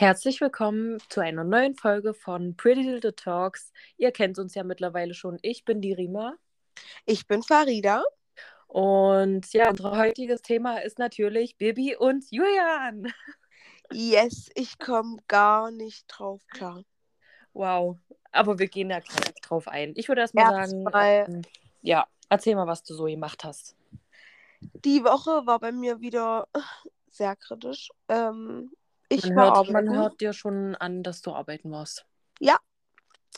Herzlich 0.00 0.40
willkommen 0.40 0.96
zu 1.10 1.20
einer 1.20 1.44
neuen 1.44 1.74
Folge 1.74 2.14
von 2.14 2.56
Pretty 2.56 2.80
Little 2.80 3.14
Talks. 3.14 3.70
Ihr 3.98 4.12
kennt 4.12 4.38
uns 4.38 4.54
ja 4.54 4.64
mittlerweile 4.64 5.12
schon. 5.12 5.38
Ich 5.42 5.66
bin 5.66 5.82
die 5.82 5.92
Rima. 5.92 6.36
Ich 7.04 7.26
bin 7.26 7.42
Farida. 7.42 8.02
Und 8.66 9.52
ja, 9.52 9.68
unser 9.68 9.98
heutiges 9.98 10.40
Thema 10.40 10.78
ist 10.78 10.98
natürlich 10.98 11.58
Bibi 11.58 11.96
und 11.96 12.24
Julian. 12.30 13.12
Yes, 13.92 14.48
ich 14.54 14.78
komme 14.78 15.18
gar 15.28 15.70
nicht 15.70 16.06
drauf 16.06 16.40
klar. 16.48 16.82
Wow, 17.52 17.98
aber 18.32 18.58
wir 18.58 18.68
gehen 18.68 18.88
da 18.88 19.00
gleich 19.00 19.34
drauf 19.42 19.68
ein. 19.68 19.92
Ich 19.96 20.08
würde 20.08 20.22
erst 20.22 20.34
mal 20.34 20.66
sagen, 20.66 21.42
ja, 21.82 22.06
erzähl 22.30 22.54
mal, 22.54 22.66
was 22.66 22.82
du 22.84 22.94
so 22.94 23.04
gemacht 23.04 23.44
hast. 23.44 23.76
Die 24.62 25.04
Woche 25.04 25.46
war 25.46 25.58
bei 25.58 25.72
mir 25.72 26.00
wieder 26.00 26.48
sehr 27.10 27.36
kritisch. 27.36 27.90
Ähm, 28.08 28.70
ich 29.10 29.26
Man 29.26 29.36
war 29.36 29.44
hört, 29.44 29.56
arbeiten. 29.56 29.72
man 29.72 29.94
hört 29.94 30.20
dir 30.20 30.32
schon 30.32 30.74
an, 30.76 31.02
dass 31.02 31.20
du 31.20 31.32
arbeiten 31.32 31.70
warst. 31.70 32.06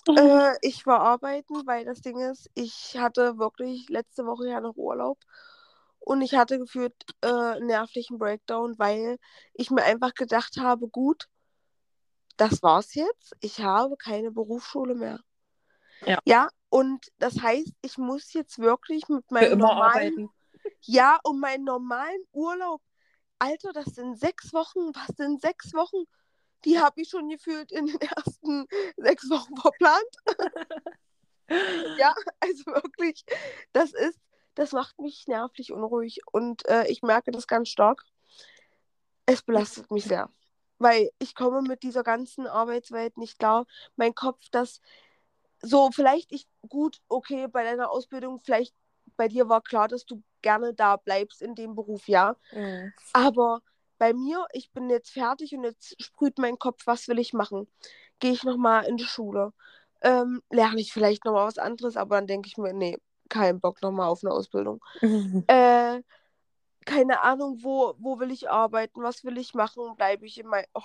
Äh, 0.09 0.57
ich 0.63 0.87
war 0.87 1.01
arbeiten, 1.01 1.67
weil 1.67 1.85
das 1.85 2.01
Ding 2.01 2.19
ist, 2.19 2.51
ich 2.55 2.97
hatte 2.99 3.39
wirklich 3.39 3.89
letzte 3.89 4.27
Woche 4.27 4.49
ja 4.49 4.61
noch 4.61 4.77
Urlaub 4.77 5.19
und 6.01 6.23
ich 6.23 6.35
hatte 6.35 6.59
gefühlt 6.59 6.95
äh, 7.23 7.61
nervlichen 7.61 8.19
Breakdown, 8.19 8.79
weil 8.79 9.19
ich 9.55 9.71
mir 9.71 9.85
einfach 9.85 10.15
gedacht 10.15 10.57
habe, 10.59 10.89
gut, 10.89 11.29
das 12.37 12.63
war's 12.63 12.95
jetzt. 12.95 13.37
Ich 13.41 13.61
habe 13.61 13.97
keine 13.97 14.33
Berufsschule 14.33 14.95
mehr. 14.95 15.21
Ja. 16.05 16.19
Ja, 16.25 16.49
und 16.69 17.07
das 17.19 17.41
heißt, 17.41 17.73
ich 17.83 17.99
muss 17.99 18.33
jetzt 18.33 18.59
wirklich 18.59 19.09
mit 19.09 19.31
meinem 19.31 19.59
normalen 19.59 19.83
arbeiten. 19.83 20.31
Ja, 20.83 21.19
um 21.23 21.39
meinen 21.39 21.65
normalen 21.65 22.25
Urlaub. 22.33 22.81
Alter, 23.43 23.73
das 23.73 23.87
sind 23.87 24.17
sechs 24.21 24.53
Wochen. 24.53 24.95
Was 24.95 25.17
sind 25.17 25.43
sechs 25.43 25.75
Wochen? 25.75 26.05
Die 26.65 26.79
habe 26.79 27.01
ich 27.01 27.09
schon 27.09 27.29
gefühlt 27.29 27.73
in 27.73 27.87
den 27.87 28.01
ersten 28.01 28.69
sechs 28.97 29.29
Wochen 29.31 29.57
verplant. 29.57 30.17
Ja, 31.99 32.15
also 32.41 32.65
wirklich, 32.67 33.27
das 33.75 33.93
ist, 33.93 34.19
das 34.55 34.73
macht 34.73 34.99
mich 34.99 35.27
nervlich 35.27 35.71
unruhig 35.71 36.21
und 36.33 36.67
äh, 36.67 36.87
ich 36.87 37.03
merke 37.03 37.31
das 37.31 37.47
ganz 37.47 37.69
stark. 37.69 38.05
Es 39.27 39.43
belastet 39.43 39.91
mich 39.91 40.05
sehr, 40.05 40.31
weil 40.79 41.11
ich 41.19 41.35
komme 41.35 41.61
mit 41.61 41.83
dieser 41.83 42.05
ganzen 42.05 42.47
Arbeitswelt 42.47 43.19
nicht 43.19 43.39
klar. 43.39 43.67
Mein 43.97 44.15
Kopf, 44.15 44.49
das 44.51 44.81
so 45.61 45.91
vielleicht 45.91 46.33
ich 46.33 46.47
gut, 46.67 47.03
okay, 47.09 47.49
bei 47.49 47.65
deiner 47.65 47.91
Ausbildung 47.91 48.41
vielleicht 48.41 48.75
bei 49.17 49.29
dir 49.29 49.49
war 49.49 49.61
klar, 49.61 49.89
dass 49.89 50.05
du 50.05 50.23
gerne 50.43 50.75
da 50.75 50.97
bleibst 50.97 51.43
in 51.43 51.55
dem 51.55 51.75
Beruf, 51.75 52.09
ja. 52.09 52.37
Mhm. 52.53 52.93
Aber 53.13 53.61
bei 53.99 54.13
mir, 54.13 54.47
ich 54.53 54.73
bin 54.73 54.91
jetzt 54.91 55.11
fertig 55.11 55.55
und 55.55 55.65
jetzt 55.65 56.01
sprüht 56.03 56.39
mein 56.39 56.59
Kopf, 56.59 56.87
was 56.87 57.09
will 57.09 57.19
ich 57.19 57.33
machen? 57.33 57.69
Gehe 58.19 58.33
ich 58.33 58.45
nochmal 58.45 58.85
in 58.87 58.97
die 58.97 59.05
Schule? 59.05 59.53
Ähm, 60.01 60.43
lerne 60.51 60.81
ich 60.81 60.93
vielleicht 60.93 61.25
nochmal 61.25 61.47
was 61.47 61.59
anderes, 61.59 61.97
aber 61.97 62.17
dann 62.17 62.27
denke 62.27 62.49
ich 62.49 62.57
mir, 62.57 62.73
nee, 62.73 62.99
kein 63.29 63.61
Bock 63.61 63.81
nochmal 63.83 64.09
auf 64.09 64.25
eine 64.25 64.33
Ausbildung. 64.33 64.83
Äh, 65.47 66.03
keine 66.85 67.23
Ahnung, 67.23 67.59
wo, 67.63 67.95
wo 67.99 68.19
will 68.19 68.31
ich 68.31 68.51
arbeiten? 68.51 69.03
Was 69.03 69.25
will 69.25 69.39
ich 69.39 69.55
machen? 69.55 69.95
Bleibe 69.97 70.27
ich 70.27 70.39
in 70.39 70.47
mein, 70.47 70.65
oh, 70.75 70.83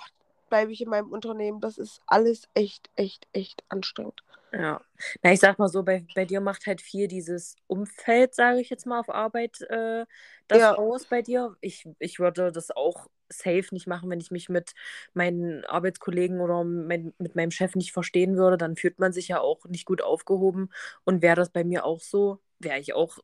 bleibe 0.48 0.72
ich 0.72 0.80
in 0.80 0.88
meinem 0.90 1.12
Unternehmen? 1.12 1.60
Das 1.60 1.78
ist 1.78 2.02
alles 2.06 2.48
echt, 2.54 2.90
echt, 2.96 3.26
echt 3.32 3.64
anstrengend. 3.68 4.22
Ja. 4.52 4.80
Na, 5.22 5.32
ich 5.32 5.40
sag 5.40 5.58
mal 5.58 5.68
so, 5.68 5.82
bei, 5.82 6.06
bei 6.14 6.24
dir 6.24 6.40
macht 6.40 6.66
halt 6.66 6.80
viel 6.80 7.06
dieses 7.06 7.54
Umfeld, 7.66 8.34
sage 8.34 8.60
ich 8.60 8.70
jetzt 8.70 8.86
mal, 8.86 8.98
auf 9.00 9.10
Arbeit 9.10 9.60
äh, 9.62 10.06
das 10.48 10.58
Ja. 10.60 10.74
aus 10.74 11.06
bei 11.06 11.20
dir. 11.20 11.56
Ich, 11.60 11.86
ich 11.98 12.18
würde 12.18 12.50
das 12.50 12.70
auch 12.70 13.08
safe 13.28 13.66
nicht 13.72 13.86
machen, 13.86 14.08
wenn 14.08 14.20
ich 14.20 14.30
mich 14.30 14.48
mit 14.48 14.72
meinen 15.12 15.64
Arbeitskollegen 15.66 16.40
oder 16.40 16.64
mein, 16.64 17.12
mit 17.18 17.36
meinem 17.36 17.50
Chef 17.50 17.74
nicht 17.74 17.92
verstehen 17.92 18.36
würde. 18.38 18.56
Dann 18.56 18.76
fühlt 18.76 18.98
man 18.98 19.12
sich 19.12 19.28
ja 19.28 19.40
auch 19.40 19.66
nicht 19.66 19.84
gut 19.84 20.00
aufgehoben. 20.00 20.70
Und 21.04 21.20
wäre 21.20 21.36
das 21.36 21.50
bei 21.50 21.62
mir 21.62 21.84
auch 21.84 22.00
so, 22.00 22.40
wäre 22.58 22.78
ich 22.80 22.94
auch 22.94 23.18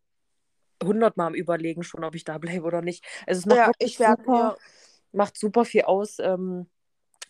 hundertmal 0.83 1.29
am 1.29 1.35
Überlegen 1.35 1.83
schon, 1.83 2.05
ob 2.05 2.15
ich 2.15 2.25
da 2.25 2.39
bleibe 2.39 2.65
oder 2.65 2.83
nicht. 2.83 3.05
Also 3.27 3.41
es 3.41 3.47
macht 3.47 3.61
Ja, 3.61 3.71
ich 3.79 3.97
super, 3.99 4.59
macht 5.13 5.39
super 5.39 5.65
viel 5.65 5.83
aus, 5.83 6.19
ähm, 6.19 6.67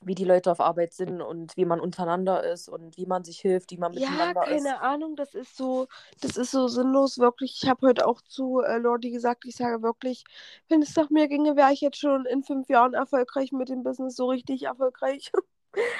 wie 0.03 0.15
die 0.15 0.25
Leute 0.25 0.51
auf 0.53 0.61
Arbeit 0.61 0.93
sind 0.95 1.21
und 1.23 1.57
wie 1.57 1.65
man 1.65 1.81
untereinander 1.81 2.43
ist 2.45 2.69
und 2.69 2.97
wie 2.97 3.07
man 3.07 3.25
sich 3.25 3.41
hilft, 3.41 3.71
wie 3.73 3.79
man 3.79 3.95
Ja, 3.97 4.35
miteinander 4.35 4.49
ist. 4.51 4.75
keine 4.75 4.81
Ahnung, 4.81 5.15
das 5.15 5.35
ist 5.35 5.57
so, 5.57 5.87
das 6.21 6.37
ist 6.37 6.51
so 6.51 6.67
sinnlos, 6.67 7.19
wirklich. 7.19 7.61
Ich 7.63 7.69
habe 7.69 7.87
heute 7.87 8.07
auch 8.09 8.21
zu 8.23 8.61
äh, 8.61 8.79
Lordi 8.79 9.11
gesagt, 9.11 9.45
ich 9.45 9.55
sage 9.57 9.83
wirklich, 9.83 10.25
wenn 10.69 10.83
es 10.83 10.97
nach 10.97 11.11
mir 11.11 11.29
ginge, 11.29 11.55
wäre 11.57 11.73
ich 11.73 11.81
jetzt 11.81 11.99
schon 11.99 12.27
in 12.27 12.43
fünf 12.43 12.69
Jahren 12.69 12.95
erfolgreich 12.95 13.53
mit 13.53 13.69
dem 13.69 13.85
Business, 13.85 14.17
so 14.17 14.27
richtig 14.29 14.65
erfolgreich. 14.65 15.31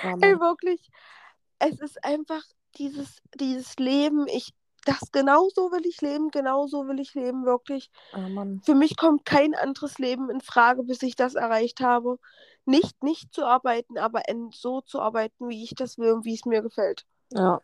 Ja, 0.03 0.15
Ey, 0.21 0.41
wirklich. 0.41 0.91
Es 1.59 1.81
ist 1.81 2.05
einfach 2.05 2.43
dieses, 2.79 3.19
dieses 3.37 3.77
Leben, 3.79 4.27
ich, 4.29 4.55
das 4.85 5.11
genau 5.13 5.49
so 5.55 5.71
will 5.73 5.87
ich 5.87 6.01
leben, 6.01 6.31
genau 6.31 6.67
so 6.67 6.87
will 6.87 7.01
ich 7.01 7.15
leben, 7.15 7.45
wirklich. 7.45 7.91
Mann. 8.13 8.61
Für 8.65 8.75
mich 8.75 8.97
kommt 8.97 9.25
kein 9.25 9.55
anderes 9.55 9.99
Leben 9.99 10.31
in 10.31 10.41
Frage, 10.41 10.83
bis 10.83 11.03
ich 11.03 11.17
das 11.17 11.35
erreicht 11.35 11.81
habe. 11.81 12.19
Nicht, 12.67 13.03
nicht 13.03 13.35
zu 13.35 13.45
arbeiten, 13.45 13.99
aber 13.99 14.23
so 14.53 14.81
zu 14.81 15.01
arbeiten, 15.01 15.49
wie 15.49 15.65
ich 15.65 15.75
das 15.75 15.99
will 15.99 16.13
und 16.13 16.25
wie 16.25 16.35
es 16.35 16.45
mir 16.47 16.63
gefällt. 16.63 17.05
Ja. 17.33 17.61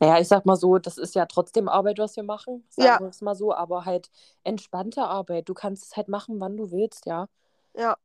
Naja, 0.00 0.18
ich 0.18 0.28
sag 0.28 0.46
mal 0.46 0.56
so, 0.56 0.78
das 0.78 0.98
ist 0.98 1.14
ja 1.14 1.26
trotzdem 1.26 1.68
Arbeit, 1.68 1.98
was 1.98 2.16
wir 2.16 2.22
machen. 2.22 2.64
Sagen 2.70 2.86
Ja. 2.88 3.00
wir 3.00 3.08
es 3.08 3.20
mal 3.20 3.34
so, 3.34 3.54
aber 3.54 3.84
halt 3.84 4.10
entspannte 4.42 5.02
Arbeit. 5.02 5.48
Du 5.48 5.54
kannst 5.54 5.84
es 5.84 5.96
halt 5.96 6.08
machen, 6.08 6.40
wann 6.40 6.56
du 6.56 6.70
willst, 6.70 7.06
ja. 7.06 7.28
Ja. 7.74 7.96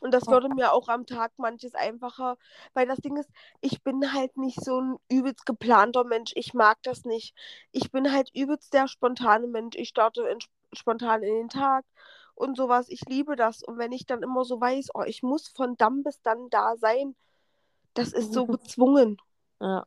Und 0.00 0.12
das 0.12 0.26
Ja. 0.26 0.32
würde 0.32 0.48
mir 0.48 0.72
auch 0.72 0.88
am 0.88 1.06
Tag 1.06 1.32
manches 1.36 1.74
einfacher, 1.74 2.36
weil 2.74 2.86
das 2.86 2.98
Ding 2.98 3.16
ist, 3.16 3.30
ich 3.60 3.82
bin 3.82 4.12
halt 4.12 4.36
nicht 4.36 4.62
so 4.62 4.80
ein 4.80 4.96
übelst 5.08 5.46
geplanter 5.46 6.04
Mensch. 6.04 6.32
Ich 6.34 6.52
mag 6.54 6.78
das 6.82 7.04
nicht. 7.04 7.34
Ich 7.72 7.90
bin 7.90 8.12
halt 8.12 8.30
übelst 8.34 8.74
der 8.74 8.86
spontane 8.88 9.46
Mensch. 9.46 9.76
Ich 9.76 9.88
starte 9.88 10.22
in, 10.22 10.38
spontan 10.72 11.22
in 11.22 11.34
den 11.34 11.48
Tag 11.48 11.84
und 12.34 12.56
sowas. 12.56 12.86
Ich 12.88 13.00
liebe 13.08 13.36
das. 13.36 13.62
Und 13.62 13.78
wenn 13.78 13.92
ich 13.92 14.06
dann 14.06 14.22
immer 14.22 14.44
so 14.44 14.60
weiß, 14.60 14.88
oh, 14.94 15.02
ich 15.02 15.22
muss 15.22 15.48
von 15.48 15.76
dann 15.76 16.02
bis 16.02 16.20
dann 16.22 16.50
da 16.50 16.76
sein, 16.76 17.14
das 17.94 18.12
ist 18.12 18.32
so 18.32 18.46
gezwungen. 18.46 19.16
Ja. 19.60 19.86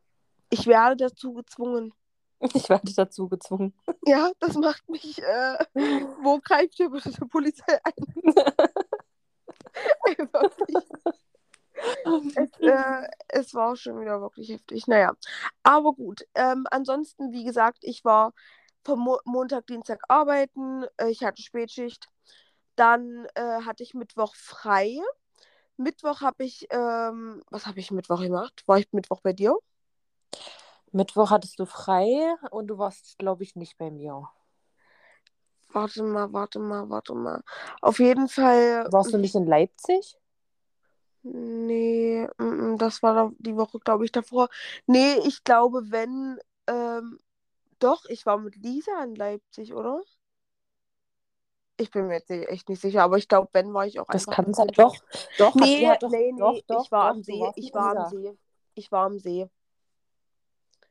Ich 0.50 0.66
werde 0.66 0.96
dazu 0.96 1.34
gezwungen. 1.34 1.94
Ich 2.40 2.70
werde 2.70 2.94
dazu 2.96 3.28
gezwungen. 3.28 3.74
Ja, 4.06 4.32
das 4.40 4.56
macht 4.56 4.88
mich, 4.90 5.22
äh, 5.22 5.58
wo 6.22 6.40
greift 6.40 6.76
hier 6.76 6.90
bitte 6.90 7.12
die 7.12 7.26
Polizei 7.26 7.80
ein? 7.84 7.94
Es, 12.36 12.60
äh, 12.60 13.08
es 13.28 13.54
war 13.54 13.76
schon 13.76 14.02
wieder 14.02 14.20
wirklich 14.20 14.50
heftig. 14.50 14.88
Naja, 14.88 15.14
aber 15.62 15.94
gut. 15.94 16.26
Ähm, 16.34 16.66
ansonsten, 16.72 17.32
wie 17.32 17.44
gesagt, 17.44 17.80
ich 17.82 18.04
war 18.04 18.34
vom 18.84 19.00
Mo 19.00 19.20
Montag, 19.26 19.68
Dienstag 19.68 20.02
arbeiten. 20.08 20.86
Äh, 20.98 21.10
ich 21.10 21.24
hatte 21.24 21.42
Spätschicht. 21.42 22.10
Dann 22.76 23.28
äh, 23.36 23.62
hatte 23.66 23.84
ich 23.84 23.94
Mittwoch 23.94 24.36
frei. 24.36 24.98
Mittwoch 25.78 26.22
habe 26.22 26.44
ich, 26.44 26.68
ähm, 26.72 27.44
was 27.52 27.68
habe 27.68 27.80
ich 27.80 27.92
Mittwoch 27.92 28.22
gemacht? 28.22 28.64
War 28.66 28.80
ich 28.80 28.92
Mittwoch 28.92 29.22
bei 29.22 29.34
dir? 29.34 29.56
Mittwoch 30.92 31.30
hattest 31.30 31.60
du 31.60 31.66
frei 31.66 32.36
und 32.50 32.68
du 32.68 32.78
warst, 32.78 33.18
glaube 33.20 33.44
ich, 33.44 33.56
nicht 33.56 33.78
bei 33.78 33.92
mir. 33.92 34.28
Warte 35.70 36.04
mal, 36.04 36.32
warte 36.34 36.60
mal, 36.60 36.90
warte 36.90 37.14
mal. 37.14 37.44
Auf 37.82 38.00
jeden 38.00 38.30
Fall. 38.30 38.88
Warst 38.92 39.14
du 39.14 39.18
nicht 39.18 39.36
in 39.36 39.46
Leipzig? 39.46 40.18
Nee, 41.24 42.28
mm, 42.38 42.44
mm, 42.74 42.78
das 42.78 43.04
war 43.04 43.32
die 43.40 43.56
Woche, 43.56 43.80
glaube 43.80 44.06
ich, 44.06 44.12
davor. 44.12 44.50
Nee, 44.86 45.18
ich 45.26 45.44
glaube, 45.44 45.84
wenn, 45.90 46.40
ähm, 46.68 47.20
doch, 47.80 48.06
ich 48.06 48.26
war 48.26 48.38
mit 48.38 48.56
Lisa 48.56 49.04
in 49.04 49.16
Leipzig, 49.16 49.74
oder? 49.74 50.02
Ich 51.80 51.92
bin 51.92 52.08
mir 52.08 52.16
jetzt 52.16 52.32
echt 52.32 52.70
nicht 52.70 52.82
sicher, 52.82 53.04
aber 53.04 53.18
ich 53.18 53.28
glaube, 53.28 53.50
wenn 53.54 53.74
war 53.74 53.86
ich 53.86 54.00
auch 54.00 54.08
Das 54.08 54.24
einfach 54.24 54.36
kann 54.36 54.48
mit 54.48 54.56
sein. 54.56 54.68
Sintro. 54.68 54.84
Doch, 54.84 54.96
doch. 55.38 55.56
Nee, 55.56 55.88
hat 55.88 56.02
doch, 56.02 56.12
nee, 56.12 56.32
nee, 56.32 56.40
doch, 56.40 56.62
doch, 56.68 56.86
ich 56.86 56.92
war 56.92 57.10
doch, 57.10 57.16
am 57.16 57.24
See, 57.24 57.52
ich 57.56 57.74
war 57.74 57.98
am. 57.98 58.10
See. 58.10 58.38
Ich 58.74 58.92
war 58.92 59.06
am 59.06 59.20
See. 59.20 59.48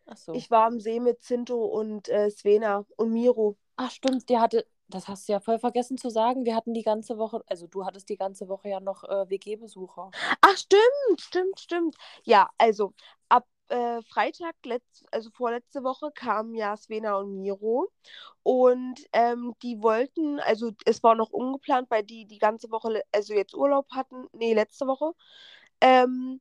Ach 0.06 0.16
so. 0.16 0.32
Ich 0.34 0.50
war 0.50 0.66
am 0.66 0.80
See 0.80 1.00
mit 1.00 1.22
Zinto 1.22 1.64
und 1.64 2.08
äh, 2.08 2.30
Svena 2.30 2.84
und 2.96 3.12
Miro. 3.12 3.56
Ach, 3.76 3.90
stimmt, 3.90 4.28
der 4.30 4.40
hatte, 4.40 4.66
das 4.88 5.08
hast 5.08 5.28
du 5.28 5.32
ja 5.32 5.40
voll 5.40 5.58
vergessen 5.58 5.98
zu 5.98 6.10
sagen. 6.10 6.44
Wir 6.44 6.56
hatten 6.56 6.74
die 6.74 6.82
ganze 6.82 7.18
Woche, 7.18 7.42
also 7.46 7.66
du 7.66 7.84
hattest 7.84 8.08
die 8.08 8.16
ganze 8.16 8.48
Woche 8.48 8.68
ja 8.68 8.80
noch 8.80 9.04
äh, 9.04 9.28
WG-Besucher. 9.28 10.10
Ach, 10.40 10.56
stimmt, 10.56 11.20
stimmt, 11.20 11.60
stimmt. 11.60 11.96
Ja, 12.24 12.48
also 12.58 12.94
ab 13.28 13.46
äh, 13.68 14.00
Freitag, 14.02 14.54
letz, 14.64 15.04
also 15.10 15.30
vorletzte 15.30 15.82
Woche, 15.82 16.10
kamen 16.14 16.54
ja 16.54 16.76
Svena 16.76 17.16
und 17.16 17.36
Miro. 17.36 17.90
Und 18.42 19.06
ähm, 19.12 19.54
die 19.62 19.82
wollten, 19.82 20.40
also 20.40 20.70
es 20.84 21.02
war 21.02 21.14
noch 21.14 21.30
ungeplant, 21.30 21.90
weil 21.90 22.04
die 22.04 22.26
die 22.26 22.38
ganze 22.38 22.70
Woche, 22.70 23.02
also 23.12 23.34
jetzt 23.34 23.54
Urlaub 23.54 23.90
hatten. 23.90 24.26
Nee, 24.32 24.54
letzte 24.54 24.86
Woche. 24.86 25.12
Ähm, 25.80 26.40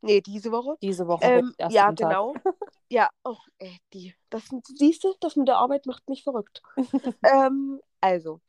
nee, 0.00 0.20
diese 0.20 0.52
Woche. 0.52 0.76
Diese 0.80 1.06
Woche. 1.06 1.24
Ähm, 1.24 1.54
ja, 1.68 1.90
genau. 1.90 2.34
Ja, 2.90 3.08
oh, 3.24 3.36
ey, 3.58 3.78
die. 3.92 4.14
Das 4.30 4.50
siehst 4.74 5.04
du, 5.04 5.14
das 5.20 5.36
mit 5.36 5.48
der 5.48 5.58
Arbeit 5.58 5.86
macht 5.86 6.08
mich 6.08 6.24
verrückt. 6.24 6.60
ähm, 7.22 7.80
also, 8.00 8.40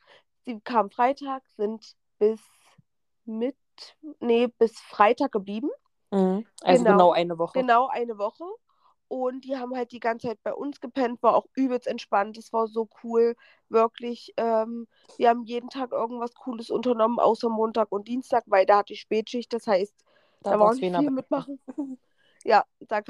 sie 0.44 0.60
kamen 0.60 0.90
Freitag, 0.90 1.42
sind 1.56 1.94
bis 2.18 2.40
Mittwoch 3.24 3.62
nee, 4.20 4.48
bis 4.58 4.78
Freitag 4.78 5.32
geblieben. 5.32 5.70
Mhm. 6.10 6.46
Also 6.62 6.84
Genau. 6.84 6.96
genau 6.96 7.12
eine 7.12 7.38
Woche. 7.38 7.58
Genau 7.58 7.88
eine 7.88 8.18
Woche. 8.18 8.44
Und 9.08 9.44
die 9.44 9.56
haben 9.56 9.76
halt 9.76 9.92
die 9.92 10.00
ganze 10.00 10.28
Zeit 10.28 10.42
bei 10.42 10.54
uns 10.54 10.80
gepennt, 10.80 11.22
war 11.22 11.36
auch 11.36 11.46
übelst 11.54 11.86
entspannt. 11.86 12.38
Das 12.38 12.52
war 12.52 12.66
so 12.66 12.88
cool, 13.02 13.34
wirklich. 13.68 14.32
Ähm, 14.38 14.86
wir 15.18 15.28
haben 15.28 15.44
jeden 15.44 15.68
Tag 15.68 15.92
irgendwas 15.92 16.34
Cooles 16.34 16.70
unternommen, 16.70 17.18
außer 17.18 17.50
Montag 17.50 17.92
und 17.92 18.08
Dienstag, 18.08 18.44
weil 18.46 18.64
da 18.64 18.78
hatte 18.78 18.94
ich 18.94 19.00
Spätschicht. 19.00 19.52
Das 19.52 19.66
heißt, 19.66 19.94
da, 20.40 20.52
war 20.52 20.60
war's 20.60 20.78
nicht 20.78 20.96
viel 20.96 21.10
mitmachen. 21.10 21.60
Ja, 22.44 22.64
da, 22.80 23.02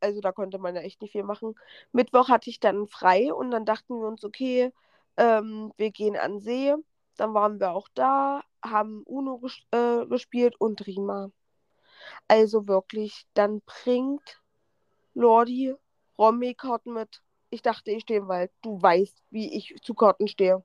also 0.00 0.20
da 0.20 0.32
konnte 0.32 0.58
man 0.58 0.74
ja 0.74 0.82
echt 0.82 1.02
nicht 1.02 1.12
viel 1.12 1.22
machen. 1.22 1.54
Mittwoch 1.92 2.28
hatte 2.28 2.50
ich 2.50 2.60
dann 2.60 2.86
frei 2.86 3.32
und 3.32 3.50
dann 3.50 3.64
dachten 3.64 4.00
wir 4.00 4.08
uns, 4.08 4.24
okay, 4.24 4.72
ähm, 5.16 5.72
wir 5.76 5.90
gehen 5.90 6.16
an 6.16 6.40
See. 6.40 6.74
Dann 7.16 7.34
waren 7.34 7.60
wir 7.60 7.72
auch 7.72 7.88
da, 7.94 8.42
haben 8.64 9.02
Uno 9.04 9.38
ges 9.38 9.60
äh, 9.72 10.06
gespielt 10.06 10.54
und 10.58 10.86
Rima. 10.86 11.30
Also 12.28 12.66
wirklich, 12.66 13.26
dann 13.34 13.60
bringt 13.62 14.40
Lordi 15.14 15.74
Romy-Karten 16.18 16.92
mit. 16.92 17.22
Ich 17.50 17.62
dachte, 17.62 17.90
ich 17.90 18.02
stehe 18.02 18.20
im 18.20 18.28
Wald. 18.28 18.52
Du 18.62 18.80
weißt, 18.80 19.22
wie 19.30 19.56
ich 19.56 19.74
zu 19.82 19.94
Karten 19.94 20.28
stehe. 20.28 20.62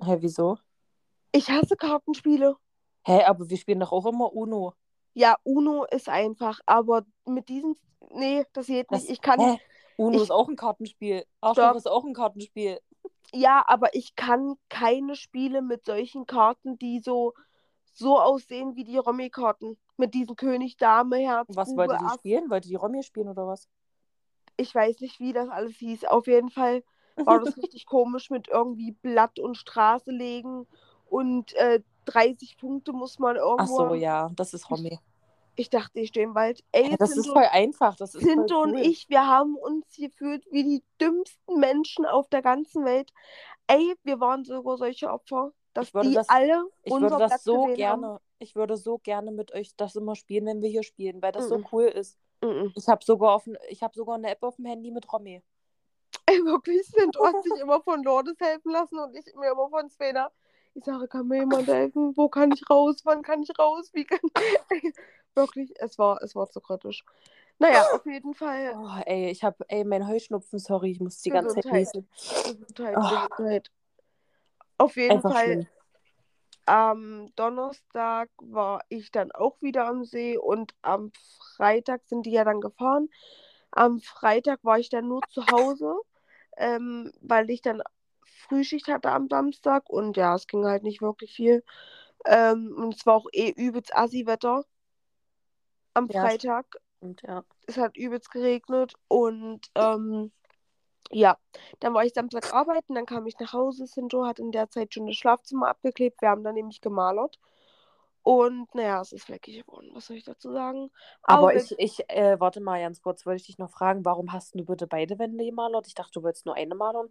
Hä, 0.00 0.16
wieso? 0.20 0.58
Ich 1.32 1.50
hasse 1.50 1.76
Kartenspiele. 1.76 2.56
Hä, 3.04 3.24
aber 3.24 3.48
wir 3.50 3.56
spielen 3.56 3.80
doch 3.80 3.92
auch 3.92 4.06
immer 4.06 4.32
Uno. 4.32 4.74
Ja, 5.18 5.38
Uno 5.44 5.84
ist 5.84 6.10
einfach, 6.10 6.60
aber 6.66 7.06
mit 7.24 7.48
diesen. 7.48 7.74
Nee, 8.10 8.44
das 8.52 8.66
geht 8.66 8.86
Das, 8.90 9.00
nicht. 9.02 9.12
Ich 9.12 9.20
kann. 9.22 9.40
hä? 9.40 9.58
Uno 9.96 10.16
ich- 10.18 10.22
ist 10.24 10.30
auch 10.30 10.46
ein 10.48 10.56
Kartenspiel. 10.56 11.24
Arschloch 11.40 11.74
ist 11.74 11.88
auch 11.88 12.04
ein 12.04 12.12
Kartenspiel. 12.12 12.78
Ja, 13.32 13.64
aber 13.66 13.94
ich 13.94 14.14
kann 14.14 14.56
keine 14.68 15.16
Spiele 15.16 15.62
mit 15.62 15.86
solchen 15.86 16.26
Karten, 16.26 16.78
die 16.78 17.00
so, 17.00 17.32
so 17.94 18.20
aussehen 18.20 18.76
wie 18.76 18.84
die 18.84 18.98
Romy-Karten. 18.98 19.78
Mit 19.96 20.12
diesem 20.12 20.36
König, 20.36 20.76
Dame, 20.76 21.16
Herz, 21.16 21.48
Was 21.54 21.70
Bube, 21.70 21.88
wollt 21.88 22.00
ihr 22.02 22.06
Ass. 22.06 22.14
spielen? 22.16 22.50
Wollt 22.50 22.66
ihr 22.66 22.70
die 22.70 22.74
Romy 22.76 23.02
spielen 23.02 23.28
oder 23.28 23.46
was? 23.46 23.68
Ich 24.58 24.74
weiß 24.74 25.00
nicht, 25.00 25.18
wie 25.18 25.32
das 25.32 25.48
alles 25.48 25.76
hieß. 25.76 26.04
Auf 26.04 26.26
jeden 26.26 26.50
Fall 26.50 26.84
war 27.16 27.40
das 27.56 27.56
richtig 27.56 27.86
komisch 27.86 28.28
mit 28.28 28.48
irgendwie 28.48 28.92
Blatt 28.92 29.38
und 29.38 29.56
Straße 29.56 30.10
legen 30.10 30.66
und 31.06 31.54
äh, 31.54 31.80
30 32.06 32.56
Punkte 32.56 32.92
muss 32.92 33.18
man 33.18 33.36
Ach 33.36 33.42
irgendwo. 33.42 33.76
so, 33.76 33.84
haben. 33.90 34.00
ja, 34.00 34.30
das 34.34 34.54
ist 34.54 34.70
Romy. 34.70 34.98
Ich 35.58 35.70
dachte, 35.70 36.00
ich 36.00 36.08
stehe 36.08 36.26
im 36.26 36.34
Wald. 36.34 36.62
Ey, 36.72 36.84
Hä, 36.90 36.96
das 36.98 37.10
ist 37.10 37.24
Sinto, 37.24 37.32
voll 37.32 37.48
einfach. 37.50 37.96
Das 37.96 38.14
ist 38.14 38.22
Sinto 38.24 38.60
und 38.62 38.74
cool. 38.74 38.80
ich, 38.80 39.08
wir 39.08 39.26
haben 39.26 39.56
uns 39.56 39.86
gefühlt 39.96 40.44
wie 40.50 40.62
die 40.64 40.82
dümmsten 41.00 41.58
Menschen 41.58 42.04
auf 42.04 42.28
der 42.28 42.42
ganzen 42.42 42.84
Welt. 42.84 43.10
Ey, 43.66 43.94
wir 44.04 44.20
waren 44.20 44.44
sogar 44.44 44.76
solche 44.76 45.10
Opfer, 45.10 45.52
dass 45.72 45.90
die 45.92 46.12
das- 46.14 46.28
alle 46.28 46.64
Ich 46.82 46.92
würde 46.92 47.08
das 47.16 47.28
Blatt 47.30 47.40
so 47.40 47.64
gesehen 47.64 47.86
haben. 47.88 48.00
gerne, 48.02 48.20
ich 48.38 48.54
würde 48.54 48.76
so 48.76 48.98
gerne 48.98 49.32
mit 49.32 49.52
euch 49.52 49.74
das 49.76 49.96
immer 49.96 50.14
spielen, 50.14 50.44
wenn 50.46 50.60
wir 50.60 50.68
hier 50.68 50.82
spielen, 50.82 51.22
weil 51.22 51.32
das 51.32 51.48
so 51.48 51.56
Mhm. 51.58 51.66
cool 51.72 51.84
ist. 51.84 52.18
Mhm. 52.42 52.72
Ich 52.76 52.86
habe 52.86 53.02
sogar 53.02 53.34
auf, 53.34 53.48
ich 53.70 53.82
habe 53.82 53.94
sogar 53.94 54.16
eine 54.16 54.30
App 54.30 54.42
auf 54.42 54.56
dem 54.56 54.66
Handy 54.66 54.90
mit 54.90 55.10
Romy. 55.10 55.42
Ey, 56.26 56.36
wirklich, 56.44 56.86
Sinto 56.86 57.24
hat 57.24 57.42
sich 57.42 57.52
immer 57.62 57.80
von 57.80 58.02
Lourdes 58.02 58.36
helfen 58.40 58.72
lassen 58.72 58.98
und 58.98 59.16
ich 59.16 59.24
mir 59.34 59.52
immer 59.52 59.70
von 59.70 59.88
Svena. 59.88 60.30
Ich 60.76 60.84
sage, 60.84 61.08
kann 61.08 61.26
mir 61.26 61.38
jemand 61.38 61.66
helfen? 61.66 62.14
Wo 62.16 62.28
kann 62.28 62.52
ich 62.52 62.68
raus? 62.68 62.96
Wann 63.04 63.22
kann 63.22 63.42
ich 63.42 63.58
raus? 63.58 63.88
Wie 63.94 64.04
kann... 64.04 64.20
Ey, 64.68 64.92
wirklich, 65.34 65.72
es 65.76 65.98
war, 65.98 66.22
es 66.22 66.36
war 66.36 66.50
zu 66.50 66.60
kritisch. 66.60 67.02
Naja, 67.58 67.82
auf 67.94 68.04
jeden 68.04 68.34
Fall 68.34 68.74
Oh, 68.76 69.00
ey, 69.06 69.30
ich 69.30 69.42
habe, 69.42 69.64
ey, 69.68 69.84
mein 69.84 70.06
Heuschnupfen, 70.06 70.58
sorry, 70.58 70.90
ich 70.90 71.00
muss 71.00 71.22
die 71.22 71.30
ganze 71.30 71.62
Zeit. 71.62 71.88
Gesundheit, 71.94 72.94
Ah. 72.94 73.26
Gesundheit. 73.26 73.70
Auf 74.76 74.96
jeden 74.96 75.12
Einfach 75.12 75.32
Fall 75.32 75.44
schlimm. 75.44 75.66
Am 76.66 77.32
Donnerstag 77.36 78.28
war 78.42 78.84
ich 78.90 79.10
dann 79.10 79.32
auch 79.32 79.62
wieder 79.62 79.86
am 79.86 80.04
See 80.04 80.36
und 80.36 80.74
am 80.82 81.10
Freitag 81.56 82.02
sind 82.04 82.26
die 82.26 82.32
ja 82.32 82.44
dann 82.44 82.60
gefahren. 82.60 83.08
Am 83.70 84.00
Freitag 84.00 84.62
war 84.62 84.78
ich 84.78 84.90
dann 84.90 85.08
nur 85.08 85.22
zu 85.30 85.46
Hause, 85.46 85.94
ähm, 86.58 87.12
weil 87.22 87.48
ich 87.48 87.62
dann 87.62 87.82
Frühschicht 88.48 88.88
hatte 88.88 89.10
am 89.10 89.28
Samstag 89.28 89.88
und 89.88 90.16
ja, 90.16 90.34
es 90.34 90.46
ging 90.46 90.64
halt 90.66 90.82
nicht 90.82 91.02
wirklich 91.02 91.34
viel. 91.34 91.64
Ähm, 92.24 92.74
und 92.76 92.94
es 92.94 93.06
war 93.06 93.14
auch 93.14 93.26
eh 93.32 93.50
übelst 93.50 93.96
Assi-Wetter 93.96 94.64
am 95.94 96.08
Ja, 96.10 96.22
Freitag. 96.22 96.66
Und 97.00 97.22
ja. 97.22 97.44
Es 97.66 97.76
hat 97.76 97.96
übelst 97.96 98.30
geregnet 98.30 98.94
und 99.08 99.60
ähm, 99.74 100.32
ja, 101.10 101.36
dann 101.80 101.94
war 101.94 102.04
ich 102.04 102.14
Samstag 102.14 102.52
arbeiten, 102.52 102.94
dann 102.94 103.06
kam 103.06 103.26
ich 103.26 103.38
nach 103.38 103.52
Hause. 103.52 103.86
Sinto 103.86 104.24
hat 104.26 104.38
in 104.38 104.52
der 104.52 104.70
Zeit 104.70 104.94
schon 104.94 105.06
das 105.06 105.16
Schlafzimmer 105.16 105.68
abgeklebt. 105.68 106.20
Wir 106.20 106.30
haben 106.30 106.44
dann 106.44 106.54
nämlich 106.54 106.80
gemalert. 106.80 107.38
Und 108.22 108.74
naja, 108.74 109.00
es 109.00 109.12
ist 109.12 109.24
fleckig 109.24 109.64
geworden, 109.64 109.90
was 109.94 110.06
soll 110.06 110.16
ich 110.16 110.24
dazu 110.24 110.50
sagen? 110.50 110.90
Aber 111.22 111.54
wenn- 111.54 111.58
ich, 111.58 111.78
ich, 111.78 112.10
äh, 112.10 112.40
warte 112.40 112.60
mal 112.60 112.80
ganz 112.80 113.00
kurz, 113.00 113.24
wollte 113.24 113.40
ich 113.40 113.46
dich 113.46 113.58
noch 113.58 113.70
fragen, 113.70 114.04
warum 114.04 114.32
hast 114.32 114.54
du 114.56 114.64
bitte 114.64 114.88
beide 114.88 115.18
Wände 115.20 115.44
gemalert? 115.44 115.86
Ich 115.86 115.94
dachte, 115.94 116.10
du 116.14 116.22
wolltest 116.24 116.44
nur 116.44 116.56
eine 116.56 116.74
malern. 116.74 117.08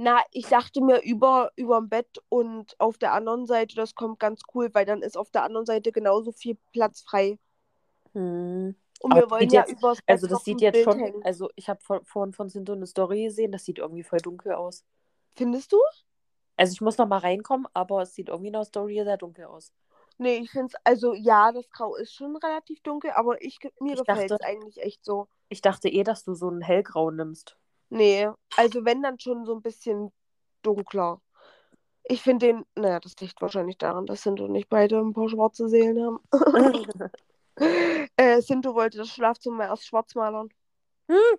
Na, 0.00 0.20
ich 0.30 0.46
dachte 0.46 0.80
mir 0.80 1.02
über 1.02 1.50
überm 1.56 1.88
Bett 1.88 2.22
und 2.28 2.78
auf 2.80 2.98
der 2.98 3.12
anderen 3.12 3.46
Seite, 3.46 3.74
das 3.74 3.96
kommt 3.96 4.20
ganz 4.20 4.40
cool, 4.54 4.70
weil 4.72 4.86
dann 4.86 5.02
ist 5.02 5.18
auf 5.18 5.30
der 5.30 5.42
anderen 5.42 5.66
Seite 5.66 5.90
genauso 5.90 6.30
viel 6.30 6.56
Platz 6.72 7.02
frei. 7.02 7.38
Hm. 8.12 8.76
Und 9.00 9.12
Aber 9.12 9.22
wir 9.22 9.30
wollen 9.30 9.50
ja 9.50 9.60
jetzt- 9.66 9.72
übers 9.72 9.98
Bett 9.98 10.04
Also 10.08 10.26
das 10.28 10.44
sieht 10.44 10.56
ein 10.58 10.60
jetzt 10.60 10.72
Bild 10.74 10.84
schon, 10.84 10.98
hängen. 11.00 11.22
also 11.24 11.50
ich 11.56 11.68
habe 11.68 11.80
vor, 11.80 12.00
vorhin 12.04 12.32
von 12.32 12.48
Sinto 12.48 12.72
eine 12.72 12.86
Story 12.86 13.24
gesehen, 13.24 13.50
das 13.52 13.64
sieht 13.64 13.78
irgendwie 13.78 14.02
voll 14.04 14.20
dunkel 14.20 14.52
aus. 14.52 14.84
Findest 15.34 15.72
du? 15.72 15.78
Also 16.56 16.72
ich 16.72 16.80
muss 16.80 16.96
noch 16.98 17.06
mal 17.06 17.18
reinkommen, 17.18 17.66
aber 17.74 18.02
es 18.02 18.14
sieht 18.14 18.28
irgendwie 18.28 18.48
in 18.48 18.52
der 18.54 18.64
Story 18.64 19.02
sehr 19.04 19.16
dunkel 19.16 19.44
aus. 19.46 19.72
Nee, 20.16 20.38
ich 20.38 20.50
finde 20.50 20.72
es, 20.74 20.80
also 20.84 21.12
ja, 21.14 21.52
das 21.52 21.68
Grau 21.70 21.94
ist 21.94 22.12
schon 22.12 22.34
relativ 22.36 22.80
dunkel, 22.82 23.12
aber 23.12 23.40
ich, 23.42 23.58
mir 23.80 23.94
gefällt 23.94 24.30
es 24.32 24.40
eigentlich 24.40 24.80
echt 24.82 25.04
so. 25.04 25.28
Ich 25.48 25.60
dachte 25.60 25.88
eh, 25.88 26.02
dass 26.02 26.24
du 26.24 26.34
so 26.34 26.48
einen 26.48 26.60
hellgrau 26.60 27.10
nimmst. 27.12 27.56
Nee, 27.90 28.28
also 28.56 28.84
wenn 28.84 29.02
dann 29.02 29.18
schon 29.18 29.44
so 29.46 29.54
ein 29.54 29.62
bisschen 29.62 30.12
dunkler. 30.62 31.20
Ich 32.04 32.22
finde 32.22 32.46
den, 32.46 32.64
naja, 32.74 33.00
das 33.00 33.16
liegt 33.20 33.40
wahrscheinlich 33.42 33.78
daran, 33.78 34.06
dass 34.06 34.22
Sinto 34.22 34.44
und 34.44 34.54
ich 34.54 34.68
beide 34.68 34.98
ein 34.98 35.12
paar 35.12 35.28
schwarze 35.28 35.68
Seelen 35.68 36.02
haben. 36.02 36.20
äh, 38.16 38.40
Sinto 38.40 38.74
wollte 38.74 38.98
das 38.98 39.08
Schlafzimmer 39.08 39.66
erst 39.66 39.86
schwarz 39.86 40.14
malern. 40.14 40.48
Hm. 41.08 41.38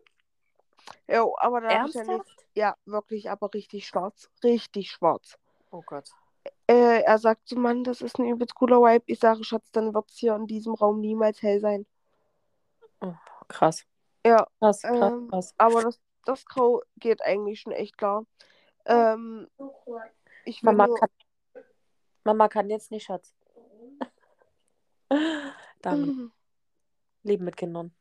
Jo, 1.07 1.35
aber 1.37 1.61
da 1.61 1.81
hab 1.81 1.89
ich 1.89 1.95
ja 1.95 2.03
nicht. 2.03 2.25
Ja, 2.55 2.75
wirklich, 2.85 3.29
aber 3.29 3.51
richtig 3.53 3.87
schwarz. 3.87 4.29
Richtig 4.43 4.91
schwarz. 4.91 5.37
Oh 5.71 5.81
Gott. 5.85 6.09
Äh, 6.67 7.01
er 7.01 7.17
sagt 7.17 7.47
so, 7.47 7.55
Mann, 7.55 7.83
das 7.83 8.01
ist 8.01 8.19
ein 8.19 8.27
übelst 8.27 8.53
cooler 8.53 8.77
Vibe. 8.77 9.05
Ich 9.07 9.19
sage, 9.19 9.43
Schatz, 9.43 9.71
dann 9.71 9.93
wird 9.93 10.09
es 10.09 10.17
hier 10.17 10.35
in 10.35 10.45
diesem 10.45 10.75
Raum 10.75 10.99
niemals 10.99 11.41
hell 11.41 11.59
sein. 11.59 11.85
Krass. 13.47 13.85
Ja, 14.25 14.47
Krass, 14.59 14.81
krass, 14.81 15.11
Ähm, 15.11 15.27
krass. 15.29 15.53
aber 15.57 15.81
das, 15.83 15.99
das 16.25 16.45
Grau 16.45 16.81
geht 16.97 17.21
eigentlich 17.23 17.61
schon 17.61 17.73
echt 17.73 17.97
klar. 17.97 18.25
Ähm, 18.85 19.47
ich 20.45 20.63
Mama 20.63 20.87
nur, 20.87 20.97
kann, 20.97 21.09
Mama 22.23 22.47
kann 22.47 22.69
jetzt 22.69 22.91
nicht, 22.91 23.05
Schatz. 23.05 23.33
Danke. 25.81 26.31
Leben 27.23 27.45
mit 27.45 27.57
Kindern. 27.57 27.91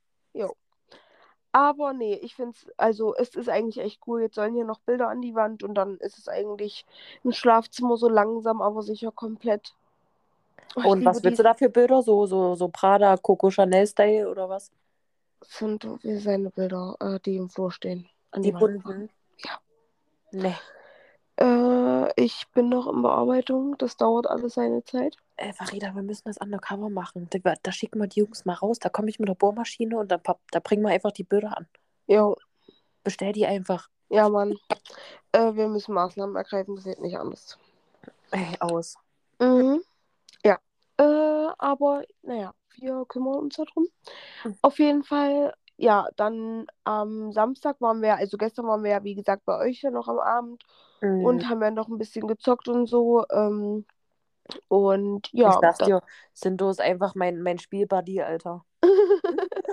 Aber 1.51 1.93
nee, 1.95 2.15
ich 2.15 2.35
finde 2.37 2.53
es, 2.53 2.71
also 2.77 3.17
es 3.17 3.35
ist 3.35 3.49
eigentlich 3.49 3.79
echt 3.79 4.01
cool. 4.07 4.21
Jetzt 4.21 4.35
sollen 4.35 4.55
hier 4.55 4.67
noch 4.67 4.81
Bilder 4.81 5.09
an 5.09 5.23
die 5.23 5.35
Wand 5.35 5.63
und 5.63 5.75
dann 5.75 5.97
ist 5.97 6.19
es 6.19 6.29
eigentlich 6.29 6.85
im 7.25 7.33
Schlafzimmer 7.33 7.97
so 7.97 8.09
langsam, 8.09 8.61
aber 8.61 8.83
sicher 8.83 9.11
komplett. 9.11 9.75
Oh, 10.77 10.91
Und 10.91 11.05
was 11.05 11.17
willst 11.25 11.39
die- 11.39 11.43
du 11.43 11.43
da 11.43 11.55
für 11.55 11.71
Bilder? 11.71 12.03
So, 12.03 12.27
so, 12.27 12.55
so 12.55 12.69
Prada, 12.69 13.17
Coco 13.17 13.51
Chanel-Style 13.51 14.29
oder 14.31 14.49
was? 14.49 14.71
Sind 15.43 15.85
wie 16.03 16.19
seine 16.19 16.51
Bilder, 16.51 16.97
äh, 17.01 17.21
die 17.21 17.37
im 17.37 17.49
Flur 17.49 17.71
stehen. 17.73 18.09
An 18.31 18.43
Die 18.43 18.53
die 18.53 18.59
bunten? 18.59 19.11
Ja. 19.45 19.59
Nee. 20.33 20.55
Äh, 21.41 22.13
ich 22.23 22.47
bin 22.53 22.69
noch 22.69 22.87
in 22.93 23.03
Bearbeitung. 23.03 23.77
Das 23.79 23.97
dauert 23.97 24.27
alles 24.27 24.55
seine 24.55 24.85
Zeit. 24.85 25.17
Äh, 25.37 25.53
Farida, 25.53 25.95
wir 25.95 26.03
müssen 26.03 26.25
das 26.27 26.39
undercover 26.39 26.91
machen. 26.91 27.29
Da, 27.31 27.55
da 27.63 27.73
schicken 27.73 28.01
wir 28.01 28.09
die 28.09 28.21
Jungs 28.21 28.45
mal 28.45 28.55
raus. 28.55 28.79
Da 28.79 28.89
komme 28.89 29.09
ich 29.09 29.19
mit 29.19 29.29
der 29.29 29.35
Bohrmaschine 29.35 29.97
und 29.99 30.11
dann, 30.11 30.21
da 30.51 30.61
bringen 30.61 30.83
wir 30.83 30.91
einfach 30.91 31.13
die 31.13 31.25
Bilder 31.25 31.57
an. 31.57 31.67
Jo, 32.07 32.37
Bestell 33.05 33.33
die 33.33 33.47
einfach. 33.47 33.89
ja, 34.11 34.29
Mann. 34.29 34.55
Äh, 35.33 35.55
wir 35.55 35.69
müssen 35.69 35.95
Maßnahmen 35.95 36.37
ergreifen, 36.37 36.75
das 36.77 36.85
geht 36.85 37.01
nicht 37.01 37.17
anders. 37.19 37.59
Ey, 38.31 38.57
aus. 38.61 38.97
Mhm. 39.39 39.83
Ja. 40.45 40.59
Äh, 40.99 41.53
aber 41.59 42.03
naja, 42.23 42.53
wir 42.81 43.05
kümmern 43.07 43.35
uns 43.37 43.57
darum. 43.57 43.89
Mhm. 44.45 44.57
Auf 44.63 44.79
jeden 44.79 45.03
Fall, 45.05 45.55
ja, 45.77 46.09
dann 46.17 46.67
am 46.85 47.33
Samstag 47.33 47.81
waren 47.81 48.03
wir, 48.03 48.17
also 48.17 48.37
gestern 48.37 48.67
waren 48.67 48.83
wir 48.83 48.91
ja, 48.91 49.05
wie 49.05 49.15
gesagt, 49.15 49.45
bei 49.45 49.59
euch 49.59 49.83
ja 49.83 49.91
noch 49.91 50.09
am 50.09 50.19
Abend 50.19 50.65
Mhm. 51.01 51.25
und 51.25 51.49
haben 51.49 51.63
ja 51.63 51.71
noch 51.71 51.89
ein 51.89 51.99
bisschen 51.99 52.27
gezockt 52.27 52.67
und 52.69 52.87
so. 52.87 53.25
Ähm, 53.31 53.87
und 54.69 55.29
ja, 55.33 55.51
ich 55.51 55.55
sag's 55.61 55.79
da- 55.79 55.85
dir, 55.87 56.03
Sinto 56.33 56.69
ist 56.71 56.81
einfach 56.81 57.15
mein, 57.15 57.43
mein 57.43 57.59
Spielbuddy, 57.59 58.23
Alter. 58.23 58.65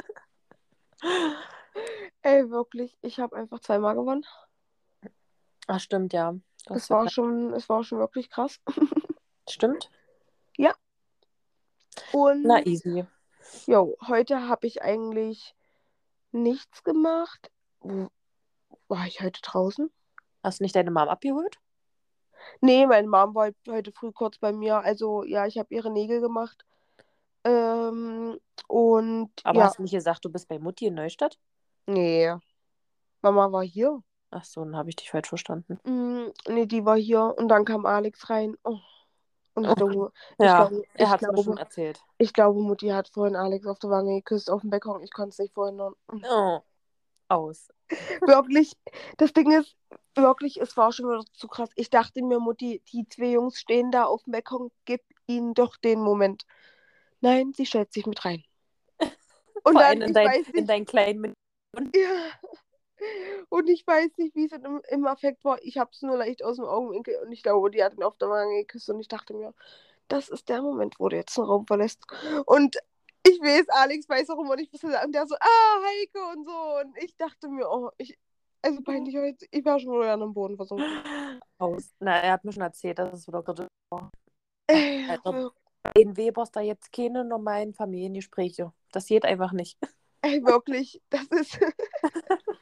ey, 2.22 2.50
wirklich, 2.50 2.98
ich 3.02 3.20
habe 3.20 3.36
einfach 3.36 3.60
zweimal 3.60 3.96
gewonnen. 3.96 4.26
Ach, 5.68 5.80
stimmt, 5.80 6.14
ja. 6.14 6.34
Du 6.68 6.74
Es 6.74 6.90
war 6.90 7.06
ja- 7.06 7.10
schon, 7.10 7.54
es 7.54 7.70
war 7.70 7.84
schon 7.84 8.00
wirklich 8.00 8.30
krass. 8.30 8.60
Stimmt? 9.50 9.90
Und 12.16 12.44
Na, 12.44 12.66
easy. 12.66 13.06
jo, 13.68 13.98
heute 14.08 14.48
habe 14.48 14.68
ich 14.68 14.82
eigentlich 14.82 15.54
nichts 16.32 16.84
gemacht. 16.84 17.52
Wo- 17.82 18.10
War 18.88 19.06
ich 19.08 19.20
heute 19.22 19.42
draußen? 19.42 19.92
Hast 20.44 20.60
du 20.60 20.64
nicht 20.64 20.76
deine 20.76 20.92
Mom 20.92 21.10
abgeholt? 21.10 21.58
Nee, 22.62 22.86
meine 22.86 23.08
Mom 23.08 23.34
war 23.36 23.52
heute 23.68 23.92
früh 23.92 24.12
kurz 24.12 24.38
bei 24.38 24.52
mir. 24.54 24.78
Also 24.78 25.24
ja, 25.24 25.46
ich 25.46 25.58
habe 25.58 25.74
ihre 25.74 25.92
Nägel 25.92 26.22
gemacht. 26.22 26.64
Ähm, 27.44 28.40
und 28.68 29.32
Aber 29.44 29.60
ja, 29.60 29.66
hast 29.66 29.78
du 29.80 29.82
nicht 29.84 29.92
gesagt, 29.94 30.24
du 30.24 30.30
bist 30.30 30.48
bei 30.48 30.58
Mutti 30.60 30.86
in 30.86 30.94
Neustadt? 30.96 31.38
nee. 31.88 32.34
Mama 33.22 33.52
war 33.52 33.64
hier. 33.64 34.02
Ach 34.30 34.44
so, 34.44 34.64
dann 34.64 34.76
habe 34.76 34.90
ich 34.90 34.96
dich 34.96 35.10
falsch 35.10 35.30
verstanden. 35.30 35.80
Mm, 35.84 36.32
nee, 36.48 36.66
die 36.68 36.86
war 36.86 36.96
hier 36.98 37.34
und 37.38 37.48
dann 37.48 37.66
kam 37.66 37.86
Alex 37.88 38.30
rein. 38.30 38.56
Oh. 38.64 38.78
Und 39.56 39.66
ich 39.66 39.72
Oh. 39.72 39.76
glaube, 39.76 40.14
ich, 40.40 40.46
Ja, 40.46 40.56
glaube, 40.56 40.84
er 40.98 41.06
ich, 41.06 41.10
hat 41.10 41.22
es 41.24 41.30
mir 41.30 41.38
schon 41.38 41.56
glaube, 41.56 41.62
erzählt. 41.62 42.06
ich 42.18 42.34
glaube, 42.34 42.62
Mutti 42.62 42.90
hat 42.90 43.10
vorhin 43.10 43.36
Alex 43.36 43.68
auf 43.68 43.80
der 43.80 43.90
Wange 43.90 44.16
geküsst 44.16 44.50
auf 44.50 44.62
dem 44.62 44.70
Balkon. 44.70 45.02
Ich 45.04 45.12
konnte 45.12 45.30
es 45.32 45.40
nicht 45.40 45.54
vorhin. 45.54 45.82
Oh. 46.30 46.62
Aus. 47.30 47.70
Wirklich, 48.22 48.74
das 49.18 49.34
Ding 49.34 49.52
ist, 49.52 49.76
wirklich, 50.16 50.60
es 50.62 50.76
war 50.78 50.92
schon 50.92 51.08
wieder 51.10 51.24
zu 51.34 51.48
krass. 51.48 51.70
Ich 51.76 51.90
dachte 51.90 52.24
mir, 52.24 52.40
Mutti, 52.40 52.82
die 52.92 53.08
zwei 53.08 53.32
Jungs 53.32 53.60
stehen 53.60 53.92
da 53.92 54.06
auf 54.06 54.24
dem 54.24 54.32
Balkon, 54.34 54.72
gib 54.86 55.02
ihnen 55.28 55.54
doch 55.54 55.78
den 55.78 56.02
Moment. 56.02 56.46
Nein, 57.22 57.54
sie 57.54 57.66
stellt 57.66 57.94
sich 57.94 58.06
mit 58.06 58.24
rein. 58.26 58.44
Und 59.64 59.74
Vor 59.74 59.82
dann, 59.82 60.02
in, 60.02 60.08
ich 60.10 60.14
dein, 60.14 60.28
weiß 60.28 60.48
in 60.48 60.54
nicht, 60.54 60.70
deinen 60.70 60.86
kleinen 60.86 61.22
Min 61.22 61.34
ja. 61.94 62.32
Und 63.50 63.70
ich 63.70 63.86
weiß 63.86 64.12
nicht, 64.18 64.36
wie 64.36 64.46
es 64.46 64.52
im, 64.54 64.82
im 64.90 65.06
Affekt 65.08 65.44
war. 65.44 65.62
Ich 65.62 65.78
habe 65.78 65.92
es 65.94 66.02
nur 66.02 66.18
leicht 66.18 66.44
aus 66.44 66.56
dem 66.58 66.66
Augenwinkel 66.66 67.16
und 67.24 67.32
ich 67.32 67.44
glaube, 67.44 67.70
die 67.72 67.84
hat 67.84 67.94
ihn 67.96 68.04
auf 68.04 68.18
der 68.18 68.30
Wange 68.30 68.60
geküsst 68.62 68.90
und 68.90 69.00
ich 69.00 69.08
dachte 69.08 69.34
mir, 69.34 69.54
das 70.08 70.30
ist 70.30 70.50
der 70.50 70.62
Moment, 70.62 71.00
wo 71.00 71.10
du 71.10 71.16
jetzt 71.16 71.36
den 71.38 71.44
Raum 71.46 71.66
verlässt. 71.68 72.04
Und 72.46 72.78
ich 73.28 73.40
weiß, 73.42 73.66
Alex 73.70 74.08
weiß 74.08 74.30
auch 74.30 74.40
immer 74.40 74.56
nicht, 74.56 74.72
was 74.74 74.84
er 74.84 74.92
sagt. 74.92 75.06
Und 75.06 75.16
der 75.16 75.28
so, 75.28 75.36
ah, 75.36 75.82
Heike 75.84 76.20
und 76.38 76.46
so. 76.46 76.80
Und 76.82 76.98
ich 77.04 77.16
dachte 77.18 77.48
mir, 77.50 77.68
oh, 77.70 77.90
ich, 77.98 78.18
also 78.62 78.82
peinlich, 78.84 79.16
heute, 79.18 79.46
ich 79.52 79.66
war 79.66 79.80
schon 79.80 79.94
wieder 80.00 80.14
an 80.14 80.20
dem 80.22 80.34
Boden 80.34 80.56
versunken. 80.56 80.88
aus. 81.58 81.94
Na, 82.00 82.18
er 82.20 82.34
hat 82.34 82.44
mir 82.46 82.52
schon 82.54 82.64
erzählt, 82.64 83.00
dass 83.00 83.14
es 83.14 83.28
wieder 83.28 83.42
gerade 83.44 83.68
Ey, 84.68 85.06
Also- 85.10 85.34
wir- 85.34 85.52
in 85.96 86.18
Webers 86.18 86.50
da 86.52 86.62
jetzt 86.62 86.92
keine 86.92 87.24
normalen 87.24 87.74
Familiengespräche. 87.76 88.74
Das 88.92 89.06
geht 89.06 89.24
einfach 89.24 89.52
nicht. 89.52 89.78
ey, 90.24 90.44
wirklich, 90.44 91.00
das 91.12 91.26
ist. 91.28 91.60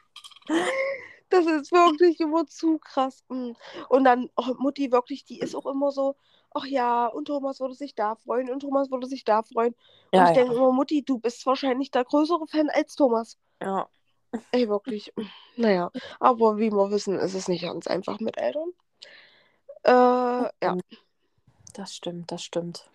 Das 1.29 1.45
ist 1.47 1.71
wirklich 1.71 2.19
immer 2.19 2.45
zu 2.45 2.77
krass. 2.77 3.23
Mm. 3.29 3.51
Und 3.89 4.03
dann, 4.03 4.29
oh, 4.35 4.53
Mutti, 4.59 4.91
wirklich, 4.91 5.25
die 5.25 5.39
ist 5.39 5.55
auch 5.55 5.65
immer 5.65 5.91
so, 5.91 6.15
ach 6.53 6.65
ja, 6.65 7.07
und 7.07 7.25
Thomas 7.25 7.59
würde 7.59 7.73
sich 7.73 7.95
da 7.95 8.15
freuen 8.15 8.51
und 8.51 8.59
Thomas 8.59 8.91
würde 8.91 9.07
sich 9.07 9.23
da 9.23 9.41
freuen. 9.41 9.73
Und 10.11 10.19
Ja, 10.19 10.29
ich 10.29 10.35
ja. 10.37 10.43
denke 10.43 10.55
immer, 10.55 10.71
Mutti, 10.71 11.03
du 11.03 11.17
bist 11.17 11.45
wahrscheinlich 11.47 11.89
der 11.91 12.03
größere 12.05 12.45
Fan 12.47 12.69
als 12.69 12.95
Thomas. 12.95 13.37
Ja. 13.61 13.87
Ey, 14.51 14.69
wirklich. 14.69 15.11
mm, 15.15 15.21
Naja, 15.57 15.91
aber 16.19 16.57
wie 16.57 16.71
wir 16.71 16.91
wissen, 16.91 17.17
ist 17.19 17.33
es 17.33 17.47
nicht 17.47 17.63
ganz 17.63 17.87
einfach 17.87 18.19
mit 18.19 18.37
Eltern. 18.37 18.71
Äh, 19.83 19.91
ja, 19.91 20.77
Das 21.73 21.95
stimmt, 21.95 22.31
das 22.31 22.43
stimmt. 22.43 22.89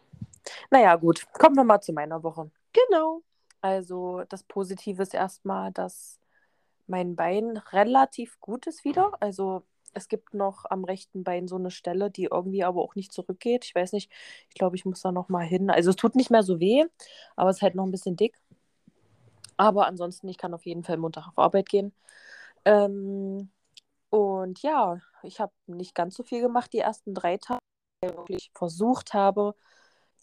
Naja, 0.70 0.96
gut. 0.96 1.26
Kommen 1.34 1.56
wir 1.56 1.64
mal 1.64 1.80
zu 1.80 1.92
meiner 1.92 2.22
Woche. 2.22 2.50
genau. 2.72 3.22
Also 3.60 4.22
das 4.28 4.44
Positive 4.44 5.02
ist 5.02 5.12
erstmal, 5.14 5.72
dass 5.72 6.20
mein 6.88 7.16
Bein 7.16 7.56
relativ 7.72 8.40
gut 8.40 8.66
ist 8.66 8.84
wieder. 8.84 9.12
Also 9.20 9.64
es 9.94 10.08
gibt 10.08 10.34
noch 10.34 10.64
am 10.68 10.84
rechten 10.84 11.24
Bein 11.24 11.48
so 11.48 11.56
eine 11.56 11.70
Stelle, 11.70 12.10
die 12.10 12.24
irgendwie 12.24 12.64
aber 12.64 12.82
auch 12.82 12.94
nicht 12.94 13.12
zurückgeht. 13.12 13.64
Ich 13.64 13.74
weiß 13.74 13.92
nicht, 13.92 14.10
ich 14.48 14.54
glaube, 14.54 14.76
ich 14.76 14.84
muss 14.84 15.02
da 15.02 15.12
noch 15.12 15.28
mal 15.28 15.44
hin. 15.44 15.70
Also 15.70 15.90
es 15.90 15.96
tut 15.96 16.14
nicht 16.14 16.30
mehr 16.30 16.42
so 16.42 16.60
weh, 16.60 16.84
aber 17.36 17.50
es 17.50 17.56
ist 17.58 17.62
halt 17.62 17.74
noch 17.74 17.84
ein 17.84 17.90
bisschen 17.90 18.16
dick. 18.16 18.40
Aber 19.56 19.86
ansonsten, 19.86 20.28
ich 20.28 20.38
kann 20.38 20.54
auf 20.54 20.66
jeden 20.66 20.84
Fall 20.84 20.98
Montag 20.98 21.28
auf 21.28 21.38
Arbeit 21.38 21.68
gehen. 21.68 21.92
Ähm, 22.64 23.50
und 24.10 24.62
ja, 24.62 25.00
ich 25.22 25.40
habe 25.40 25.52
nicht 25.66 25.94
ganz 25.94 26.14
so 26.14 26.22
viel 26.22 26.40
gemacht 26.40 26.72
die 26.72 26.78
ersten 26.78 27.14
drei 27.14 27.36
Tage, 27.38 27.60
weil 28.02 28.10
ich 28.10 28.16
wirklich 28.16 28.50
versucht 28.54 29.14
habe, 29.14 29.54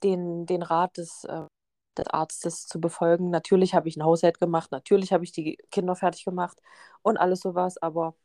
den, 0.03 0.45
den 0.45 0.63
Rat 0.63 0.97
des, 0.97 1.25
äh, 1.25 1.45
des 1.95 2.07
Arztes 2.07 2.67
zu 2.67 2.79
befolgen. 2.79 3.29
Natürlich 3.29 3.73
habe 3.73 3.87
ich 3.87 3.97
einen 3.97 4.05
Haushalt 4.05 4.39
gemacht, 4.39 4.71
natürlich 4.71 5.13
habe 5.13 5.23
ich 5.23 5.31
die 5.31 5.57
Kinder 5.71 5.95
fertig 5.95 6.25
gemacht 6.25 6.57
und 7.01 7.17
alles 7.17 7.41
sowas, 7.41 7.77
aber 7.77 8.15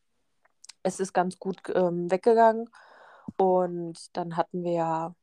es 0.82 1.00
ist 1.00 1.12
ganz 1.12 1.38
gut 1.38 1.58
ähm, 1.74 2.10
weggegangen. 2.10 2.70
Und 3.36 4.16
dann 4.16 4.36
hatten 4.36 4.64
wir 4.64 4.72
ja, 4.72 5.14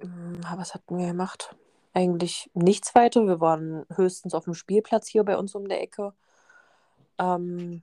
hm, 0.00 0.40
was 0.56 0.74
hatten 0.74 0.98
wir 0.98 1.08
gemacht? 1.08 1.56
Eigentlich 1.92 2.50
nichts 2.54 2.94
weiter. 2.94 3.26
Wir 3.26 3.40
waren 3.40 3.84
höchstens 3.94 4.34
auf 4.34 4.44
dem 4.44 4.54
Spielplatz 4.54 5.08
hier 5.08 5.24
bei 5.24 5.36
uns 5.36 5.54
um 5.54 5.68
der 5.68 5.82
Ecke. 5.82 6.14
Ähm, 7.18 7.82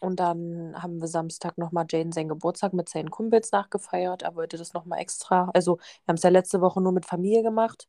und 0.00 0.20
dann 0.20 0.74
haben 0.80 1.00
wir 1.00 1.08
Samstag 1.08 1.58
nochmal 1.58 1.86
Jane 1.90 2.12
seinen 2.12 2.28
Geburtstag 2.28 2.74
mit 2.74 2.88
seinen 2.88 3.10
Kumpels 3.10 3.50
nachgefeiert. 3.52 4.22
Er 4.22 4.34
wollte 4.36 4.58
das 4.58 4.74
nochmal 4.74 5.00
extra. 5.00 5.50
Also, 5.54 5.78
wir 5.78 6.08
haben 6.08 6.16
es 6.16 6.22
ja 6.22 6.30
letzte 6.30 6.60
Woche 6.60 6.80
nur 6.82 6.92
mit 6.92 7.06
Familie 7.06 7.42
gemacht 7.42 7.88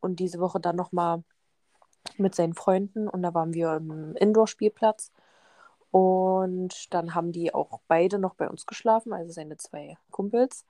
und 0.00 0.20
diese 0.20 0.40
Woche 0.40 0.60
dann 0.60 0.76
nochmal 0.76 1.22
mit 2.18 2.34
seinen 2.34 2.54
Freunden. 2.54 3.08
Und 3.08 3.22
da 3.22 3.34
waren 3.34 3.54
wir 3.54 3.74
im 3.76 4.16
Indoor-Spielplatz. 4.16 5.12
Und 5.90 6.92
dann 6.94 7.14
haben 7.14 7.32
die 7.32 7.54
auch 7.54 7.80
beide 7.88 8.18
noch 8.18 8.34
bei 8.34 8.48
uns 8.50 8.66
geschlafen, 8.66 9.12
also 9.12 9.32
seine 9.32 9.56
zwei 9.56 9.96
Kumpels. 10.10 10.64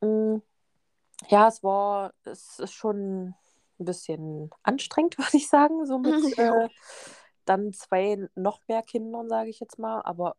Mm, 0.00 0.36
Ja, 1.28 1.48
es 1.48 1.62
war, 1.62 2.12
es 2.24 2.58
ist 2.60 2.72
schon 2.74 3.34
ein 3.80 3.84
bisschen 3.84 4.50
anstrengend, 4.62 5.18
würde 5.18 5.36
ich 5.36 5.48
sagen, 5.48 5.86
so 5.86 5.98
mit 5.98 6.14
äh, 6.38 6.68
dann 7.44 7.72
zwei 7.72 8.28
noch 8.34 8.60
mehr 8.68 8.82
Kindern, 8.82 9.28
sage 9.28 9.50
ich 9.50 9.60
jetzt 9.60 9.78
mal. 9.78 10.02
Aber 10.02 10.36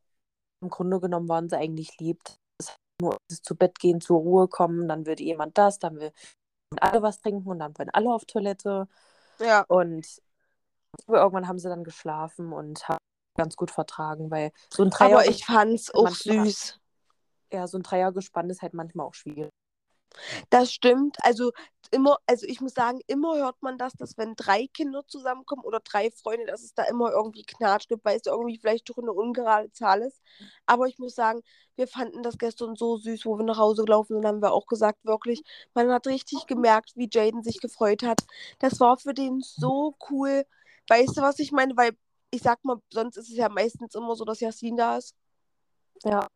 im 0.61 0.69
Grunde 0.69 0.99
genommen 0.99 1.29
waren 1.29 1.49
sie 1.49 1.57
eigentlich 1.57 1.97
lieb. 1.99 2.21
Es 2.59 2.69
ist 2.69 2.77
nur 3.01 3.17
das 3.29 3.41
zu 3.41 3.55
Bett 3.55 3.79
gehen, 3.79 4.01
zur 4.01 4.19
Ruhe 4.19 4.47
kommen, 4.47 4.87
dann 4.87 5.05
will 5.05 5.19
jemand 5.21 5.57
das, 5.57 5.79
dann 5.79 5.99
will 5.99 6.11
alle 6.79 7.01
was 7.01 7.21
trinken 7.21 7.49
und 7.49 7.59
dann 7.59 7.77
wollen 7.77 7.89
alle 7.91 8.13
auf 8.13 8.25
Toilette. 8.25 8.87
Ja, 9.39 9.65
Und 9.67 10.05
irgendwann 11.07 11.47
haben 11.47 11.59
sie 11.59 11.69
dann 11.69 11.83
geschlafen 11.83 12.51
und 12.51 12.87
haben 12.87 12.99
ganz 13.37 13.55
gut 13.55 13.71
vertragen, 13.71 14.29
weil 14.31 14.51
so 14.69 14.83
ein 14.83 14.89
Dreier, 14.89 15.19
aber 15.19 15.27
ich 15.27 15.45
fand's 15.45 15.93
auch 15.93 16.09
süß. 16.09 16.79
ja, 17.51 17.67
so 17.67 17.77
ein 17.77 17.83
Dreiergespann 17.83 18.49
ist 18.49 18.61
halt 18.61 18.73
manchmal 18.73 19.07
auch 19.07 19.13
schwierig. 19.13 19.49
Das 20.49 20.71
stimmt. 20.71 21.17
Also 21.21 21.51
immer, 21.91 22.17
also 22.27 22.45
ich 22.47 22.61
muss 22.61 22.73
sagen, 22.73 22.99
immer 23.07 23.35
hört 23.37 23.61
man 23.61 23.77
das, 23.77 23.93
dass 23.93 24.17
wenn 24.17 24.35
drei 24.35 24.67
Kinder 24.67 25.05
zusammenkommen 25.07 25.63
oder 25.63 25.79
drei 25.79 26.11
Freunde, 26.11 26.45
dass 26.45 26.63
es 26.63 26.73
da 26.73 26.83
immer 26.83 27.11
irgendwie 27.11 27.43
Knatsch 27.43 27.87
gibt, 27.87 28.05
weil 28.05 28.17
es 28.17 28.25
irgendwie 28.25 28.57
vielleicht 28.59 28.89
doch 28.89 28.97
eine 28.97 29.11
ungerade 29.11 29.71
Zahl 29.71 30.01
ist. 30.01 30.21
Aber 30.65 30.87
ich 30.87 30.99
muss 30.99 31.15
sagen, 31.15 31.41
wir 31.75 31.87
fanden 31.87 32.23
das 32.23 32.37
gestern 32.37 32.75
so 32.75 32.97
süß, 32.97 33.25
wo 33.25 33.37
wir 33.37 33.45
nach 33.45 33.57
Hause 33.57 33.83
gelaufen 33.85 34.15
sind, 34.15 34.25
haben 34.25 34.41
wir 34.41 34.53
auch 34.53 34.67
gesagt, 34.67 35.03
wirklich, 35.03 35.43
man 35.73 35.91
hat 35.91 36.07
richtig 36.07 36.45
gemerkt, 36.47 36.93
wie 36.95 37.09
Jaden 37.11 37.43
sich 37.43 37.59
gefreut 37.59 38.03
hat. 38.03 38.21
Das 38.59 38.79
war 38.79 38.97
für 38.97 39.13
den 39.13 39.41
so 39.41 39.95
cool. 40.09 40.45
Weißt 40.87 41.17
du, 41.17 41.21
was 41.21 41.39
ich 41.39 41.51
meine? 41.51 41.75
Weil 41.77 41.91
ich 42.31 42.41
sag 42.41 42.63
mal, 42.63 42.77
sonst 42.91 43.17
ist 43.17 43.29
es 43.29 43.37
ja 43.37 43.49
meistens 43.49 43.95
immer 43.95 44.15
so, 44.15 44.25
dass 44.25 44.39
Yasin 44.41 44.77
da 44.77 44.97
ist. 44.97 45.15
Ja. 46.03 46.27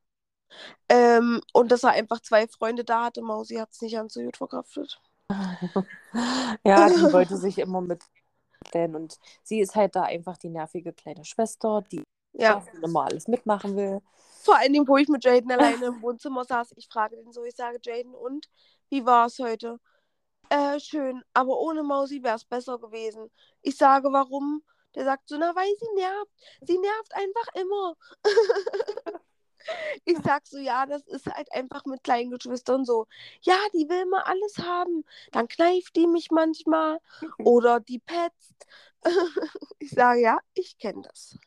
Ähm, 0.90 1.42
und 1.54 1.72
dass 1.72 1.84
er 1.84 1.92
einfach 1.92 2.20
zwei 2.22 2.48
Freunde 2.48 2.84
da 2.84 3.06
hatte. 3.06 3.22
Mausi 3.22 3.56
hat 3.56 3.72
es 3.72 3.82
nicht 3.82 3.94
ganz 3.94 4.14
so 4.14 4.22
gut 4.22 4.38
verkraftet. 4.38 5.02
ja, 6.66 6.90
die 6.90 7.02
wollte 7.14 7.38
sich 7.38 7.58
immer 7.60 7.82
mitstellen 7.82 8.96
und 8.96 9.18
sie 9.44 9.60
ist 9.60 9.76
halt 9.76 9.96
da 9.96 10.04
einfach 10.04 10.38
die 10.38 10.50
nervige 10.50 10.94
kleine 10.94 11.26
Schwester, 11.26 11.84
die 11.92 12.04
Ja. 12.34 12.64
immer 12.82 13.06
alles 13.06 13.28
mitmachen 13.28 13.76
will. 13.76 14.02
Vor 14.44 14.58
allen 14.58 14.74
Dingen, 14.74 14.88
wo 14.88 14.98
ich 14.98 15.08
mit 15.08 15.24
Jaden 15.24 15.52
alleine 15.52 15.86
im 15.86 16.02
Wohnzimmer 16.02 16.44
saß, 16.44 16.74
ich 16.76 16.88
frage 16.88 17.16
den 17.16 17.32
so, 17.32 17.44
ich 17.44 17.56
sage, 17.56 17.80
Jaden, 17.82 18.14
und 18.14 18.50
wie 18.90 19.06
war 19.06 19.28
es 19.28 19.40
heute? 19.40 19.80
Äh, 20.50 20.80
schön, 20.80 21.24
aber 21.34 21.58
ohne 21.60 21.82
Mausi 21.84 22.22
wäre 22.22 22.36
es 22.36 22.44
besser 22.46 22.78
gewesen. 22.78 23.32
Ich 23.62 23.78
sage, 23.78 24.10
warum? 24.12 24.62
Der 24.96 25.06
sagt 25.06 25.28
so, 25.30 25.38
na, 25.38 25.56
weil 25.56 25.74
sie 25.80 25.96
nervt. 25.96 26.32
Sie 26.62 26.78
nervt 26.78 27.16
einfach 27.16 27.56
immer. 27.56 27.96
ich 30.06 30.18
sag 30.24 30.46
so, 30.48 30.58
ja, 30.58 30.86
das 30.86 31.04
ist 31.08 31.26
halt 31.28 31.52
einfach 31.54 31.86
mit 31.86 32.04
kleinen 32.04 32.32
Geschwistern 32.32 32.86
so. 32.86 33.08
Ja, 33.42 33.56
die 33.74 33.88
will 33.90 34.02
immer 34.02 34.28
alles 34.28 34.58
haben. 34.60 35.06
Dann 35.32 35.48
kneift 35.48 35.96
die 35.96 36.08
mich 36.08 36.32
manchmal 36.32 37.00
oder 37.40 37.80
die 37.80 38.00
petzt. 38.00 38.66
ich 39.80 39.92
sage, 39.92 40.22
ja, 40.22 40.40
ich 40.54 40.78
kenne 40.78 41.02
das. 41.04 41.38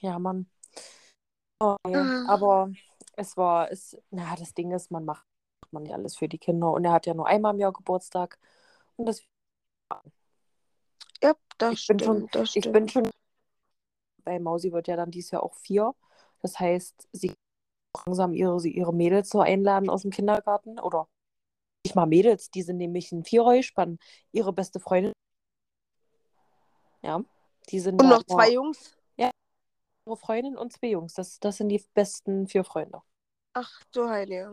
Ja, 0.00 0.18
Mann. 0.18 0.48
Oh, 1.60 1.76
nee. 1.86 1.94
Ah. 1.96 2.24
Aber 2.26 2.72
es 3.16 3.36
war, 3.36 3.70
es, 3.70 3.96
na, 4.10 4.34
das 4.36 4.54
Ding 4.54 4.70
ist, 4.72 4.90
man 4.90 5.04
macht 5.04 5.26
man 5.72 5.82
nicht 5.84 5.92
alles 5.94 6.16
für 6.16 6.28
die 6.28 6.38
Kinder 6.38 6.72
und 6.72 6.84
er 6.84 6.92
hat 6.92 7.06
ja 7.06 7.14
nur 7.14 7.26
einmal 7.26 7.54
im 7.54 7.60
Jahr 7.60 7.72
Geburtstag 7.72 8.38
und 8.96 9.06
das, 9.06 9.22
Ja, 11.22 11.34
das 11.58 11.74
Ich 11.74 11.86
bin 11.86 11.98
stimmt, 11.98 12.02
schon- 12.02 12.28
das 12.32 12.48
ich 12.56 12.62
stimmt. 12.64 12.72
bin 12.72 12.88
schon, 12.88 13.10
weil 14.24 14.40
Mausi 14.40 14.72
wird 14.72 14.88
ja 14.88 14.96
dann 14.96 15.10
dieses 15.10 15.30
Jahr 15.32 15.42
auch 15.42 15.54
vier. 15.54 15.94
Das 16.42 16.58
heißt, 16.58 17.08
sie 17.12 17.32
langsam 18.06 18.34
ihre, 18.34 18.66
ihre 18.66 18.94
Mädels 18.94 19.28
so 19.30 19.40
einladen 19.40 19.90
aus 19.90 20.02
dem 20.02 20.10
Kindergarten 20.10 20.78
oder 20.78 21.08
nicht 21.84 21.96
mal 21.96 22.06
Mädels, 22.06 22.50
die 22.50 22.62
sind 22.62 22.76
nämlich 22.76 23.10
ein 23.10 23.24
Vierergespann. 23.24 23.98
Ihre 24.32 24.52
beste 24.52 24.80
Freundin. 24.80 25.12
Ja, 27.02 27.22
die 27.70 27.80
sind 27.80 28.00
Und 28.00 28.08
noch 28.08 28.22
zwei 28.24 28.52
Jungs. 28.52 28.96
ihre 30.10 30.16
Freundin 30.16 30.56
und 30.56 30.72
zwei 30.72 30.88
Jungs. 30.88 31.14
Das, 31.14 31.38
das 31.40 31.56
sind 31.56 31.68
die 31.68 31.82
besten 31.94 32.48
vier 32.48 32.64
Freunde. 32.64 33.00
Ach 33.54 33.82
du 33.92 34.08
Heilige. 34.08 34.52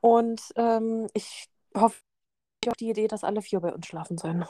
Und 0.00 0.40
ähm, 0.56 1.08
ich 1.14 1.46
hoffe 1.74 2.00
auf 2.66 2.76
die 2.76 2.90
Idee, 2.90 3.08
dass 3.08 3.24
alle 3.24 3.42
vier 3.42 3.60
bei 3.60 3.74
uns 3.74 3.86
schlafen 3.86 4.18
sollen. 4.18 4.46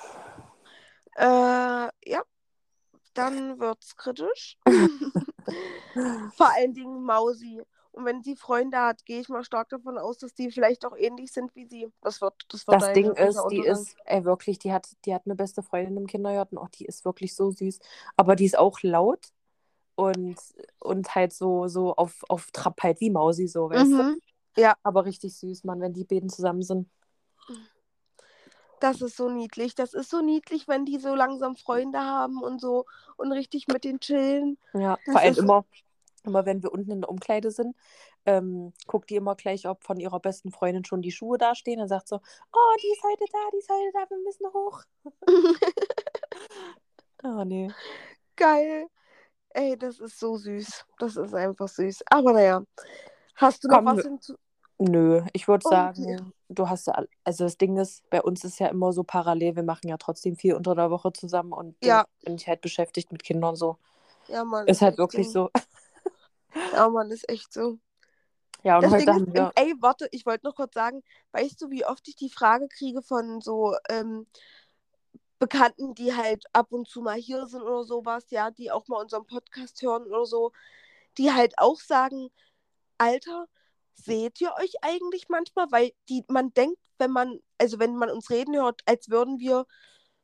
Äh, 1.17 1.25
ja. 1.25 2.23
Dann 3.15 3.59
wird's 3.61 3.97
kritisch. 3.97 4.57
Vor 6.37 6.51
allen 6.55 6.75
Dingen 6.75 7.03
Mausi. 7.05 7.63
Und 7.93 8.05
wenn 8.07 8.25
sie 8.25 8.35
Freunde 8.35 8.79
hat, 8.79 9.05
gehe 9.07 9.21
ich 9.21 9.29
mal 9.29 9.45
stark 9.45 9.69
davon 9.69 9.99
aus, 9.99 10.19
dass 10.19 10.35
die 10.35 10.51
vielleicht 10.51 10.85
auch 10.85 10.97
ähnlich 10.97 11.31
sind 11.31 11.55
wie 11.55 11.67
sie. 11.67 11.87
Das 12.03 12.21
wird, 12.21 12.35
das 12.49 12.67
wird 12.67 12.83
Das 12.83 12.93
Ding 12.93 13.13
ist, 13.13 13.37
die 13.51 13.59
Untergang. 13.59 13.81
ist, 13.81 13.97
ey, 14.05 14.25
wirklich, 14.25 14.59
die 14.59 14.73
hat, 14.73 14.89
die 15.05 15.15
hat 15.15 15.23
eine 15.27 15.37
beste 15.37 15.63
Freundin 15.63 15.99
im 15.99 16.07
Kindergarten. 16.09 16.59
Oh, 16.59 16.67
die 16.75 16.87
ist 16.87 17.05
wirklich 17.05 17.37
so 17.37 17.53
süß. 17.53 17.79
Aber 18.17 18.35
die 18.35 18.47
ist 18.47 18.59
auch 18.59 18.83
laut 18.83 19.29
und, 19.95 20.37
und 20.81 21.15
halt 21.15 21.33
so, 21.33 21.69
so 21.69 21.95
auf, 21.95 22.25
auf 22.29 22.51
Trab 22.51 22.83
halt 22.83 23.01
wie 23.01 23.11
Mausi, 23.11 23.47
so, 23.47 23.71
weißt 23.71 23.93
du? 23.93 24.03
Mhm. 24.03 24.21
Aber 24.83 25.05
richtig 25.05 25.37
süß, 25.37 25.63
Mann, 25.63 25.81
wenn 25.81 25.93
die 25.93 26.05
beiden 26.05 26.29
zusammen 26.29 26.63
sind. 26.63 26.89
Das 28.85 29.01
ist 29.01 29.17
so 29.17 29.31
niedlich. 29.31 29.75
Das 29.75 29.95
ist 29.95 30.11
so 30.11 30.21
niedlich, 30.21 30.69
wenn 30.69 30.85
die 30.85 30.99
so 30.99 31.15
langsam 31.15 31.57
Freunde 31.57 32.01
haben 32.01 32.43
und 32.43 32.61
so 32.61 32.85
und 33.17 33.33
richtig 33.33 33.67
mit 33.67 33.83
denen 33.83 33.99
chillen. 33.99 34.59
Ja, 34.75 34.99
Das 35.07 35.15
vor 35.15 35.23
allem 35.23 35.37
immer, 35.39 35.65
immer 36.25 36.45
wenn 36.45 36.63
wir 36.63 36.71
unten 36.71 36.91
in 36.91 37.01
der 37.01 37.09
Umkleide 37.09 37.51
sind, 37.51 37.75
ähm, 38.27 38.75
guckt 38.87 39.09
die 39.09 39.17
immer 39.17 39.37
gleich, 39.37 39.67
ob 39.67 39.83
von 39.85 39.99
ihrer 39.99 40.21
besten 40.21 40.51
Freundin 40.51 40.85
schon 40.85 41.01
die 41.01 41.13
Schuhe 41.13 41.39
da 41.39 41.55
stehen. 41.55 41.79
Dann 41.79 41.89
sagt 41.89 42.09
so, 42.09 42.17
oh, 42.17 42.77
die 42.83 42.93
ist 42.93 43.03
heute 43.03 43.25
da, 43.33 43.39
die 43.55 43.57
ist 43.57 43.71
heute 43.71 43.91
da, 43.95 44.11
wir 44.11 44.19
müssen 44.19 44.47
hoch. 44.53 44.83
Oh, 47.27 47.43
nee. 47.43 47.71
Geil. 48.37 48.89
Ey, 49.49 49.79
das 49.79 49.99
ist 49.99 50.21
so 50.21 50.37
süß. 50.37 50.85
Das 50.99 51.17
ist 51.17 51.33
einfach 51.33 51.69
süß. 51.69 52.03
Aber 52.11 52.35
naja. 52.35 52.63
Hast 53.37 53.65
du 53.65 53.69
noch 53.69 53.77
Komm, 53.77 53.87
was 53.87 54.05
hinzu? 54.05 54.35
Nö, 54.79 55.23
ich 55.33 55.47
würde 55.47 55.67
sagen, 55.67 56.33
du 56.49 56.69
hast 56.69 56.89
ja, 56.89 57.05
also 57.23 57.45
das 57.45 57.57
Ding 57.59 57.77
ist, 57.79 58.09
bei 58.11 58.21
uns 58.21 58.45
ist 58.45 58.59
ja 58.59 58.67
immer 58.69 58.93
so 58.93 59.05
parallel, 59.05 59.57
wir 59.57 59.63
machen 59.63 59.89
ja 59.89 59.97
trotzdem 59.97 60.37
viel 60.37 60.55
unter 60.55 60.75
der 60.75 60.91
Woche 60.91 61.13
zusammen 61.13 61.53
und 61.53 61.77
Ja. 61.83 62.05
bin 62.25 62.35
ich 62.35 62.49
halt 62.49 62.61
beschäftigt 62.61 63.13
mit 63.13 63.23
Kindern 63.23 63.57
so. 63.57 63.79
Ja, 64.29 64.45
Mann. 64.45 64.67
Ist 64.67 64.83
halt 64.83 64.99
wirklich 64.99 65.31
so. 65.31 65.51
Ja, 66.73 66.89
Mann, 66.89 67.11
ist 67.11 67.29
echt 67.29 67.53
so. 67.53 67.79
Ja, 68.65 68.79
und 68.79 68.85
Das 68.85 68.93
heute 68.93 69.05
Ding 69.05 69.15
haben 69.15 69.27
ist, 69.27 69.35
wir. 69.35 69.53
ey, 69.55 69.75
warte, 69.81 70.09
ich 70.11 70.27
wollte 70.27 70.47
noch 70.47 70.57
kurz 70.57 70.75
sagen, 70.75 71.03
weißt 71.33 71.61
du, 71.61 71.71
wie 71.71 71.85
oft 71.85 72.09
ich 72.09 72.17
die 72.17 72.31
Frage 72.31 72.69
kriege 72.69 73.03
von 73.03 73.41
so 73.41 73.75
ähm, 73.91 74.27
Bekannten, 75.39 75.95
die 75.95 76.15
halt 76.15 76.45
ab 76.53 76.73
und 76.73 76.89
zu 76.89 77.03
mal 77.03 77.17
hier 77.17 77.47
sind 77.47 77.63
oder 77.63 77.85
sowas, 77.85 78.31
ja, 78.31 78.51
die 78.51 78.71
auch 78.71 78.89
mal 78.89 79.03
unseren 79.03 79.27
Podcast 79.27 79.83
hören 79.83 80.05
oder 80.07 80.25
so, 80.25 80.53
die 81.19 81.33
halt 81.33 81.55
auch 81.59 81.79
sagen, 81.81 82.31
Alter, 82.99 83.47
seht 83.95 84.41
ihr 84.41 84.53
euch 84.61 84.75
eigentlich 84.83 85.29
manchmal? 85.29 85.67
Weil 85.71 85.93
die, 86.09 86.25
man 86.29 86.53
denkt, 86.55 86.79
wenn 86.99 87.11
man, 87.11 87.41
also 87.59 87.79
wenn 87.79 87.97
man 87.97 88.11
uns 88.11 88.31
reden 88.31 88.55
hört, 88.57 88.83
als 88.87 89.09
würden 89.11 89.39
wir 89.39 89.67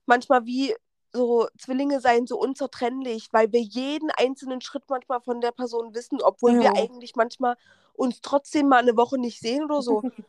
manchmal 0.06 0.44
wie 0.46 0.74
so 1.12 1.48
Zwillinge 1.58 2.00
sein, 2.00 2.26
so 2.26 2.38
unzertrennlich, 2.38 3.28
weil 3.32 3.50
wir 3.52 3.60
jeden 3.60 4.10
einzelnen 4.12 4.60
Schritt 4.60 4.84
manchmal 4.88 5.20
von 5.20 5.40
der 5.40 5.50
Person 5.50 5.94
wissen, 5.94 6.20
obwohl 6.22 6.54
wir 6.60 6.66
Ja. 6.66 6.72
eigentlich 6.76 7.16
manchmal 7.16 7.56
uns 7.94 8.20
trotzdem 8.20 8.68
mal 8.68 8.78
eine 8.78 8.96
Woche 8.96 9.18
nicht 9.18 9.40
sehen 9.40 9.64
oder 9.64 9.82
so, 9.82 10.02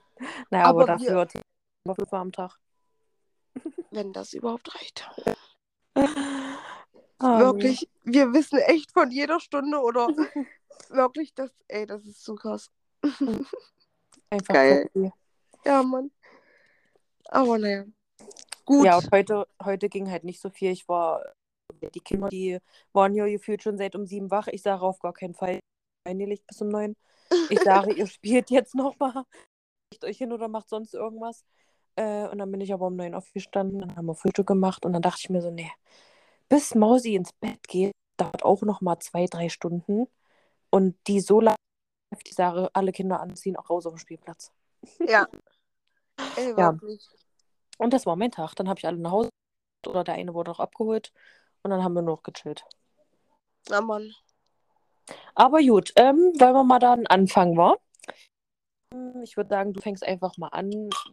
Naja, 0.49 0.65
aber, 0.65 0.69
aber 0.69 0.79
wir- 0.79 0.85
dafür 0.87 1.13
hört 1.13 1.33
immer 1.85 1.95
fünf 1.95 2.13
am 2.13 2.31
Tag. 2.31 2.57
wenn 3.91 4.11
das 4.13 4.33
überhaupt 4.33 4.73
reicht. 4.75 5.07
Ah, 7.19 7.39
wirklich, 7.39 7.87
wir 8.03 8.33
wissen 8.33 8.57
echt 8.59 8.91
von 8.91 9.11
jeder 9.11 9.39
Stunde 9.39 9.79
oder 9.79 10.07
wirklich, 10.89 11.33
das, 11.35 11.51
ey, 11.67 11.85
das 11.85 12.03
ist 12.05 12.23
so 12.23 12.35
krass. 12.35 12.71
Einfach 14.29 14.53
Geil. 14.53 14.89
crazy. 14.93 15.11
Ja, 15.65 15.83
Mann. 15.83 16.11
Aber 17.25 17.57
naja. 17.57 17.85
Gut. 18.65 18.85
Ja, 18.85 18.99
heute, 19.11 19.47
heute 19.63 19.89
ging 19.89 20.09
halt 20.09 20.23
nicht 20.23 20.39
so 20.39 20.49
viel. 20.49 20.71
Ich 20.71 20.87
war, 20.87 21.23
die 21.93 21.99
Kinder, 21.99 22.29
die 22.29 22.59
waren 22.93 23.13
ja 23.13 23.25
gefühlt 23.25 23.63
schon 23.63 23.77
seit 23.77 23.95
um 23.95 24.05
sieben 24.05 24.31
wach. 24.31 24.47
Ich 24.47 24.61
sage 24.61 24.81
auf 24.83 24.99
gar 24.99 25.13
keinen 25.13 25.33
Fall, 25.33 25.59
eingelegt 26.05 26.47
bis 26.47 26.61
um 26.61 26.69
neun. 26.69 26.95
Ich 27.49 27.59
sage, 27.61 27.93
ihr 27.93 28.07
spielt 28.07 28.49
jetzt 28.49 28.75
nochmal. 28.75 29.25
Legt 29.93 30.05
euch 30.05 30.17
hin 30.17 30.31
oder 30.31 30.47
macht 30.47 30.69
sonst 30.69 30.93
irgendwas. 30.93 31.43
Äh, 31.95 32.27
und 32.29 32.37
dann 32.37 32.51
bin 32.51 32.61
ich 32.61 32.73
aber 32.73 32.87
um 32.87 32.95
neun 32.95 33.13
aufgestanden, 33.13 33.79
dann 33.79 33.95
haben 33.95 34.05
wir 34.05 34.15
Frühstück 34.15 34.47
gemacht 34.47 34.85
und 34.85 34.93
dann 34.93 35.01
dachte 35.01 35.19
ich 35.23 35.29
mir 35.29 35.41
so, 35.41 35.51
nee, 35.51 35.71
bis 36.47 36.73
Mausi 36.75 37.15
ins 37.15 37.33
Bett 37.33 37.67
geht, 37.67 37.91
dauert 38.17 38.43
auch 38.43 38.61
nochmal 38.61 38.99
zwei, 38.99 39.25
drei 39.25 39.49
Stunden. 39.49 40.07
Und 40.69 40.95
die 41.07 41.19
so 41.19 41.41
lange, 41.41 41.57
ich 42.23 42.33
sage, 42.35 42.69
alle 42.73 42.91
Kinder 42.91 43.19
anziehen, 43.19 43.55
auch 43.55 43.69
raus 43.69 43.85
auf 43.85 43.93
den 43.93 43.99
Spielplatz. 43.99 44.51
Ja. 44.99 45.27
Ey, 46.37 46.53
Ja. 46.57 46.77
Und 47.77 47.93
das 47.93 48.05
war 48.05 48.15
mein 48.15 48.31
Tag. 48.31 48.53
Dann 48.55 48.69
habe 48.69 48.79
ich 48.79 48.85
alle 48.85 48.97
nach 48.97 49.11
Hause 49.11 49.29
oder 49.87 50.03
der 50.03 50.15
eine 50.15 50.33
wurde 50.33 50.51
auch 50.51 50.59
abgeholt 50.59 51.11
und 51.63 51.71
dann 51.71 51.83
haben 51.83 51.93
wir 51.93 52.01
nur 52.01 52.15
noch 52.17 52.23
gechillt. 52.23 52.63
Ja, 53.69 53.81
Mann. 53.81 54.13
Aber 55.33 55.59
gut, 55.61 55.91
ähm, 55.95 56.17
wollen 56.39 56.53
wir 56.53 56.63
mal 56.63 56.79
da 56.79 56.93
einen 56.93 57.07
Anfang, 57.07 57.57
wa? 57.57 57.75
Hm, 58.93 59.21
Ich 59.23 59.37
würde 59.37 59.49
sagen, 59.49 59.73
du 59.73 59.81
fängst 59.81 60.05
einfach 60.05 60.37
mal 60.37 60.49
an. 60.49 60.69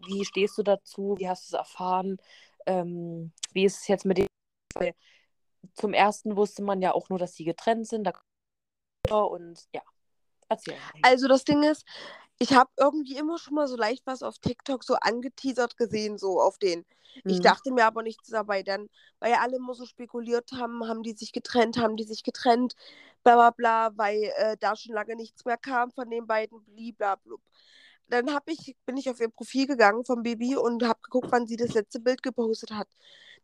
Wie 0.07 0.25
stehst 0.25 0.59
du 0.59 0.63
dazu? 0.63 1.15
Wie 1.19 1.29
hast 1.29 1.51
du 1.51 1.57
es 1.57 1.59
erfahren? 1.59 2.19
Ähm, 2.67 3.33
wie 3.53 3.65
ist 3.65 3.79
es 3.81 3.89
jetzt 3.89 4.05
mit 4.05 4.19
dem? 4.19 4.27
Weil 4.75 4.95
zum 5.75 5.95
ersten 5.95 6.37
wusste 6.37 6.63
man 6.63 6.83
ja 6.83 6.93
auch 6.93 7.09
nur, 7.09 7.19
dass 7.19 7.33
die 7.33 7.45
getrennt 7.45 7.87
sind. 7.87 8.05
Da 8.05 8.13
und 9.21 9.69
ja, 9.73 9.83
erzähl. 10.49 10.79
Also 11.03 11.29
das 11.29 11.45
Ding 11.45 11.63
ist, 11.63 11.85
ich 12.39 12.53
habe 12.55 12.71
irgendwie 12.77 13.17
immer 13.17 13.39
schon 13.39 13.55
mal 13.55 13.69
so 13.69 13.77
leicht 13.77 14.07
was 14.07 14.23
auf 14.23 14.39
TikTok 14.39 14.85
so 14.85 14.95
angeteasert 14.95 15.77
gesehen, 15.77 16.19
so 16.19 16.41
auf 16.41 16.59
den. 16.59 16.85
Ich 17.27 17.39
Mhm. 17.39 17.43
dachte 17.43 17.73
mir 17.73 17.87
aber 17.87 18.03
nichts 18.03 18.29
dabei, 18.29 18.63
denn 18.63 18.89
weil 19.21 19.35
alle 19.35 19.57
immer 19.57 19.75
so 19.75 19.87
spekuliert 19.87 20.53
haben, 20.53 20.87
haben 20.89 21.03
die 21.03 21.13
sich 21.15 21.33
getrennt, 21.33 21.79
haben 21.79 21.97
die 21.97 22.05
sich 22.05 22.23
getrennt, 22.23 22.75
bla 23.25 23.35
bla 23.37 23.51
bla, 23.51 23.91
weil 23.97 24.23
äh, 24.37 24.57
da 24.61 24.77
schon 24.77 24.95
lange 24.95 25.17
nichts 25.17 25.45
mehr 25.45 25.57
kam 25.59 25.91
von 25.93 26.09
den 26.11 26.27
beiden, 26.27 26.63
bliblablub. 26.65 27.41
Dann 28.09 28.33
hab 28.35 28.49
ich, 28.49 28.77
bin 28.87 28.97
ich 28.97 29.11
auf 29.11 29.21
ihr 29.21 29.29
Profil 29.31 29.67
gegangen 29.67 30.05
vom 30.05 30.23
Baby 30.23 30.57
und 30.57 30.83
habe 30.85 31.01
geguckt, 31.03 31.29
wann 31.31 31.47
sie 31.47 31.57
das 31.57 31.75
letzte 31.75 32.01
Bild 32.01 32.23
gepostet 32.23 32.71
hat. 32.73 32.89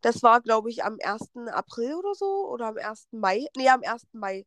Das 0.01 0.23
war, 0.23 0.41
glaube 0.41 0.71
ich, 0.71 0.85
am 0.85 0.99
1. 1.01 1.49
April 1.49 1.95
oder 1.95 2.15
so 2.15 2.49
oder 2.49 2.67
am 2.69 2.77
1. 2.79 3.17
Mai. 3.19 3.47
Nee, 3.57 3.69
am 3.69 3.83
1. 3.83 4.19
Mai. 4.19 4.47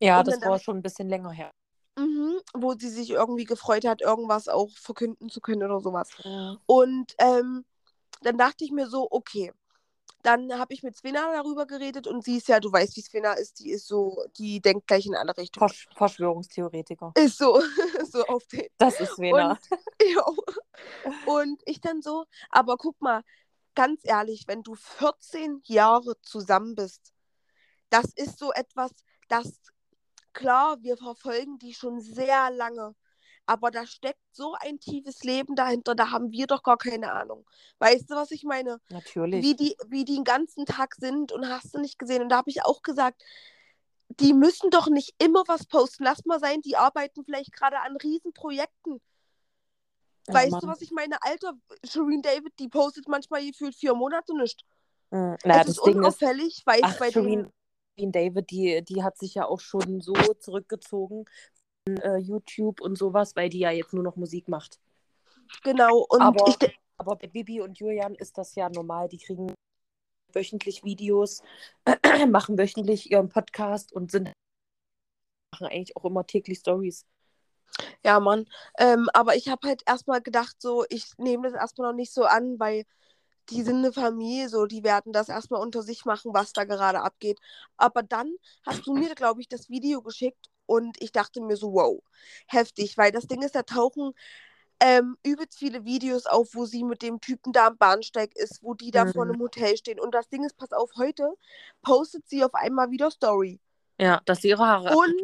Ja, 0.00 0.18
und 0.20 0.26
das 0.28 0.38
dann 0.38 0.48
war 0.48 0.56
dacht- 0.56 0.64
schon 0.64 0.76
ein 0.78 0.82
bisschen 0.82 1.08
länger 1.08 1.30
her. 1.30 1.50
Mhm, 1.98 2.38
wo 2.54 2.74
sie 2.74 2.90
sich 2.90 3.10
irgendwie 3.10 3.44
gefreut 3.44 3.86
hat, 3.86 4.02
irgendwas 4.02 4.48
auch 4.48 4.70
verkünden 4.76 5.30
zu 5.30 5.40
können 5.40 5.62
oder 5.62 5.80
sowas. 5.80 6.10
Mhm. 6.24 6.58
Und 6.66 7.14
ähm, 7.18 7.64
dann 8.20 8.36
dachte 8.36 8.64
ich 8.64 8.70
mir 8.72 8.86
so, 8.88 9.08
okay. 9.10 9.52
Dann 10.22 10.58
habe 10.58 10.74
ich 10.74 10.82
mit 10.82 10.96
Svena 10.96 11.32
darüber 11.32 11.66
geredet 11.66 12.06
und 12.08 12.24
sie 12.24 12.38
ist 12.38 12.48
ja, 12.48 12.58
du 12.58 12.72
weißt, 12.72 12.96
wie 12.96 13.00
Svena 13.00 13.34
ist, 13.34 13.60
die 13.60 13.70
ist 13.70 13.86
so, 13.86 14.24
die 14.36 14.60
denkt 14.60 14.88
gleich 14.88 15.06
in 15.06 15.14
alle 15.14 15.36
Richtungen. 15.36 15.68
Versch 15.68 15.86
Verschwörungstheoretiker. 15.94 17.12
Ist 17.16 17.38
so, 17.38 17.60
so 18.10 18.24
auf 18.26 18.44
den. 18.48 18.66
Das 18.76 18.98
ist 19.00 19.18
Vena. 19.18 19.52
Und, 19.52 19.58
ja. 20.14 20.24
und 21.26 21.62
ich 21.64 21.80
dann 21.80 22.02
so, 22.02 22.24
aber 22.50 22.76
guck 22.76 23.00
mal, 23.00 23.22
ganz 23.76 24.00
ehrlich, 24.02 24.44
wenn 24.48 24.62
du 24.62 24.74
14 24.74 25.60
Jahre 25.64 26.20
zusammen 26.22 26.74
bist, 26.74 27.12
das 27.90 28.06
ist 28.16 28.38
so 28.38 28.52
etwas, 28.52 28.90
das, 29.28 29.60
klar, 30.36 30.76
wir 30.82 30.96
verfolgen 30.96 31.58
die 31.58 31.74
schon 31.74 32.00
sehr 32.00 32.50
lange, 32.50 32.94
aber 33.46 33.70
da 33.70 33.86
steckt 33.86 34.20
so 34.32 34.54
ein 34.60 34.78
tiefes 34.78 35.24
Leben 35.24 35.56
dahinter, 35.56 35.94
da 35.94 36.10
haben 36.10 36.30
wir 36.30 36.46
doch 36.46 36.62
gar 36.62 36.76
keine 36.76 37.12
Ahnung. 37.12 37.44
Weißt 37.78 38.10
du, 38.10 38.14
was 38.14 38.30
ich 38.30 38.44
meine? 38.44 38.80
Natürlich. 38.90 39.42
Wie 39.42 39.56
die, 39.56 39.76
wie 39.88 40.04
die 40.04 40.16
den 40.16 40.24
ganzen 40.24 40.66
Tag 40.66 40.94
sind 40.96 41.32
und 41.32 41.48
hast 41.48 41.74
du 41.74 41.80
nicht 41.80 41.98
gesehen. 41.98 42.22
Und 42.22 42.28
da 42.28 42.36
habe 42.36 42.50
ich 42.50 42.64
auch 42.64 42.82
gesagt, 42.82 43.22
die 44.08 44.34
müssen 44.34 44.70
doch 44.70 44.88
nicht 44.88 45.14
immer 45.18 45.42
was 45.46 45.66
posten. 45.66 46.04
Lass 46.04 46.24
mal 46.24 46.38
sein, 46.38 46.60
die 46.60 46.76
arbeiten 46.76 47.24
vielleicht 47.24 47.52
gerade 47.52 47.80
an 47.80 47.96
Riesenprojekten. 47.96 49.00
Ja, 50.28 50.34
weißt 50.34 50.52
du, 50.52 50.66
Mann. 50.66 50.68
was 50.68 50.82
ich 50.82 50.90
meine? 50.90 51.16
Alter, 51.22 51.54
Shireen 51.84 52.22
David, 52.22 52.52
die 52.58 52.68
postet 52.68 53.08
manchmal 53.08 53.46
gefühlt 53.46 53.74
vier 53.74 53.94
Monate 53.94 54.36
nicht. 54.36 54.62
Mhm. 55.10 55.36
Naja, 55.44 55.60
es 55.60 55.66
das 55.66 55.68
ist 55.68 55.86
Ding 55.86 55.94
ist, 55.94 55.98
unauffällig, 55.98 56.62
weil 56.66 56.80
ach, 56.82 56.98
bei 56.98 57.10
Shireen, 57.10 57.52
Shireen 57.96 58.12
David, 58.12 58.50
die, 58.50 58.82
die 58.84 59.02
hat 59.02 59.18
sich 59.18 59.34
ja 59.34 59.46
auch 59.46 59.60
schon 59.60 60.00
so 60.00 60.12
zurückgezogen 60.12 61.24
von 61.86 61.96
äh, 61.98 62.18
YouTube 62.18 62.80
und 62.80 62.96
sowas, 62.96 63.34
weil 63.36 63.48
die 63.48 63.60
ja 63.60 63.70
jetzt 63.70 63.92
nur 63.92 64.02
noch 64.02 64.16
Musik 64.16 64.48
macht. 64.48 64.78
genau, 65.62 66.06
und 66.08 66.20
Aber- 66.20 66.48
ich, 66.48 66.78
Aber 66.98 67.16
bei 67.16 67.26
Bibi 67.26 67.60
und 67.60 67.78
Julian 67.78 68.14
ist 68.14 68.38
das 68.38 68.54
ja 68.54 68.68
normal. 68.68 69.08
Die 69.08 69.18
kriegen 69.18 69.52
wöchentlich 70.32 70.84
Videos, 70.84 71.42
machen 72.28 72.58
wöchentlich 72.58 73.10
ihren 73.10 73.28
Podcast 73.28 73.92
und 73.92 74.10
sind 74.10 74.32
machen 75.52 75.66
eigentlich 75.72 75.96
auch 75.96 76.04
immer 76.04 76.26
täglich 76.26 76.58
Stories. 76.58 77.06
Ja, 78.04 78.20
Mann. 78.20 78.46
Ähm, 78.78 79.08
aber 79.12 79.36
ich 79.36 79.48
habe 79.48 79.66
halt 79.66 79.82
erstmal 79.86 80.20
gedacht, 80.22 80.56
so, 80.60 80.84
ich 80.88 81.16
nehme 81.18 81.50
das 81.50 81.58
erstmal 81.58 81.90
noch 81.90 81.96
nicht 81.96 82.12
so 82.12 82.24
an, 82.24 82.58
weil 82.58 82.84
die 83.50 83.62
sind 83.62 83.76
eine 83.78 83.92
Familie, 83.92 84.48
so, 84.48 84.66
die 84.66 84.84
werden 84.84 85.12
das 85.12 85.28
erstmal 85.28 85.60
unter 85.62 85.82
sich 85.82 86.04
machen, 86.04 86.34
was 86.34 86.52
da 86.52 86.64
gerade 86.64 87.00
abgeht. 87.02 87.40
Aber 87.76 88.02
dann 88.02 88.34
hast 88.64 88.86
du 88.86 88.94
mir, 88.94 89.14
glaube 89.14 89.40
ich, 89.40 89.48
das 89.48 89.68
Video 89.70 90.02
geschickt 90.02 90.48
und 90.66 91.00
ich 91.02 91.12
dachte 91.12 91.40
mir 91.40 91.56
so, 91.56 91.72
wow, 91.72 92.02
heftig, 92.48 92.96
weil 92.98 93.12
das 93.12 93.26
Ding 93.28 93.42
ist, 93.42 93.54
da 93.54 93.62
tauchen 93.62 94.12
ähm, 94.80 95.16
übelst 95.24 95.58
viele 95.58 95.84
Videos 95.84 96.26
auf, 96.26 96.54
wo 96.54 96.66
sie 96.66 96.84
mit 96.84 97.02
dem 97.02 97.20
Typen 97.20 97.52
da 97.52 97.68
am 97.68 97.78
Bahnsteig 97.78 98.34
ist, 98.36 98.62
wo 98.62 98.74
die 98.74 98.90
da 98.90 99.06
Mhm. 99.06 99.12
vor 99.12 99.24
einem 99.24 99.40
Hotel 99.40 99.76
stehen. 99.76 100.00
Und 100.00 100.14
das 100.14 100.28
Ding 100.28 100.44
ist, 100.44 100.56
pass 100.56 100.72
auf, 100.72 100.90
heute 100.96 101.34
postet 101.82 102.28
sie 102.28 102.44
auf 102.44 102.54
einmal 102.54 102.90
wieder 102.90 103.10
Story. 103.10 103.60
Ja, 103.98 104.20
dass 104.24 104.40
sie 104.42 104.48
ihre 104.50 104.66
Haare. 104.66 104.96
Und 105.04 105.14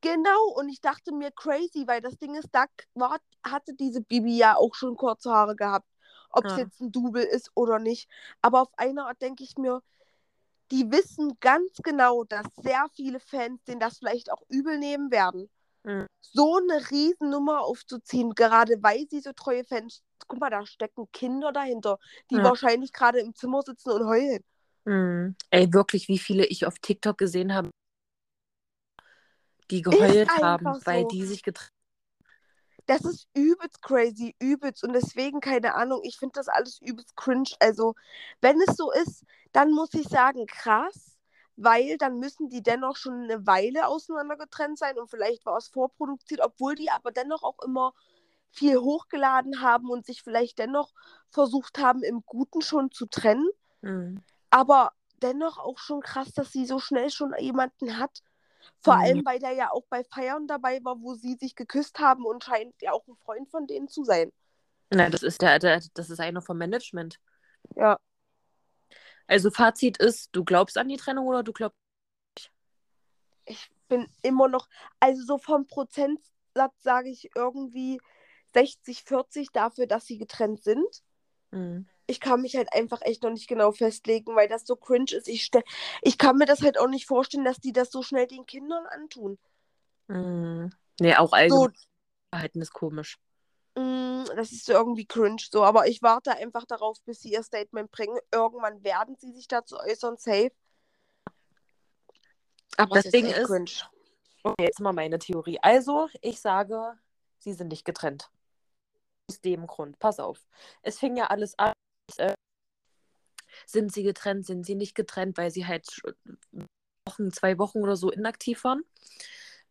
genau, 0.00 0.48
und 0.56 0.68
ich 0.68 0.80
dachte 0.80 1.12
mir 1.12 1.30
crazy, 1.32 1.86
weil 1.86 2.00
das 2.00 2.18
Ding 2.18 2.34
ist, 2.34 2.48
da 2.52 2.66
war, 2.94 3.18
hatte 3.44 3.74
diese 3.74 4.00
Bibi 4.02 4.36
ja 4.36 4.56
auch 4.56 4.74
schon 4.74 4.96
kurze 4.96 5.30
Haare 5.30 5.56
gehabt. 5.56 5.86
Ob 6.36 6.44
es 6.44 6.52
Ja. 6.52 6.58
jetzt 6.58 6.80
ein 6.80 6.92
Double 6.92 7.22
ist 7.22 7.50
oder 7.54 7.78
nicht. 7.78 8.08
Aber 8.42 8.60
auf 8.62 8.68
eine 8.76 9.06
Art 9.06 9.20
denke 9.22 9.42
ich 9.42 9.56
mir, 9.56 9.82
die 10.70 10.90
wissen 10.90 11.38
ganz 11.40 11.78
genau, 11.82 12.24
dass 12.24 12.46
sehr 12.56 12.86
viele 12.94 13.20
Fans 13.20 13.62
denen 13.64 13.80
das 13.80 13.98
vielleicht 13.98 14.30
auch 14.30 14.42
übel 14.48 14.78
nehmen 14.78 15.10
werden. 15.10 15.48
Mhm. 15.84 16.06
So 16.20 16.56
eine 16.58 16.90
Riesennummer 16.90 17.62
aufzuziehen, 17.62 18.34
gerade 18.34 18.82
weil 18.82 19.06
sie 19.08 19.20
so 19.20 19.32
treue 19.32 19.64
Fans. 19.64 20.02
Guck 20.28 20.40
mal, 20.40 20.50
da 20.50 20.66
stecken 20.66 21.08
Kinder 21.12 21.52
dahinter, 21.52 21.98
die 22.30 22.36
Ja. 22.36 22.44
wahrscheinlich 22.44 22.92
gerade 22.92 23.20
im 23.20 23.34
Zimmer 23.34 23.62
sitzen 23.62 23.90
und 23.92 24.06
heulen. 24.06 24.44
Mhm. 24.84 25.36
Ey, 25.50 25.72
wirklich, 25.72 26.08
wie 26.08 26.18
viele 26.18 26.44
ich 26.46 26.66
auf 26.66 26.78
TikTok 26.80 27.16
gesehen 27.16 27.54
habe, 27.54 27.70
die 29.70 29.82
geheult 29.82 30.28
haben, 30.28 30.66
einfach 30.66 30.80
weil 30.84 31.02
so. 31.02 31.08
die 31.08 31.24
sich 31.24 31.42
getrennt 31.42 31.72
Das 32.86 33.04
ist 33.04 33.28
übelst 33.34 33.82
crazy, 33.82 34.34
übelst. 34.38 34.84
Und 34.84 34.92
deswegen, 34.92 35.40
keine 35.40 35.74
Ahnung, 35.74 36.00
ich 36.04 36.18
finde 36.18 36.34
das 36.34 36.48
alles 36.48 36.80
übelst 36.80 37.16
cringe. 37.16 37.50
Also, 37.60 37.94
wenn 38.40 38.60
es 38.60 38.76
so 38.76 38.92
ist, 38.92 39.24
dann 39.52 39.72
muss 39.72 39.92
ich 39.94 40.08
sagen, 40.08 40.46
krass, 40.46 41.18
weil 41.56 41.96
dann 41.98 42.18
müssen 42.18 42.48
die 42.48 42.62
dennoch 42.62 42.96
schon 42.96 43.24
eine 43.24 43.46
Weile 43.46 43.88
auseinander 43.88 44.36
getrennt 44.36 44.78
sein 44.78 44.98
und 44.98 45.10
vielleicht 45.10 45.46
war 45.46 45.56
es 45.56 45.68
vorproduziert, 45.68 46.40
obwohl 46.42 46.74
die 46.74 46.90
aber 46.90 47.10
dennoch 47.10 47.42
auch 47.42 47.58
immer 47.64 47.92
viel 48.50 48.78
hochgeladen 48.78 49.60
haben 49.60 49.90
und 49.90 50.06
sich 50.06 50.22
vielleicht 50.22 50.58
dennoch 50.58 50.92
versucht 51.30 51.78
haben, 51.78 52.02
im 52.02 52.22
Guten 52.24 52.62
schon 52.62 52.90
zu 52.90 53.06
trennen. 53.06 53.48
Mhm. 53.82 54.22
Aber 54.50 54.92
dennoch 55.22 55.58
auch 55.58 55.78
schon 55.78 56.00
krass, 56.00 56.32
dass 56.32 56.52
sie 56.52 56.66
so 56.66 56.78
schnell 56.78 57.10
schon 57.10 57.34
jemanden 57.38 57.98
hat. 57.98 58.22
Vor 58.80 58.94
Mhm. 58.94 59.00
allem, 59.00 59.24
weil 59.24 59.38
der 59.38 59.52
ja 59.52 59.70
auch 59.70 59.84
bei 59.88 60.04
Feiern 60.04 60.46
dabei 60.46 60.80
war, 60.84 61.00
wo 61.00 61.14
sie 61.14 61.34
sich 61.34 61.54
geküsst 61.54 61.98
haben 61.98 62.24
und 62.24 62.44
scheint 62.44 62.74
ja 62.80 62.92
auch 62.92 63.06
ein 63.06 63.16
Freund 63.24 63.48
von 63.50 63.66
denen 63.66 63.88
zu 63.88 64.04
sein. 64.04 64.32
Na, 64.90 65.08
das 65.10 65.22
ist 65.22 65.42
der, 65.42 65.58
der, 65.58 65.82
das 65.94 66.10
ist 66.10 66.20
einer 66.20 66.42
vom 66.42 66.58
Management. 66.58 67.18
Ja. 67.74 67.98
Also 69.26 69.50
Fazit 69.50 69.96
ist, 69.98 70.28
du 70.32 70.44
glaubst 70.44 70.78
an 70.78 70.88
die 70.88 70.96
Trennung 70.96 71.26
oder 71.26 71.42
du 71.42 71.52
glaubst. 71.52 71.76
Ich 73.44 73.70
bin 73.88 74.08
immer 74.22 74.48
noch, 74.48 74.68
also 75.00 75.22
so 75.24 75.38
vom 75.38 75.66
Prozentsatz 75.66 76.74
sage 76.82 77.10
ich 77.10 77.30
irgendwie 77.34 78.00
60, 78.54 79.02
40 79.02 79.50
dafür, 79.52 79.86
dass 79.86 80.06
sie 80.06 80.18
getrennt 80.18 80.62
sind. 80.62 81.02
Mhm. 81.52 81.86
Ich 82.06 82.20
kann 82.20 82.40
mich 82.42 82.56
halt 82.56 82.72
einfach 82.72 83.02
echt 83.02 83.22
noch 83.22 83.30
nicht 83.30 83.48
genau 83.48 83.72
festlegen, 83.72 84.36
weil 84.36 84.48
das 84.48 84.64
so 84.64 84.76
cringe 84.76 85.10
ist. 85.12 85.26
Ich, 85.28 85.50
ich 86.02 86.18
kann 86.18 86.36
mir 86.36 86.46
das 86.46 86.62
halt 86.62 86.78
auch 86.78 86.86
nicht 86.88 87.06
vorstellen, 87.06 87.44
dass 87.44 87.58
die 87.58 87.72
das 87.72 87.90
so 87.90 88.02
schnell 88.02 88.26
den 88.26 88.46
Kindern 88.46 88.86
antun. 88.86 89.38
Mhm. 90.08 90.72
Nee, 91.00 91.16
auch 91.16 91.30
So, 91.30 91.36
allgemein 91.36 91.74
Verhalten 92.30 92.62
ist 92.62 92.72
komisch. 92.72 93.18
Mm, 93.74 94.24
Das 94.36 94.52
ist 94.52 94.68
irgendwie 94.68 95.04
cringe 95.04 95.42
so, 95.50 95.64
aber 95.64 95.88
ich 95.88 96.00
warte 96.02 96.30
einfach 96.36 96.64
darauf, 96.64 97.00
bis 97.02 97.20
sie 97.20 97.32
ihr 97.32 97.42
Statement 97.42 97.90
bringen. 97.90 98.16
Irgendwann 98.32 98.82
werden 98.84 99.16
sie 99.18 99.32
sich 99.32 99.48
dazu 99.48 99.76
äußern, 99.78 100.16
safe. 100.16 100.52
Aber 102.76 102.96
Das 102.96 103.10
Ding 103.10 103.26
ist- 103.26 103.46
cringe. 103.46 103.70
Okay, 104.42 104.64
jetzt 104.64 104.80
mal 104.80 104.92
meine 104.92 105.18
Theorie. 105.18 105.58
Also, 105.60 106.08
ich 106.20 106.40
sage, 106.40 106.96
sie 107.38 107.52
sind 107.52 107.68
nicht 107.68 107.84
getrennt. 107.84 108.30
Aus 109.28 109.40
dem 109.40 109.66
Grund. 109.66 109.98
Pass 109.98 110.20
auf. 110.20 110.38
Es 110.82 110.98
fing 111.00 111.16
ja 111.16 111.26
alles 111.26 111.58
an. 111.58 111.72
Äh, 112.16 112.34
sind 113.66 113.92
sie 113.92 114.02
getrennt, 114.02 114.46
sind 114.46 114.64
sie 114.64 114.74
nicht 114.74 114.94
getrennt, 114.94 115.38
weil 115.38 115.50
sie 115.50 115.66
halt 115.66 115.86
Wochen, 117.06 117.32
zwei 117.32 117.58
Wochen 117.58 117.78
oder 117.82 117.96
so 117.96 118.10
inaktiv 118.10 118.64
waren. 118.64 118.82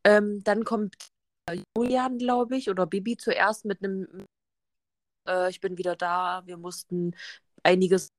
Ähm, 0.04 0.43
dann 0.43 0.63
kommt 0.63 0.95
äh, 1.50 1.62
Julian, 1.78 2.17
glaube 2.17 2.58
ich, 2.58 2.69
oder 2.69 2.86
Bibi 2.86 3.17
zuerst 3.17 3.65
mit 3.65 3.84
einem 3.84 4.26
äh, 5.28 5.50
Ich 5.50 5.62
bin 5.62 5.78
wieder 5.78 5.95
da, 5.95 6.43
wir 6.45 6.58
mussten 6.58 7.15
einiges 7.63 8.10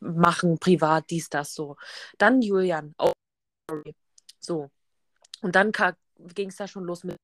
machen, 0.00 0.58
privat, 0.58 1.10
dies, 1.10 1.28
das, 1.30 1.54
so. 1.54 1.76
Dann 2.18 2.42
Julian, 2.42 2.94
sorry. 3.70 3.94
So. 4.40 4.70
Und 5.42 5.56
dann 5.56 5.72
ging 6.34 6.48
es 6.48 6.56
da 6.56 6.68
schon 6.68 6.84
los 6.84 7.04
mit, 7.04 7.16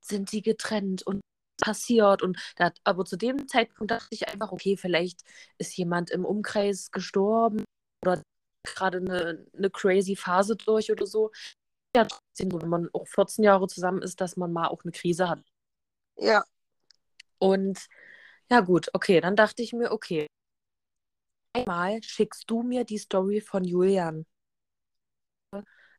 sind 0.00 0.30
sie 0.30 0.42
getrennt 0.42 1.06
und 1.06 1.20
passiert 1.60 2.22
und 2.22 2.38
da, 2.56 2.72
aber 2.84 3.04
zu 3.04 3.16
dem 3.16 3.46
Zeitpunkt 3.48 3.90
dachte 3.90 4.08
ich 4.10 4.28
einfach, 4.28 4.52
okay, 4.52 4.76
vielleicht 4.76 5.20
ist 5.58 5.76
jemand 5.76 6.10
im 6.10 6.24
Umkreis 6.24 6.90
gestorben 6.90 7.64
oder 8.04 8.22
gerade 8.64 8.98
eine, 8.98 9.46
eine 9.56 9.70
crazy 9.70 10.16
Phase 10.16 10.56
durch 10.56 10.90
oder 10.90 11.06
so. 11.06 11.30
Ja, 11.94 12.04
trotzdem 12.06 12.60
wenn 12.60 12.68
man 12.68 12.88
auch 12.92 13.06
14 13.06 13.44
Jahre 13.44 13.68
zusammen 13.68 14.02
ist, 14.02 14.20
dass 14.20 14.36
man 14.36 14.52
mal 14.52 14.68
auch 14.68 14.82
eine 14.82 14.92
Krise 14.92 15.28
hat. 15.28 15.40
Ja, 16.16 16.44
Und 17.38 17.86
ja, 18.50 18.60
gut, 18.60 18.88
okay, 18.92 19.20
dann 19.20 19.36
dachte 19.36 19.62
ich 19.62 19.72
mir, 19.72 19.92
okay, 19.92 20.26
einmal 21.54 22.02
schickst 22.02 22.50
du 22.50 22.62
mir 22.62 22.84
die 22.84 22.98
Story 22.98 23.40
von 23.40 23.64
Julian 23.64 24.26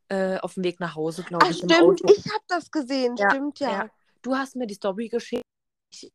äh, 0.10 0.38
auf 0.38 0.56
dem 0.56 0.64
Weg 0.64 0.80
nach 0.80 0.96
Hause, 0.96 1.24
glaube 1.24 1.48
ich, 1.50 1.64
im 1.64 1.70
stimmt, 1.70 2.02
ich 2.10 2.26
habe 2.32 2.44
das 2.48 2.72
gesehen, 2.72 3.18
Ja, 3.18 3.30
stimmt 3.30 3.60
ja. 3.60 3.72
ja. 3.72 3.90
Du 4.24 4.36
hast 4.36 4.56
mir 4.56 4.68
die 4.68 4.74
Story 4.74 5.10
geschickt 5.10 5.44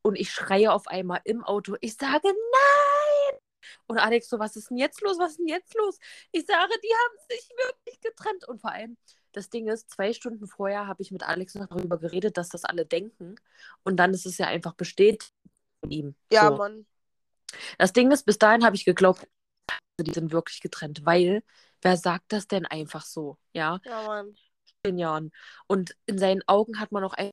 und 0.03 0.17
ich 0.17 0.33
schreie 0.33 0.73
auf 0.73 0.89
einmal 0.89 1.21
im 1.25 1.45
Auto. 1.45 1.77
Ich 1.81 1.95
sage 1.95 2.27
nein! 2.27 3.39
Und 3.87 3.99
Alex 3.99 4.29
so, 4.29 4.39
was 4.39 4.57
ist 4.57 4.71
denn 4.71 4.79
jetzt 4.79 5.01
los? 5.03 5.19
Was 5.19 5.33
ist 5.33 5.39
denn 5.39 5.49
jetzt 5.49 5.75
los? 5.77 5.99
Ich 6.33 6.47
sage, 6.47 6.73
die 6.83 6.89
haben 6.89 7.19
sich 7.29 7.49
wirklich 7.51 8.01
getrennt. 8.01 8.49
Und 8.49 8.61
vor 8.63 8.73
allem, 8.73 8.97
das 9.33 9.51
Ding 9.51 9.69
ist, 9.69 9.91
zwei 9.91 10.15
Stunden 10.15 10.47
vorher 10.47 10.87
habe 10.87 11.03
ich 11.03 11.11
mit 11.11 11.23
Alex 11.23 11.55
noch 11.55 11.67
darüber 11.67 11.99
geredet, 11.99 12.39
dass 12.39 12.49
das 12.49 12.65
alle 12.65 12.87
denken. 12.87 13.37
Und 13.85 13.97
dann 13.99 14.15
ist 14.15 14.25
es 14.25 14.39
ja 14.39 14.47
einfach 14.47 14.73
bestätigt 14.73 15.35
von 15.81 15.91
ihm. 15.91 16.15
Ja, 16.33 16.49
so. 16.49 16.57
Mann. 16.57 16.87
Das 17.77 17.93
Ding 17.93 18.11
ist, 18.11 18.25
bis 18.25 18.39
dahin 18.39 18.65
habe 18.65 18.77
ich 18.77 18.87
geglaubt, 18.87 19.27
die 20.01 20.13
sind 20.13 20.33
wirklich 20.33 20.61
getrennt, 20.61 21.05
weil 21.05 21.43
wer 21.83 21.97
sagt 21.99 22.33
das 22.33 22.47
denn 22.47 22.65
einfach 22.65 23.05
so? 23.05 23.37
Ja, 23.53 23.81
Ja, 23.85 24.03
Mann. 24.03 24.35
Jahren. 24.87 25.33
Und 25.67 25.97
in 26.07 26.19
seinen 26.19 26.43
Augen 26.47 26.81
hat 26.81 26.93
man 26.93 27.05
auch 27.05 27.13
ein 27.13 27.31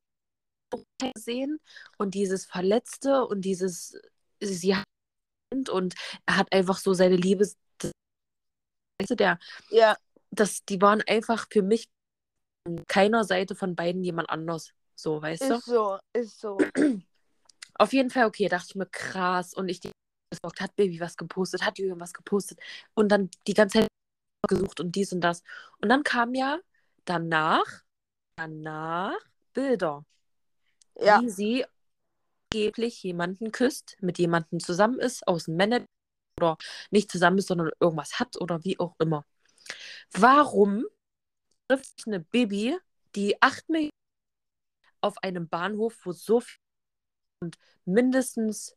gesehen 1.00 1.60
und 1.98 2.14
dieses 2.14 2.46
Verletzte 2.46 3.26
und 3.26 3.42
dieses, 3.42 4.00
sie 4.40 4.76
hat 4.76 4.86
und 5.70 5.96
er 6.26 6.38
hat 6.38 6.52
einfach 6.52 6.78
so 6.78 6.94
seine 6.94 7.16
Liebe, 7.16 7.48
der, 9.10 9.40
Ja, 9.70 9.96
das, 10.32 10.66
die 10.66 10.82
waren 10.82 11.02
einfach 11.02 11.48
für 11.52 11.62
mich 11.62 11.88
an 12.66 12.84
keiner 12.88 13.24
Seite 13.24 13.56
von 13.56 13.76
beiden 13.76 14.04
jemand 14.04 14.30
anders. 14.30 14.72
So, 14.96 15.22
weißt 15.22 15.44
du? 15.44 15.56
ist 15.56 15.66
so, 15.66 16.00
ist 16.14 16.40
so. 16.40 16.58
Auf 17.78 17.94
jeden 17.94 18.10
Fall, 18.10 18.26
okay, 18.26 18.48
dachte 18.48 18.68
ich 18.70 18.76
mir 18.76 18.88
krass. 18.88 19.54
Und 19.54 19.70
ich 19.70 19.82
die 19.82 19.92
hat 20.60 20.76
Baby 20.76 21.00
was 21.00 21.18
gepostet, 21.18 21.66
hat 21.66 21.78
Julian 21.78 22.00
was 22.00 22.14
gepostet. 22.14 22.60
Und 22.94 23.10
dann 23.10 23.30
die 23.48 23.54
ganze 23.54 23.80
Zeit 23.80 23.88
gesucht 24.48 24.80
und 24.80 24.96
dies 24.96 25.12
und 25.14 25.22
das. 25.22 25.44
Und 25.82 25.90
dann 25.90 26.04
kam 26.04 26.34
ja 26.34 26.60
danach, 27.06 27.84
danach 28.38 29.16
Bilder, 29.54 30.06
Ja, 31.00 31.22
wie 31.22 31.30
sie 31.30 31.66
angeblich 32.54 33.04
jemanden 33.04 33.52
küsst, 33.52 33.98
mit 34.02 34.18
jemandem 34.18 34.60
zusammen 34.60 35.00
ist, 35.00 35.28
aus 35.28 35.46
dem 35.46 35.58
Manager 35.58 35.86
oder 36.40 36.58
nicht 36.92 37.12
zusammen 37.12 37.38
ist, 37.38 37.48
sondern 37.48 37.72
irgendwas 37.80 38.20
hat 38.20 38.40
oder 38.40 38.64
wie 38.64 38.80
auch 38.80 38.96
immer. 39.00 39.26
Warum 40.12 40.86
trifft 41.68 41.86
sich 41.98 42.08
eine 42.08 42.20
Baby, 42.20 42.78
die 43.16 43.42
8 43.42 43.70
Millionen 43.70 43.92
auf 45.02 45.18
einem 45.24 45.48
Bahnhof, 45.48 45.98
wo 46.04 46.12
so 46.12 46.40
viel 46.40 46.60
und 47.42 47.58
mindestens 47.86 48.76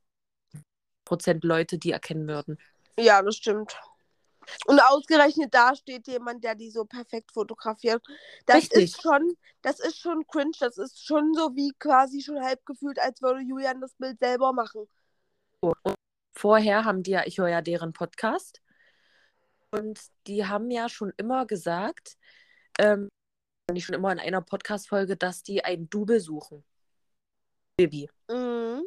Prozent 1.04 1.42
Leute 1.42 1.78
die 1.78 1.92
erkennen 1.92 2.28
würden. 2.28 2.58
ja, 2.98 3.22
das 3.22 3.36
stimmt. 3.36 3.78
Und 4.66 4.80
ausgerechnet 4.80 5.52
da 5.52 5.74
steht 5.74 6.06
jemand, 6.06 6.44
der 6.44 6.54
die 6.54 6.70
so 6.70 6.84
perfekt 6.84 7.32
fotografiert. 7.32 8.02
Das 8.46 8.56
Richtig. 8.56 8.84
ist 8.84 9.02
schon, 9.02 9.36
das 9.62 9.80
ist 9.80 9.98
schon 9.98 10.26
cringe. 10.26 10.52
Das 10.60 10.78
ist 10.78 11.04
schon 11.04 11.34
so 11.34 11.54
wie 11.54 11.72
quasi 11.78 12.22
schon 12.22 12.42
halb 12.42 12.64
gefühlt, 12.66 12.98
als 12.98 13.20
würde 13.22 13.40
Julian 13.40 13.80
das 13.80 13.94
Bild 13.94 14.18
selber 14.18 14.52
machen. 14.52 14.88
Vorher 16.34 16.84
haben 16.84 17.02
die 17.02 17.12
ja, 17.12 17.26
ich 17.26 17.38
höre 17.38 17.48
ja 17.48 17.62
deren 17.62 17.92
Podcast 17.92 18.60
und 19.70 20.00
die 20.26 20.46
haben 20.46 20.70
ja 20.70 20.88
schon 20.88 21.12
immer 21.16 21.46
gesagt, 21.46 22.16
ähm, 22.78 23.08
nicht 23.72 23.84
schon 23.84 23.94
immer 23.94 24.12
in 24.12 24.18
einer 24.18 24.40
Podcast-Folge, 24.40 25.16
dass 25.16 25.42
die 25.42 25.64
ein 25.64 25.90
Double 25.90 26.20
suchen. 26.20 26.64
Bibi. 27.76 28.08
Mhm. 28.30 28.82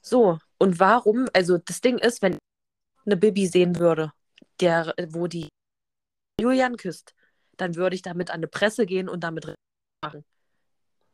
So, 0.00 0.38
und 0.58 0.78
warum, 0.78 1.26
also 1.32 1.58
das 1.58 1.80
Ding 1.80 1.98
ist, 1.98 2.20
wenn 2.22 2.34
ich 2.34 2.38
eine 3.06 3.16
Bibi 3.16 3.46
sehen 3.46 3.78
würde, 3.78 4.12
der, 4.60 4.94
wo 5.08 5.26
die 5.26 5.48
Julian 6.40 6.76
küsst, 6.76 7.14
dann 7.56 7.76
würde 7.76 7.94
ich 7.96 8.02
damit 8.02 8.30
an 8.30 8.40
die 8.40 8.48
Presse 8.48 8.86
gehen 8.86 9.08
und 9.08 9.20
damit 9.20 9.54
machen. 10.02 10.24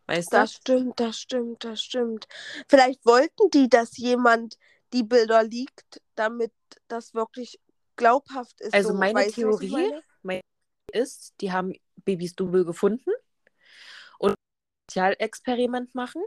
Weißt 0.07 0.33
Das 0.33 0.53
du? 0.53 0.57
stimmt, 0.57 0.99
das 0.99 1.19
stimmt, 1.19 1.65
das 1.65 1.83
stimmt. 1.83 2.27
Vielleicht 2.69 3.05
wollten 3.05 3.51
die, 3.51 3.69
dass 3.69 3.97
jemand 3.97 4.59
die 4.93 5.05
Bilder 5.05 5.45
liegt, 5.45 6.03
damit 6.15 6.53
das 6.89 7.15
wirklich 7.15 7.61
glaubhaft 7.97 8.61
ist. 8.61 8.75
Also 8.75 8.89
so. 8.91 8.95
meine 8.95 9.31
Theorie- 9.31 9.71
meine? 9.71 10.03
Meine 10.23 10.41
ist, 10.93 11.35
die 11.41 11.53
haben 11.53 11.75
Babys 12.05 12.35
Double 12.35 12.65
gefunden 12.65 13.11
und 14.19 14.31
ein 14.31 14.35
Sozialexperiment 14.89 15.95
machen 15.95 16.23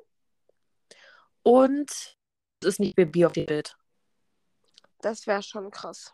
und 1.41 1.89
es 2.61 2.67
ist 2.67 2.79
nicht 2.79 2.95
Baby 2.95 3.25
auf 3.25 3.33
dem 3.33 3.45
Bild. 3.45 3.75
Das 5.01 5.27
wäre 5.27 5.43
schon 5.43 5.69
krass. 5.71 6.13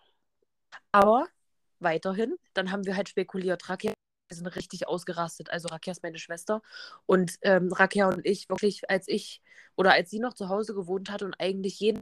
Aber 0.91 1.27
weiterhin, 1.79 2.37
dann 2.53 2.71
haben 2.71 2.85
wir 2.85 2.95
halt 2.95 3.09
spekuliert. 3.09 3.69
Rakia 3.69 3.93
wir 4.29 4.35
sind 4.35 4.47
richtig 4.47 4.87
ausgerastet. 4.87 5.49
Also 5.49 5.69
Rakia 5.69 5.91
ist 5.91 6.03
meine 6.03 6.19
Schwester. 6.19 6.61
Und 7.05 7.37
ähm, 7.41 7.71
Rakia 7.73 8.07
und 8.07 8.25
ich, 8.25 8.47
wirklich, 8.47 8.89
als 8.89 9.07
ich 9.07 9.41
oder 9.75 9.93
als 9.93 10.09
sie 10.11 10.19
noch 10.19 10.33
zu 10.33 10.49
Hause 10.49 10.75
gewohnt 10.75 11.09
hat 11.09 11.23
und 11.23 11.33
eigentlich 11.39 11.79
jeden 11.79 12.01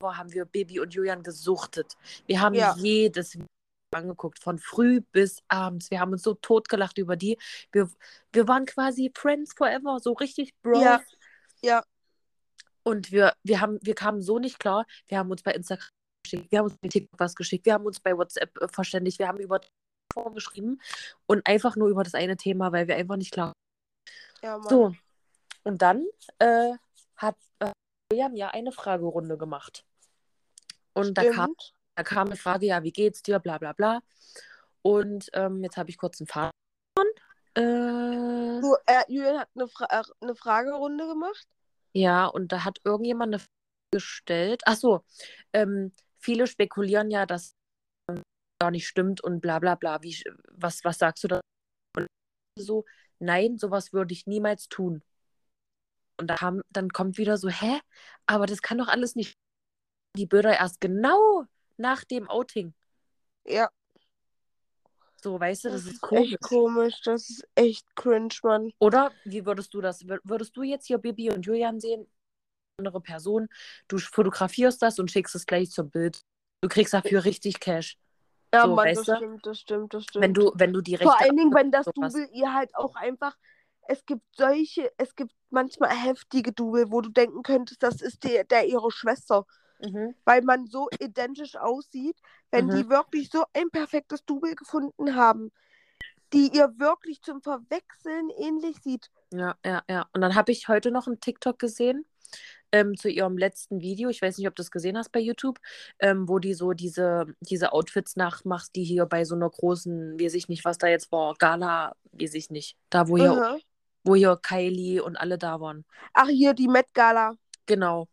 Woche 0.00 0.16
haben 0.16 0.32
wir 0.32 0.44
Baby 0.44 0.80
und 0.80 0.92
Julian 0.94 1.22
gesuchtet. 1.22 1.96
Wir 2.26 2.40
haben 2.40 2.54
Ja. 2.54 2.74
jedes 2.76 3.34
Video 3.34 3.46
angeguckt, 3.94 4.38
von 4.42 4.58
früh 4.58 5.00
bis 5.12 5.42
abends. 5.48 5.90
Wir 5.90 6.00
haben 6.00 6.12
uns 6.12 6.22
so 6.22 6.34
totgelacht 6.34 6.98
über 6.98 7.16
die. 7.16 7.38
Wir, 7.72 7.88
wir 8.32 8.48
waren 8.48 8.66
quasi 8.66 9.10
Friends 9.14 9.54
forever, 9.56 9.98
so 10.00 10.12
richtig 10.12 10.54
Bros. 10.62 10.82
Ja. 10.82 11.00
Ja. 11.62 11.82
Und 12.82 13.12
wir, 13.12 13.34
wir, 13.42 13.60
haben, 13.60 13.78
wir 13.82 13.94
kamen 13.94 14.20
so 14.20 14.38
nicht 14.38 14.58
klar. 14.58 14.86
Wir 15.06 15.18
haben 15.18 15.30
uns 15.30 15.42
bei 15.42 15.52
Instagram 15.52 15.88
geschickt, 16.30 16.52
wir 16.52 16.58
haben 16.58 16.66
uns 16.66 16.76
bei 16.80 16.88
TikTok 16.88 17.20
was 17.20 17.34
geschickt, 17.34 17.66
wir 17.66 17.74
haben 17.74 17.86
uns 17.86 18.00
bei 18.00 18.16
WhatsApp 18.16 18.56
äh, 18.60 18.68
verständigt, 18.68 19.18
wir 19.18 19.28
haben 19.28 19.38
über 19.38 19.60
Telefon 19.60 20.34
geschrieben 20.34 20.80
und 21.26 21.46
einfach 21.46 21.76
nur 21.76 21.88
über 21.88 22.02
das 22.02 22.14
eine 22.14 22.36
Thema, 22.36 22.72
weil 22.72 22.88
wir 22.88 22.96
einfach 22.96 23.16
nicht 23.16 23.32
klar 23.32 23.52
Ja. 24.42 24.60
So, 24.62 24.94
und 25.64 25.82
dann 25.82 26.06
äh, 26.38 26.72
hat 27.16 27.36
äh, 27.60 27.72
William 28.10 28.34
ja 28.36 28.48
eine 28.48 28.72
Fragerunde 28.72 29.36
gemacht. 29.36 29.84
Und 30.94 31.16
da 31.18 31.30
kam, 31.30 31.54
da 31.94 32.02
kam 32.02 32.28
eine 32.28 32.36
Frage, 32.36 32.66
ja, 32.66 32.82
wie 32.82 32.92
geht's 32.92 33.22
dir, 33.22 33.38
bla 33.38 33.58
bla 33.58 33.72
bla. 33.72 34.00
Und 34.82 35.28
ähm, 35.34 35.62
jetzt 35.62 35.76
habe 35.76 35.90
ich 35.90 35.98
kurz 35.98 36.20
einen 36.20 36.26
Faden. 36.26 36.50
Äh, 37.54 38.60
Du, 38.60 38.74
äh, 38.86 39.04
Julian 39.08 39.38
hat 39.38 39.48
eine, 39.54 39.68
Fra 39.68 39.86
äh, 39.90 40.02
eine 40.20 40.34
Fragerunde 40.34 41.06
gemacht. 41.06 41.46
ja, 41.92 42.26
und 42.26 42.50
da 42.52 42.64
hat 42.64 42.80
irgendjemand 42.84 43.34
eine 43.34 43.38
Frage 43.38 43.48
gestellt. 43.92 44.62
Ach 44.66 44.76
so, 44.76 45.04
ähm, 45.52 45.92
viele 46.28 46.46
spekulieren 46.46 47.10
ja, 47.10 47.24
dass 47.24 47.54
ähm, 48.10 48.22
gar 48.60 48.70
nicht 48.70 48.86
stimmt 48.86 49.22
und 49.24 49.40
bla 49.40 49.58
bla 49.60 49.76
bla. 49.76 50.02
Wie, 50.02 50.14
was, 50.50 50.84
was 50.84 50.98
sagst 50.98 51.24
du 51.24 51.28
da? 51.28 51.40
Und 51.96 52.06
so, 52.58 52.84
nein, 53.18 53.56
sowas 53.56 53.94
würde 53.94 54.12
ich 54.12 54.26
niemals 54.26 54.68
tun. 54.68 55.02
Und 56.18 56.26
da 56.28 56.34
kam, 56.34 56.60
dann 56.70 56.90
kommt 56.90 57.16
wieder 57.16 57.38
so, 57.38 57.48
hä? 57.48 57.80
Aber 58.26 58.44
das 58.44 58.60
kann 58.60 58.76
doch 58.76 58.88
alles 58.88 59.14
nicht. 59.16 59.38
Die 60.16 60.26
Bilder 60.26 60.52
erst 60.58 60.82
genau 60.82 61.44
nach 61.78 62.04
dem 62.04 62.28
Outing. 62.28 62.74
Ja, 63.44 63.70
So, 65.22 65.40
weißt 65.40 65.64
du, 65.64 65.70
das, 65.70 65.78
das, 65.84 65.86
ist 65.86 65.92
ist 65.94 66.00
komisch. 66.02 66.30
echt 66.30 66.40
komisch. 66.42 67.00
Das 67.04 67.30
ist 67.30 67.48
echt 67.54 67.96
cringe, 67.96 68.34
Mann. 68.42 68.70
Oder 68.78 69.12
wie 69.24 69.46
würdest 69.46 69.72
du 69.72 69.80
das? 69.80 70.04
Wür- 70.04 70.20
Würdest 70.24 70.56
du 70.56 70.62
jetzt 70.62 70.86
hier 70.86 70.98
Bibi 70.98 71.30
und 71.30 71.46
Julian 71.46 71.80
sehen? 71.80 72.06
Andere 72.78 73.00
Person, 73.00 73.48
du 73.88 73.98
fotografierst 73.98 74.80
das 74.80 74.98
und 75.00 75.10
schickst 75.10 75.34
es 75.34 75.46
gleich 75.46 75.70
zum 75.70 75.90
Bild. 75.90 76.22
Du 76.60 76.68
kriegst 76.68 76.94
dafür 76.94 77.24
richtig 77.24 77.58
Cash. 77.58 77.98
Ja, 78.54 78.62
So, 78.62 78.74
Mann, 78.76 78.94
das 78.94 79.04
du? 79.04 79.16
stimmt, 79.16 79.46
das 79.46 79.60
stimmt, 79.60 79.94
das 79.94 80.04
stimmt. 80.04 80.22
Wenn 80.22 80.34
du, 80.34 80.52
wenn 80.54 80.72
du 80.72 80.80
die 80.80 80.94
Rechte 80.94 81.08
Vor 81.10 81.20
allen 81.20 81.36
Dingen, 81.36 81.52
wenn 81.54 81.72
das. 81.72 81.86
Double 81.86 82.28
ihr 82.32 82.54
halt 82.54 82.74
auch 82.76 82.94
einfach. 82.94 83.36
Es 83.88 84.04
gibt 84.06 84.22
solche, 84.36 84.92
es 84.96 85.16
gibt 85.16 85.32
manchmal 85.50 85.90
heftige 85.90 86.52
Double, 86.52 86.90
wo 86.90 87.00
du 87.00 87.08
denken 87.08 87.42
könntest, 87.42 87.82
das 87.82 88.00
ist 88.00 88.22
der, 88.22 88.44
der 88.44 88.66
ihre 88.66 88.90
Schwester. 88.92 89.44
Mhm. 89.80 90.14
Weil 90.24 90.42
man 90.42 90.66
so 90.66 90.88
identisch 91.00 91.56
aussieht, 91.56 92.16
wenn 92.50 92.66
Mhm. 92.66 92.70
die 92.76 92.88
wirklich 92.90 93.30
so 93.30 93.44
ein 93.54 93.70
perfektes 93.70 94.24
Double 94.24 94.54
gefunden 94.54 95.16
haben, 95.16 95.50
die 96.32 96.50
ihr 96.54 96.78
wirklich 96.78 97.22
zum 97.22 97.40
Verwechseln 97.42 98.30
ähnlich 98.38 98.76
sieht. 98.82 99.10
Ja, 99.32 99.56
ja, 99.64 99.82
ja. 99.88 100.06
Und 100.12 100.20
dann 100.20 100.34
habe 100.34 100.52
ich 100.52 100.68
heute 100.68 100.90
noch 100.90 101.06
einen 101.06 101.20
TikTok 101.20 101.58
gesehen 101.58 102.04
ähm, 102.72 102.96
zu 102.96 103.08
ihrem 103.08 103.38
letzten 103.38 103.80
Video. 103.80 104.08
Ich 104.08 104.22
weiß 104.22 104.38
nicht, 104.38 104.48
ob 104.48 104.54
du 104.54 104.62
das 104.62 104.70
gesehen 104.70 104.96
hast 104.96 105.10
bei 105.12 105.20
YouTube, 105.20 105.58
ähm, 105.98 106.28
wo 106.28 106.38
die 106.38 106.54
so 106.54 106.72
diese, 106.72 107.26
diese 107.40 107.72
Outfits 107.72 108.16
nachmacht, 108.16 108.74
die 108.74 108.84
hier 108.84 109.06
bei 109.06 109.24
so 109.24 109.34
einer 109.34 109.50
großen, 109.50 110.18
weiß 110.20 110.34
ich 110.34 110.48
nicht, 110.48 110.64
was 110.64 110.78
da 110.78 110.86
jetzt 110.86 111.10
war, 111.12 111.34
Gala, 111.38 111.94
weiß 112.12 112.34
ich 112.34 112.50
nicht. 112.50 112.76
Da, 112.90 113.08
wo 113.08 113.16
hier, 113.16 113.32
Aha. 113.32 113.58
wo 114.04 114.14
hier 114.14 114.38
Kylie 114.42 115.02
und 115.02 115.16
alle 115.16 115.38
da 115.38 115.60
waren. 115.60 115.84
Ach, 116.14 116.28
hier 116.28 116.54
die 116.54 116.68
Met 116.68 116.92
Gala. 116.94 117.34
Genau. 117.66 118.08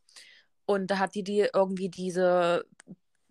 Und 0.65 0.87
da 0.87 0.99
hat 0.99 1.15
die, 1.15 1.23
die 1.23 1.47
irgendwie 1.53 1.89
diese, 1.89 2.65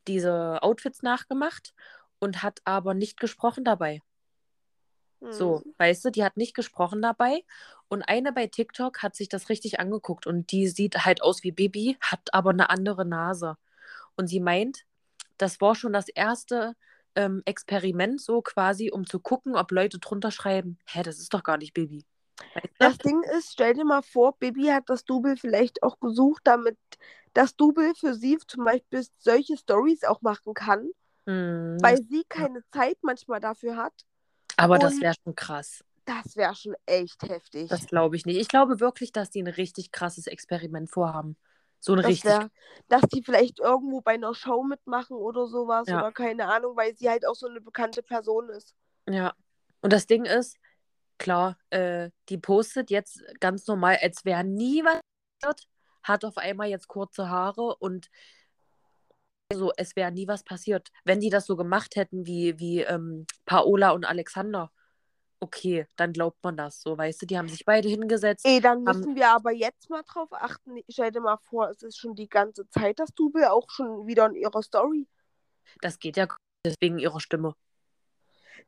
diese 0.06 0.62
Outfits 0.62 1.02
nachgemacht 1.02 1.74
und 2.18 2.42
hat 2.42 2.60
aber 2.64 2.94
nicht 2.94 3.18
gesprochen 3.18 3.64
dabei. 3.64 4.00
So, 5.30 5.62
Hm. 5.64 5.74
weißt 5.78 6.04
du, 6.04 6.10
die 6.10 6.24
hat 6.24 6.36
nicht 6.36 6.54
gesprochen 6.54 7.02
dabei. 7.02 7.44
Und 7.88 8.02
eine 8.02 8.32
bei 8.32 8.46
TikTok 8.46 9.02
hat 9.02 9.16
sich 9.16 9.28
das 9.28 9.48
richtig 9.48 9.80
angeguckt 9.80 10.26
und 10.26 10.52
die 10.52 10.68
sieht 10.68 11.04
halt 11.04 11.22
aus 11.22 11.42
wie 11.42 11.52
Bibi, 11.52 11.98
hat 12.00 12.32
aber 12.32 12.50
eine 12.50 12.70
andere 12.70 13.04
Nase. 13.06 13.56
Und 14.16 14.28
sie 14.28 14.40
meint, 14.40 14.84
das 15.38 15.60
war 15.60 15.74
schon 15.74 15.92
das 15.92 16.08
erste 16.08 16.74
ähm, 17.16 17.42
Experiment, 17.46 18.20
so 18.20 18.42
quasi, 18.42 18.90
um 18.92 19.06
zu 19.06 19.20
gucken, 19.20 19.56
ob 19.56 19.70
Leute 19.72 19.98
drunter 19.98 20.30
schreiben, 20.30 20.78
hä, 20.86 21.02
das 21.02 21.18
ist 21.20 21.34
doch 21.34 21.42
gar 21.44 21.58
nicht 21.58 21.74
du? 21.74 22.04
Das 22.78 23.00
Ding 23.00 23.22
ist, 23.36 23.52
stell 23.52 23.74
dir 23.74 23.84
mal 23.84 24.02
vor, 24.02 24.36
Bibi 24.38 24.66
hat 24.66 24.88
das 24.88 25.04
Double 25.04 25.36
vielleicht 25.36 25.82
auch 25.82 25.98
gesucht, 26.00 26.42
damit 26.44 26.78
das 27.32 27.56
Double 27.56 27.94
für 27.94 28.14
sie 28.14 28.38
zum 28.46 28.64
Beispiel 28.64 29.04
solche 29.18 29.56
Stories 29.56 30.04
auch 30.04 30.22
machen 30.22 30.54
kann, 30.54 30.90
Hm, 31.26 31.78
weil 31.82 32.02
sie 32.04 32.24
keine 32.28 32.64
Zeit 32.72 32.98
manchmal 33.02 33.40
dafür 33.40 33.76
hat. 33.76 33.94
Aber 34.56 34.78
das 34.78 34.94
und- 34.94 35.02
wäre 35.02 35.14
schon 35.24 35.34
krass. 35.34 35.84
Das 36.06 36.36
wäre 36.36 36.54
schon 36.54 36.74
echt 36.84 37.22
heftig. 37.22 37.68
Das 37.70 37.86
glaube 37.86 38.16
ich 38.16 38.26
nicht. 38.26 38.36
Ich 38.38 38.48
glaube 38.48 38.78
wirklich, 38.78 39.10
dass 39.10 39.30
die 39.30 39.42
ein 39.42 39.46
richtig 39.46 39.90
krasses 39.90 40.26
Experiment 40.26 40.90
vorhaben. 40.90 41.36
So 41.80 41.92
ein 41.92 41.98
Das 41.98 42.06
richtig. 42.06 42.30
wär, 42.30 42.50
dass 42.88 43.02
die 43.12 43.22
vielleicht 43.22 43.58
irgendwo 43.58 44.00
bei 44.02 44.12
einer 44.12 44.34
Show 44.34 44.62
mitmachen 44.64 45.16
oder 45.16 45.46
sowas 45.46 45.88
Ja. 45.88 45.98
oder 46.00 46.12
keine 46.12 46.46
Ahnung, 46.52 46.76
weil 46.76 46.94
sie 46.96 47.08
halt 47.08 47.26
auch 47.26 47.34
so 47.34 47.46
eine 47.46 47.60
bekannte 47.62 48.02
Person 48.02 48.50
ist. 48.50 48.74
Ja. 49.08 49.34
Und 49.80 49.92
das 49.94 50.06
Ding 50.06 50.24
ist, 50.26 50.58
klar, 51.18 51.56
äh, 51.70 52.10
die 52.28 52.38
postet 52.38 52.90
jetzt 52.90 53.22
ganz 53.40 53.66
normal, 53.66 53.98
als 54.02 54.24
wäre 54.26 54.44
nie 54.44 54.82
was 54.84 55.00
passiert, 55.40 55.68
hat 56.02 56.24
auf 56.26 56.36
einmal 56.36 56.68
jetzt 56.68 56.88
kurze 56.88 57.30
Haare 57.30 57.76
und 57.76 58.08
so, 59.52 59.72
es 59.76 59.94
wäre 59.96 60.10
nie 60.10 60.26
was 60.26 60.42
passiert. 60.42 60.90
Wenn 61.04 61.20
die 61.20 61.30
das 61.30 61.46
so 61.46 61.56
gemacht 61.56 61.96
hätten 61.96 62.26
wie, 62.26 62.58
wie 62.58 62.80
ähm, 62.80 63.26
Paola 63.44 63.90
und 63.90 64.04
Alexander, 64.04 64.70
okay, 65.40 65.86
dann 65.96 66.12
glaubt 66.12 66.42
man 66.42 66.56
das. 66.56 66.80
So, 66.80 66.96
weißt 66.96 67.22
du, 67.22 67.26
die 67.26 67.36
haben 67.36 67.48
sich 67.48 67.64
beide 67.64 67.88
hingesetzt. 67.88 68.46
Ey, 68.46 68.60
dann 68.60 68.86
Haben- 68.86 68.98
müssen 68.98 69.16
wir 69.16 69.28
aber 69.30 69.52
jetzt 69.52 69.90
mal 69.90 70.02
drauf 70.02 70.28
achten. 70.32 70.78
Stell 70.88 71.12
dir 71.12 71.20
mal 71.20 71.36
vor, 71.36 71.68
es 71.68 71.82
ist 71.82 71.98
schon 71.98 72.14
die 72.14 72.28
ganze 72.28 72.68
Zeit 72.70 72.98
das 72.98 73.10
Double 73.14 73.44
auch 73.44 73.68
schon 73.70 74.06
wieder 74.06 74.26
in 74.26 74.36
ihrer 74.36 74.62
Story. 74.62 75.06
Das 75.80 75.98
geht 75.98 76.16
ja 76.16 76.26
deswegen 76.64 76.98
ihrer 76.98 77.20
Stimme. 77.20 77.54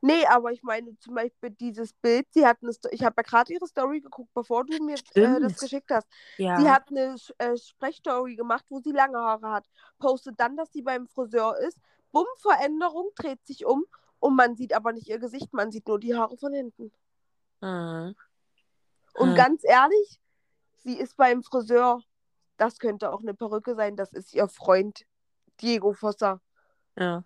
Nee, 0.01 0.25
aber 0.25 0.51
ich 0.51 0.63
meine 0.63 0.97
zum 0.99 1.15
Beispiel 1.15 1.51
dieses 1.51 1.93
Bild, 1.93 2.27
sie 2.31 2.45
hat 2.45 2.57
eine 2.61 2.73
Sto 2.73 2.89
ich 2.91 3.03
habe 3.03 3.15
ja 3.17 3.23
gerade 3.23 3.53
ihre 3.53 3.67
Story 3.67 4.01
geguckt, 4.01 4.33
bevor 4.33 4.65
du 4.65 4.83
mir 4.83 4.95
äh, 5.15 5.39
das 5.39 5.59
geschickt 5.59 5.89
hast. 5.91 6.07
Ja. 6.37 6.59
Sie 6.59 6.69
hat 6.69 6.89
eine 6.89 7.15
äh, 7.37 7.57
Sprechstory 7.57 8.35
gemacht, 8.35 8.65
wo 8.69 8.79
sie 8.79 8.91
lange 8.91 9.17
Haare 9.17 9.49
hat. 9.51 9.65
Postet 9.99 10.39
dann, 10.39 10.55
dass 10.57 10.71
sie 10.71 10.81
beim 10.81 11.07
Friseur 11.07 11.57
ist. 11.59 11.79
Bumm, 12.11 12.27
Veränderung, 12.37 13.09
dreht 13.15 13.45
sich 13.45 13.65
um 13.65 13.85
und 14.19 14.35
man 14.35 14.55
sieht 14.55 14.73
aber 14.73 14.93
nicht 14.93 15.07
ihr 15.07 15.19
Gesicht, 15.19 15.53
man 15.53 15.71
sieht 15.71 15.87
nur 15.87 15.99
die 15.99 16.15
Haare 16.15 16.37
von 16.37 16.53
hinten. 16.53 16.91
Ah. 17.61 18.11
Und 19.13 19.31
Ah. 19.31 19.35
ganz 19.35 19.61
ehrlich, 19.63 20.19
sie 20.77 20.97
ist 20.97 21.17
beim 21.17 21.43
Friseur. 21.43 22.01
Das 22.57 22.79
könnte 22.79 23.11
auch 23.11 23.21
eine 23.21 23.33
Perücke 23.33 23.75
sein, 23.75 23.95
das 23.95 24.13
ist 24.13 24.33
ihr 24.33 24.47
Freund 24.47 25.05
Diego 25.61 25.93
Fossa. 25.93 26.41
Ja. 26.95 27.23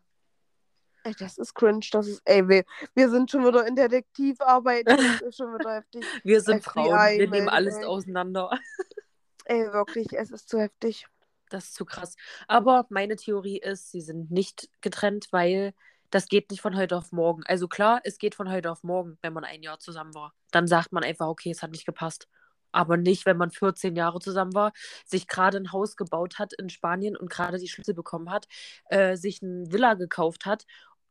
Ey, 1.03 1.15
das 1.17 1.37
ist 1.37 1.53
cringe, 1.55 1.85
das 1.91 2.07
ist, 2.07 2.21
ey, 2.25 2.47
wir, 2.47 2.63
wir 2.93 3.09
sind 3.09 3.31
schon 3.31 3.45
wieder 3.45 3.65
in 3.65 3.75
Detektivarbeit, 3.75 4.87
das 4.87 4.99
ist 5.21 5.37
schon 5.37 5.53
wieder 5.57 5.75
heftig. 5.75 6.05
Wir 6.23 6.41
sind 6.41 6.63
FBI 6.63 6.71
Frauen, 6.71 7.19
wir 7.19 7.29
nehmen 7.29 7.49
alles 7.49 7.77
ey. 7.77 7.85
auseinander. 7.85 8.51
Ey, 9.45 9.73
wirklich, 9.73 10.07
es 10.13 10.29
ist 10.29 10.47
zu 10.47 10.59
heftig. 10.59 11.07
Das 11.49 11.65
ist 11.65 11.75
zu 11.75 11.83
krass. 11.83 12.15
Aber 12.47 12.85
meine 12.89 13.15
Theorie 13.15 13.59
ist, 13.59 13.91
sie 13.91 14.01
sind 14.01 14.31
nicht 14.31 14.69
getrennt, 14.79 15.27
weil 15.31 15.73
das 16.11 16.27
geht 16.27 16.51
nicht 16.51 16.61
von 16.61 16.77
heute 16.77 16.95
auf 16.95 17.11
morgen. 17.11 17.43
Also 17.45 17.67
klar, 17.67 18.01
es 18.03 18.17
geht 18.17 18.35
von 18.35 18.49
heute 18.49 18.71
auf 18.71 18.83
morgen, 18.83 19.17
wenn 19.21 19.33
man 19.33 19.43
ein 19.43 19.63
Jahr 19.63 19.79
zusammen 19.79 20.13
war. 20.13 20.33
Dann 20.51 20.67
sagt 20.67 20.91
man 20.91 21.03
einfach, 21.03 21.27
okay, 21.27 21.51
es 21.51 21.63
hat 21.63 21.71
nicht 21.71 21.85
gepasst. 21.85 22.27
Aber 22.71 22.97
nicht, 22.97 23.25
wenn 23.25 23.37
man 23.37 23.51
14 23.51 23.95
Jahre 23.95 24.19
zusammen 24.19 24.53
war, 24.53 24.71
sich 25.05 25.27
gerade 25.27 25.57
ein 25.57 25.71
Haus 25.71 25.97
gebaut 25.97 26.39
hat 26.39 26.53
in 26.53 26.69
Spanien 26.69 27.17
und 27.17 27.29
gerade 27.29 27.57
die 27.57 27.67
Schlüssel 27.67 27.93
bekommen 27.93 28.29
hat, 28.29 28.47
äh, 28.89 29.17
sich 29.17 29.41
eine 29.41 29.71
Villa 29.71 29.95
gekauft 29.95 30.45
hat, 30.45 30.65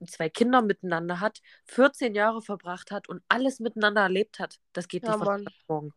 zwei 0.08 0.28
Kinder 0.28 0.62
miteinander 0.62 1.20
hat, 1.20 1.40
14 1.66 2.14
Jahre 2.14 2.42
verbracht 2.42 2.90
hat 2.90 3.08
und 3.08 3.22
alles 3.28 3.60
miteinander 3.60 4.02
erlebt 4.02 4.38
hat. 4.38 4.58
Das 4.72 4.88
geht 4.88 5.02
Ja, 5.02 5.08
nicht 5.08 5.18
von 5.18 5.44
morgen. 5.68 5.92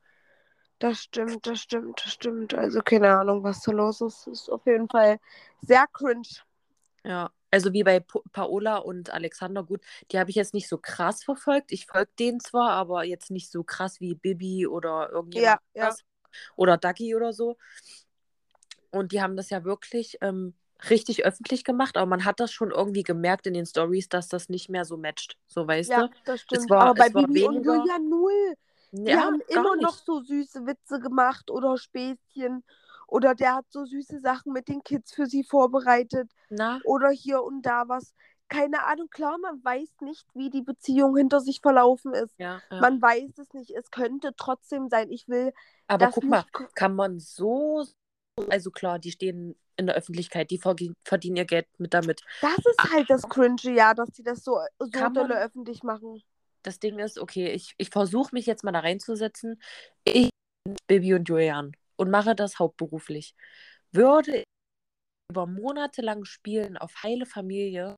Das 0.80 1.00
stimmt, 1.00 1.48
das 1.48 1.62
stimmt, 1.62 2.02
das 2.04 2.14
stimmt. 2.14 2.54
Also 2.54 2.82
keine 2.82 3.18
Ahnung, 3.18 3.44
was 3.44 3.62
da 3.62 3.72
los 3.72 4.02
ist. 4.02 4.28
Ist 4.28 4.50
auf 4.50 4.66
jeden 4.66 4.90
Fall 4.90 5.20
sehr 5.62 5.88
cringe. 5.88 6.28
Ja, 7.06 7.32
also 7.52 7.74
wie 7.74 7.84
bei 7.84 8.00
Paola 8.32 8.78
und 8.78 9.10
Alexander, 9.12 9.64
gut, 9.64 9.82
die 10.12 10.20
habe 10.20 10.30
ich 10.30 10.36
jetzt 10.36 10.54
nicht 10.54 10.68
so 10.70 10.78
krass 10.78 11.24
verfolgt. 11.24 11.72
Ich 11.72 11.86
folge 11.86 12.12
denen 12.18 12.40
zwar, 12.40 12.72
aber 12.72 13.04
jetzt 13.04 13.30
nicht 13.30 13.52
so 13.52 13.64
krass 13.64 14.00
wie 14.00 14.16
Bibi 14.16 14.68
oder 14.68 15.10
irgendjemand 15.12 15.60
Ja, 15.76 15.82
ja. 15.82 15.96
oder 16.56 16.78
Dagi 16.78 17.16
oder 17.16 17.34
so. 17.34 17.58
Und 18.92 19.12
die 19.12 19.22
haben 19.22 19.36
das 19.36 19.50
ja 19.50 19.64
wirklich 19.64 20.18
ähm, 20.22 20.54
richtig 20.90 21.26
öffentlich 21.26 21.64
gemacht, 21.64 21.98
aber 21.98 22.06
man 22.06 22.26
hat 22.26 22.40
das 22.40 22.52
schon 22.52 22.72
irgendwie 22.72 23.04
gemerkt 23.04 23.48
in 23.48 23.54
den 23.54 23.66
Stories, 23.66 24.10
dass 24.10 24.28
das 24.28 24.50
nicht 24.50 24.70
mehr 24.70 24.86
so 24.86 24.98
matcht. 24.98 25.38
So, 25.48 25.68
weißt 25.68 25.90
Ja, 25.92 26.04
du? 26.04 26.10
das 26.26 26.42
stimmt. 26.42 26.70
war- 26.70 26.82
Aber 26.82 26.94
bei 26.96 27.08
es 27.08 27.14
Bibi 27.14 27.46
und 27.48 27.66
Julia 27.66 28.00
null. 28.00 28.56
Die 28.92 29.12
Ja, 29.12 29.22
haben 29.22 29.42
immer 29.50 29.76
noch 29.78 29.96
so 29.96 30.22
süße 30.22 30.66
Witze 30.66 31.00
gemacht 31.00 31.50
oder 31.50 31.78
Späßchen. 31.78 32.64
Oder 33.08 33.36
der 33.36 33.56
hat 33.56 33.66
so 33.70 33.86
süße 33.86 34.20
Sachen 34.20 34.54
mit 34.54 34.68
den 34.68 34.84
Kids 34.84 35.14
für 35.14 35.26
sie 35.26 35.44
vorbereitet. 35.44 36.32
Na, 36.50 36.80
Oder 36.86 37.10
hier 37.10 37.44
und 37.44 37.64
da 37.66 37.88
was. 37.88 38.14
Keine 38.50 38.84
Ahnung, 38.86 39.10
klar, 39.10 39.38
man 39.40 39.64
weiß 39.64 39.90
nicht, 40.02 40.28
wie 40.36 40.50
die 40.50 40.62
Beziehung 40.62 41.16
hinter 41.18 41.40
sich 41.40 41.60
verlaufen 41.62 42.14
ist. 42.14 42.38
ja, 42.38 42.62
ja. 42.72 42.82
Man 42.82 43.02
weiß 43.02 43.38
es 43.40 43.54
nicht. 43.54 43.72
Es 43.72 43.90
könnte 43.90 44.34
trotzdem 44.38 44.90
sein. 44.90 45.10
Ich 45.10 45.28
will 45.28 45.54
aber 45.88 46.10
guck 46.12 46.24
mal, 46.26 46.46
kann 46.76 46.96
man 46.96 47.20
so, 47.20 47.84
also 48.50 48.72
klar, 48.72 49.00
die 49.00 49.12
stehen 49.12 49.56
in 49.78 49.88
der 49.88 49.96
Öffentlichkeit, 49.96 50.52
die 50.52 50.60
verdi- 50.60 50.94
verdienen 51.04 51.38
ihr 51.38 51.46
Geld 51.46 51.68
mit 51.80 51.94
damit. 51.94 52.22
Das 52.42 52.58
ist 52.58 52.92
halt 52.92 53.10
das 53.10 53.24
Cringe, 53.24 53.76
ja, 53.76 53.94
dass 53.94 54.10
die 54.12 54.24
das 54.24 54.44
so, 54.44 54.60
so 54.80 55.00
man- 55.10 55.32
öffentlich 55.32 55.84
machen. 55.84 56.22
Das 56.62 56.80
Ding 56.80 57.00
ist, 57.00 57.20
okay, 57.20 57.52
ich, 57.52 57.74
ich 57.78 57.90
versuche 57.90 58.34
mich 58.34 58.46
jetzt 58.46 58.64
mal 58.64 58.72
da 58.72 58.80
reinzusetzen. 58.80 59.62
Ich 60.06 60.30
bin 60.64 60.78
Bibi 60.88 61.14
und 61.16 61.28
Julian 61.28 61.76
und 61.98 62.10
mache 62.10 62.36
das 62.36 62.58
hauptberuflich. 62.58 63.36
Würde 63.92 64.38
ich 64.38 64.44
über 65.30 65.46
Monate 65.46 66.02
lang 66.02 66.24
spielen 66.24 66.78
auf 66.78 67.04
heile 67.04 67.26
Familie, 67.26 67.96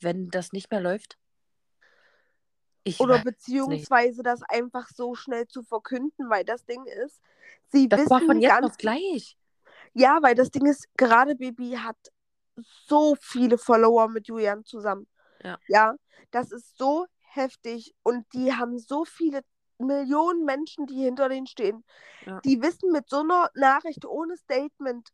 wenn 0.00 0.28
das 0.28 0.52
nicht 0.52 0.70
mehr 0.70 0.80
läuft? 0.80 1.18
Ich 2.84 3.00
Oder 3.00 3.22
beziehungsweise 3.22 4.22
das 4.22 4.42
einfach 4.42 4.88
so 4.88 5.14
schnell 5.14 5.46
zu 5.48 5.62
verkünden, 5.62 6.30
weil 6.30 6.44
das 6.44 6.64
Ding 6.64 6.84
ist, 6.86 7.20
sie 7.72 7.88
das 7.88 8.08
war 8.08 8.18
wissen 8.20 8.26
von 8.26 8.40
jetzt 8.40 8.50
ganz 8.50 8.66
auf 8.66 8.76
gleich. 8.78 9.36
Ja, 9.92 10.18
weil 10.22 10.34
das 10.34 10.50
Ding 10.50 10.66
ist, 10.66 10.86
gerade 10.96 11.36
Bibi 11.36 11.72
hat 11.72 11.96
so 12.86 13.16
viele 13.20 13.58
Follower 13.58 14.08
mit 14.08 14.28
Julian 14.28 14.64
zusammen. 14.64 15.06
Ja. 15.42 15.58
Ja, 15.68 15.94
das 16.30 16.52
ist 16.52 16.76
so 16.76 17.06
heftig 17.18 17.94
und 18.02 18.26
die 18.34 18.52
haben 18.52 18.78
so 18.78 19.04
viele 19.04 19.42
Millionen 19.78 20.44
Menschen, 20.44 20.86
die 20.86 21.02
hinter 21.04 21.28
denen 21.28 21.46
stehen. 21.46 21.84
Ja. 22.26 22.40
Die 22.44 22.60
wissen 22.60 22.92
mit 22.92 23.08
so 23.08 23.20
einer 23.20 23.50
Nachricht 23.54 24.04
ohne 24.04 24.36
Statement, 24.36 25.08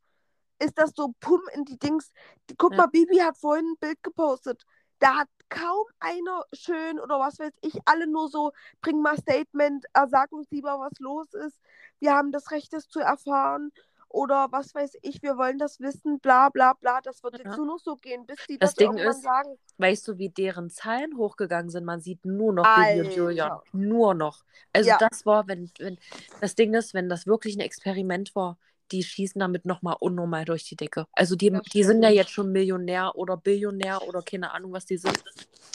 ist 0.58 0.78
das 0.78 0.92
so 0.94 1.12
pum 1.20 1.40
in 1.52 1.64
die 1.64 1.78
Dings. 1.78 2.12
Guck 2.58 2.72
Ja. 2.72 2.78
mal, 2.78 2.86
Bibi 2.88 3.18
hat 3.18 3.38
vorhin 3.38 3.66
ein 3.72 3.76
Bild 3.78 4.02
gepostet. 4.02 4.64
Da 4.98 5.14
hat 5.14 5.28
kaum 5.50 5.84
einer 6.00 6.44
schön 6.54 6.98
oder 6.98 7.18
was 7.20 7.38
weiß 7.38 7.52
ich, 7.60 7.78
alle 7.84 8.06
nur 8.06 8.28
so, 8.28 8.52
bring 8.80 9.00
mal 9.02 9.16
Statement, 9.18 9.84
äh, 9.92 10.06
sag 10.08 10.32
uns 10.32 10.50
lieber, 10.50 10.78
was 10.80 10.98
los 10.98 11.32
ist. 11.34 11.60
Wir 12.00 12.14
haben 12.14 12.32
das 12.32 12.50
Recht, 12.50 12.72
das 12.72 12.88
zu 12.88 13.00
erfahren. 13.00 13.70
Oder 14.08 14.48
was 14.50 14.74
weiß 14.74 14.98
ich, 15.02 15.22
wir 15.22 15.36
wollen 15.36 15.58
das 15.58 15.80
wissen, 15.80 16.20
bla 16.20 16.48
bla 16.48 16.74
bla. 16.74 17.00
Das 17.00 17.22
wird 17.22 17.38
Ja. 17.38 17.44
jetzt 17.44 17.56
nur 17.56 17.66
noch 17.66 17.78
so 17.78 17.96
gehen, 17.96 18.24
bis 18.26 18.38
die 18.48 18.58
Das 18.58 18.70
das, 18.70 18.74
Ding 18.76 18.92
irgendwann 18.92 19.10
ist, 19.16 19.22
sagen. 19.22 19.58
Weißt 19.78 20.08
du, 20.08 20.18
wie 20.18 20.30
deren 20.30 20.70
Zahlen 20.70 21.16
hochgegangen 21.16 21.70
sind? 21.70 21.84
Man 21.84 22.00
sieht 22.00 22.24
nur 22.24 22.52
noch 22.52 22.64
und 22.64 22.82
Alter. 22.82 23.10
Julian. 23.10 23.60
Nur 23.72 24.14
noch. 24.14 24.44
Also 24.72 24.90
Ja. 24.90 24.98
das 24.98 25.26
war, 25.26 25.46
wenn, 25.48 25.70
wenn, 25.78 25.98
das 26.40 26.54
Ding 26.54 26.72
ist, 26.74 26.94
wenn 26.94 27.08
das 27.08 27.26
wirklich 27.26 27.56
ein 27.56 27.60
Experiment 27.60 28.34
war, 28.34 28.58
die 28.92 29.02
schießen 29.02 29.40
damit 29.40 29.66
nochmal 29.66 29.96
unnormal 29.98 30.44
durch 30.44 30.64
die 30.64 30.76
Decke. 30.76 31.06
Also 31.12 31.34
die, 31.34 31.50
die 31.72 31.82
sind 31.82 32.02
ja 32.02 32.08
jetzt 32.08 32.30
schon 32.30 32.52
Millionär 32.52 33.16
oder 33.16 33.36
Billionär 33.36 34.02
oder 34.06 34.22
keine 34.22 34.52
Ahnung, 34.52 34.72
was 34.72 34.86
die 34.86 34.96
sind. 34.96 35.22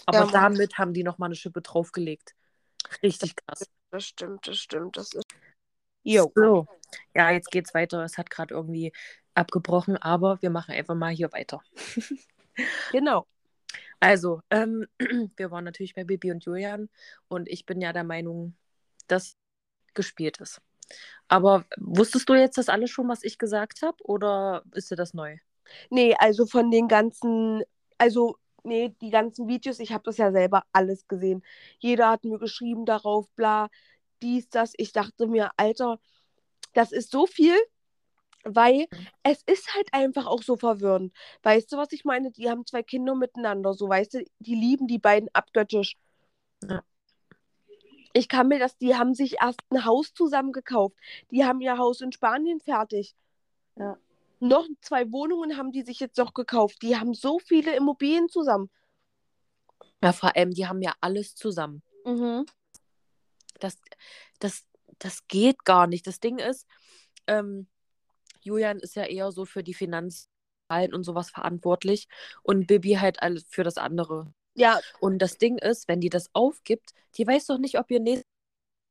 Aber 0.06 0.20
Ja, 0.20 0.32
damit 0.32 0.78
haben 0.78 0.94
die 0.94 1.04
nochmal 1.04 1.28
eine 1.28 1.36
Schippe 1.36 1.62
draufgelegt. 1.62 2.34
Richtig 3.04 3.36
krass. 3.36 3.70
Das 3.92 4.06
stimmt, 4.06 4.48
das 4.48 4.58
stimmt, 4.58 4.96
das 4.96 5.14
ist. 5.14 5.26
So. 6.36 6.68
Ja, 7.16 7.32
jetzt 7.32 7.52
geht's 7.52 7.74
weiter. 7.74 8.04
Es 8.04 8.18
hat 8.18 8.30
gerade 8.30 8.54
irgendwie 8.54 8.92
abgebrochen, 9.34 9.98
aber 9.98 10.42
wir 10.42 10.50
machen 10.50 10.74
einfach 10.74 10.96
mal 10.96 11.12
hier 11.12 11.32
weiter. 11.32 11.62
Genau. 12.92 13.28
Also, 14.02 14.42
ähm, 14.50 14.86
wir 15.38 15.52
waren 15.52 15.64
natürlich 15.64 15.96
bei 15.96 16.04
Bibi 16.04 16.32
und 16.32 16.44
Julian 16.44 16.90
und 17.30 17.48
ich 17.48 17.66
bin 17.66 17.80
ja 17.82 17.94
der 17.94 18.04
Meinung, 18.04 18.56
dass 19.08 19.38
gespielt 19.94 20.40
ist. 20.40 20.62
Aber 21.28 21.66
wusstest 21.78 22.28
du 22.30 22.34
jetzt 22.34 22.58
das 22.58 22.70
alles 22.70 22.92
schon, 22.92 23.08
was 23.08 23.24
ich 23.24 23.38
gesagt 23.38 23.82
habe, 23.84 23.98
oder 24.04 24.64
ist 24.74 24.92
dir 24.92 24.96
das 24.96 25.14
neu? 25.14 25.38
Nee, 25.90 26.16
also 26.20 26.46
von 26.46 26.72
den 26.72 26.88
ganzen, 26.88 27.64
also, 27.98 28.38
nee, 28.64 28.94
die 29.02 29.12
ganzen 29.12 29.48
Videos, 29.48 29.80
ich 29.80 29.94
habe 29.94 30.04
das 30.04 30.18
ja 30.18 30.32
selber 30.32 30.64
alles 30.74 31.08
gesehen. 31.08 31.44
Jeder 31.80 32.10
hat 32.10 32.26
mir 32.26 32.40
geschrieben 32.40 32.86
darauf, 32.86 33.30
bla, 33.36 33.70
dies, 34.22 34.50
das. 34.50 34.74
Ich 34.78 34.92
dachte 34.92 35.28
mir, 35.28 35.52
Alter, 35.58 36.00
das 36.74 36.92
ist 36.92 37.12
so 37.12 37.26
viel, 37.26 37.56
weil 38.44 38.88
es 39.24 39.44
ist 39.44 39.74
halt 39.76 39.94
einfach 39.94 40.26
auch 40.26 40.42
so 40.42 40.56
verwirrend. 40.56 41.14
Weißt 41.44 41.72
du, 41.72 41.78
was 41.78 41.92
ich 41.92 42.06
meine? 42.06 42.32
Die 42.32 42.50
haben 42.50 42.66
zwei 42.66 42.84
Kinder 42.84 43.16
miteinander, 43.16 43.74
so, 43.74 43.90
weißt 43.90 44.16
du, 44.16 44.26
die 44.40 44.56
lieben 44.56 44.88
die 44.88 45.00
beiden 45.00 45.30
abgöttisch. 45.34 45.98
Ja. 46.64 46.84
Ich 48.14 48.28
kann 48.28 48.48
mir 48.48 48.60
das, 48.60 48.78
die 48.78 48.96
haben 48.96 49.14
sich 49.14 49.42
erst 49.42 49.62
ein 49.70 49.86
Haus 49.86 50.14
zusammen 50.14 50.52
gekauft. 50.52 50.98
Die 51.32 51.46
haben 51.46 51.62
ihr 51.62 51.78
Haus 51.78 52.02
in 52.02 52.12
Spanien 52.12 52.60
fertig. 52.60 53.16
Ja. 53.78 53.98
Noch 54.40 54.68
zwei 54.82 55.10
Wohnungen 55.12 55.56
haben 55.56 55.72
die 55.72 55.84
sich 55.84 56.00
jetzt 56.00 56.18
noch 56.18 56.34
gekauft. 56.34 56.82
Die 56.82 56.98
haben 56.98 57.14
so 57.14 57.40
viele 57.40 57.76
Immobilien 57.76 58.28
zusammen. 58.28 58.70
Ja, 60.04 60.12
vor 60.12 60.36
allem, 60.36 60.52
die 60.52 60.68
haben 60.68 60.82
ja 60.82 60.94
alles 61.00 61.36
zusammen. 61.36 61.84
Mhm. 62.06 62.46
Das, 63.64 63.78
das, 64.40 64.66
das 65.00 65.28
geht 65.28 65.64
gar 65.66 65.88
nicht. 65.88 66.06
Das 66.08 66.20
Ding 66.20 66.40
ist, 66.40 66.68
ähm, 67.28 67.68
Julian 68.42 68.80
ist 68.80 68.96
ja 68.96 69.04
eher 69.04 69.32
so 69.32 69.46
für 69.46 69.64
die 69.64 69.74
Finanzen 69.74 70.28
und 70.94 71.04
sowas 71.04 71.30
verantwortlich 71.30 72.08
und 72.44 72.66
Bibi 72.66 72.94
halt 72.94 73.22
alles 73.22 73.44
für 73.50 73.64
das 73.64 73.78
andere. 73.78 74.34
Ja, 74.54 74.80
Und 75.00 75.20
das 75.20 75.38
Ding 75.38 75.58
ist, 75.58 75.88
wenn 75.90 76.00
die 76.00 76.10
das 76.10 76.30
aufgibt, 76.34 76.92
die 77.18 77.28
weiß 77.28 77.48
doch 77.48 77.58
nicht, 77.58 77.78
ob 77.78 77.92
ihr 77.92 78.00
nächstes 78.00 78.26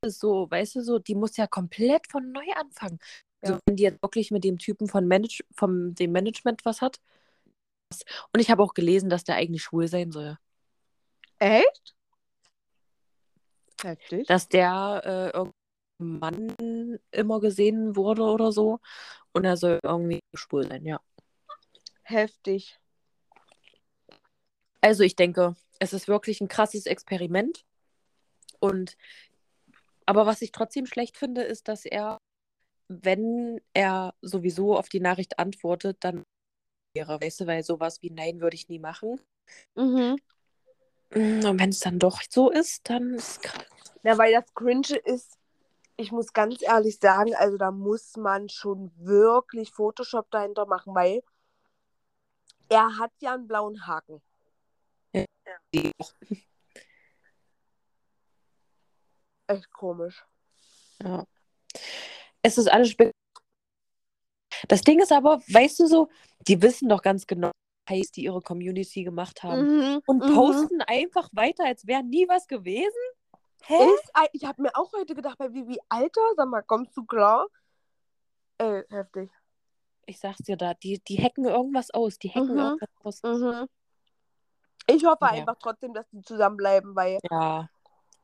ist 0.04 0.20
so, 0.20 0.50
weißt 0.50 0.76
du, 0.76 0.82
so, 0.82 0.98
die 0.98 1.14
muss 1.14 1.36
ja 1.36 1.46
komplett 1.46 2.06
von 2.10 2.32
neu 2.32 2.44
anfangen. 2.56 2.98
Also 3.42 3.54
Ja. 3.54 3.60
wenn 3.66 3.76
die 3.76 3.82
jetzt 3.84 4.02
wirklich 4.02 4.30
mit 4.30 4.44
dem 4.44 4.58
Typen 4.58 4.88
von 4.88 5.06
Manage 5.06 5.42
vom 5.54 5.94
dem 5.94 6.12
Management 6.12 6.64
was 6.64 6.80
hat. 6.80 7.00
Und 8.32 8.40
ich 8.40 8.50
habe 8.50 8.62
auch 8.62 8.74
gelesen, 8.74 9.10
dass 9.10 9.24
der 9.24 9.36
eigentlich 9.36 9.62
schwul 9.62 9.88
sein 9.88 10.10
soll. 10.12 10.38
echt? 11.38 11.94
Heftig. 13.82 14.26
Dass 14.26 14.48
der 14.48 15.02
äh, 15.04 15.36
irgendein 15.36 15.54
Mann 15.98 16.98
immer 17.10 17.40
gesehen 17.40 17.96
wurde 17.96 18.22
oder 18.22 18.52
so. 18.52 18.80
Und 19.32 19.44
er 19.44 19.56
soll 19.56 19.78
irgendwie 19.82 20.20
schwul 20.34 20.66
sein, 20.66 20.84
ja. 20.84 21.00
Heftig. 22.02 22.78
Also 24.80 25.02
ich 25.02 25.14
denke, 25.16 25.54
es 25.78 25.92
ist 25.92 26.08
wirklich 26.08 26.40
ein 26.40 26.48
krasses 26.48 26.86
Experiment. 26.86 27.64
Und 28.58 28.96
aber 30.06 30.26
was 30.26 30.42
ich 30.42 30.50
trotzdem 30.50 30.86
schlecht 30.86 31.16
finde, 31.16 31.42
ist, 31.42 31.68
dass 31.68 31.84
er, 31.84 32.18
wenn 32.88 33.60
er 33.74 34.14
sowieso 34.22 34.76
auf 34.76 34.88
die 34.88 34.98
Nachricht 34.98 35.38
antwortet, 35.38 35.98
dann 36.00 36.24
wäre, 36.94 37.20
weißt 37.20 37.40
du, 37.40 37.46
weil 37.46 37.62
sowas 37.62 38.02
wie 38.02 38.10
Nein 38.10 38.40
würde 38.40 38.56
ich 38.56 38.68
nie 38.68 38.80
machen. 38.80 39.20
Mhm. 39.76 40.16
Und 41.12 41.58
wenn 41.58 41.70
es 41.70 41.80
dann 41.80 41.98
doch 41.98 42.20
so 42.28 42.50
ist, 42.50 42.88
dann 42.88 43.14
ist 43.14 43.28
es 43.28 43.40
krass. 43.40 43.64
Ja, 44.02 44.16
weil 44.16 44.32
das 44.32 44.54
Cringe 44.54 44.96
ist, 45.04 45.38
ich 45.96 46.12
muss 46.12 46.32
ganz 46.32 46.62
ehrlich 46.62 46.98
sagen, 46.98 47.34
also 47.34 47.58
da 47.58 47.70
muss 47.70 48.16
man 48.16 48.48
schon 48.48 48.92
wirklich 48.96 49.72
Photoshop 49.72 50.30
dahinter 50.30 50.66
machen, 50.66 50.94
weil 50.94 51.22
er 52.68 52.98
hat 52.98 53.12
ja 53.20 53.34
einen 53.34 53.48
blauen 53.48 53.86
Haken. 53.86 54.22
Echt 59.48 59.72
komisch. 59.72 60.24
Ja. 61.02 61.24
Es 62.42 62.56
ist 62.56 62.68
alles 62.70 62.90
spek 62.90 63.12
Das 64.68 64.82
Ding 64.82 65.00
ist 65.00 65.12
aber, 65.12 65.40
weißt 65.48 65.80
du 65.80 65.86
so, 65.86 66.08
die 66.46 66.62
wissen 66.62 66.88
doch 66.88 67.02
ganz 67.02 67.26
genau, 67.26 67.50
heiß 67.90 68.12
die 68.12 68.24
ihre 68.24 68.40
Community 68.40 69.04
gemacht 69.04 69.42
haben. 69.42 69.76
Mhm, 69.76 70.02
Und 70.06 70.24
mhm. 70.24 70.34
posten 70.34 70.80
einfach 70.82 71.28
weiter, 71.32 71.64
als 71.66 71.86
wäre 71.86 72.02
nie 72.02 72.26
was 72.28 72.46
gewesen. 72.46 73.02
Hä? 73.64 73.74
Ist, 73.94 74.10
ich 74.32 74.44
habe 74.46 74.62
mir 74.62 74.70
auch 74.74 74.90
heute 74.94 75.14
gedacht, 75.14 75.36
bei 75.38 75.52
Vivi, 75.52 75.78
Alter, 75.90 76.22
sag 76.36 76.48
mal, 76.48 76.62
kommst 76.62 76.96
du 76.96 77.04
klar? 77.04 77.46
Ey, 78.58 78.84
heftig. 78.88 79.30
Ich 80.06 80.18
sag's 80.18 80.38
dir 80.38 80.56
da, 80.56 80.74
die, 80.74 80.98
die 81.06 81.22
hacken 81.22 81.44
irgendwas 81.44 81.90
aus. 81.90 82.18
Die 82.18 82.30
hacken 82.30 82.54
Mhm. 82.54 82.58
irgendwas 82.58 83.22
aus. 83.22 83.22
Mhm. 83.22 83.66
Ich 84.86 85.04
hoffe 85.04 85.18
Ja. 85.22 85.26
einfach 85.28 85.56
trotzdem, 85.60 85.92
dass 85.92 86.06
die 86.10 86.22
zusammenbleiben, 86.22 86.96
weil 86.96 87.18
Ja. 87.30 87.68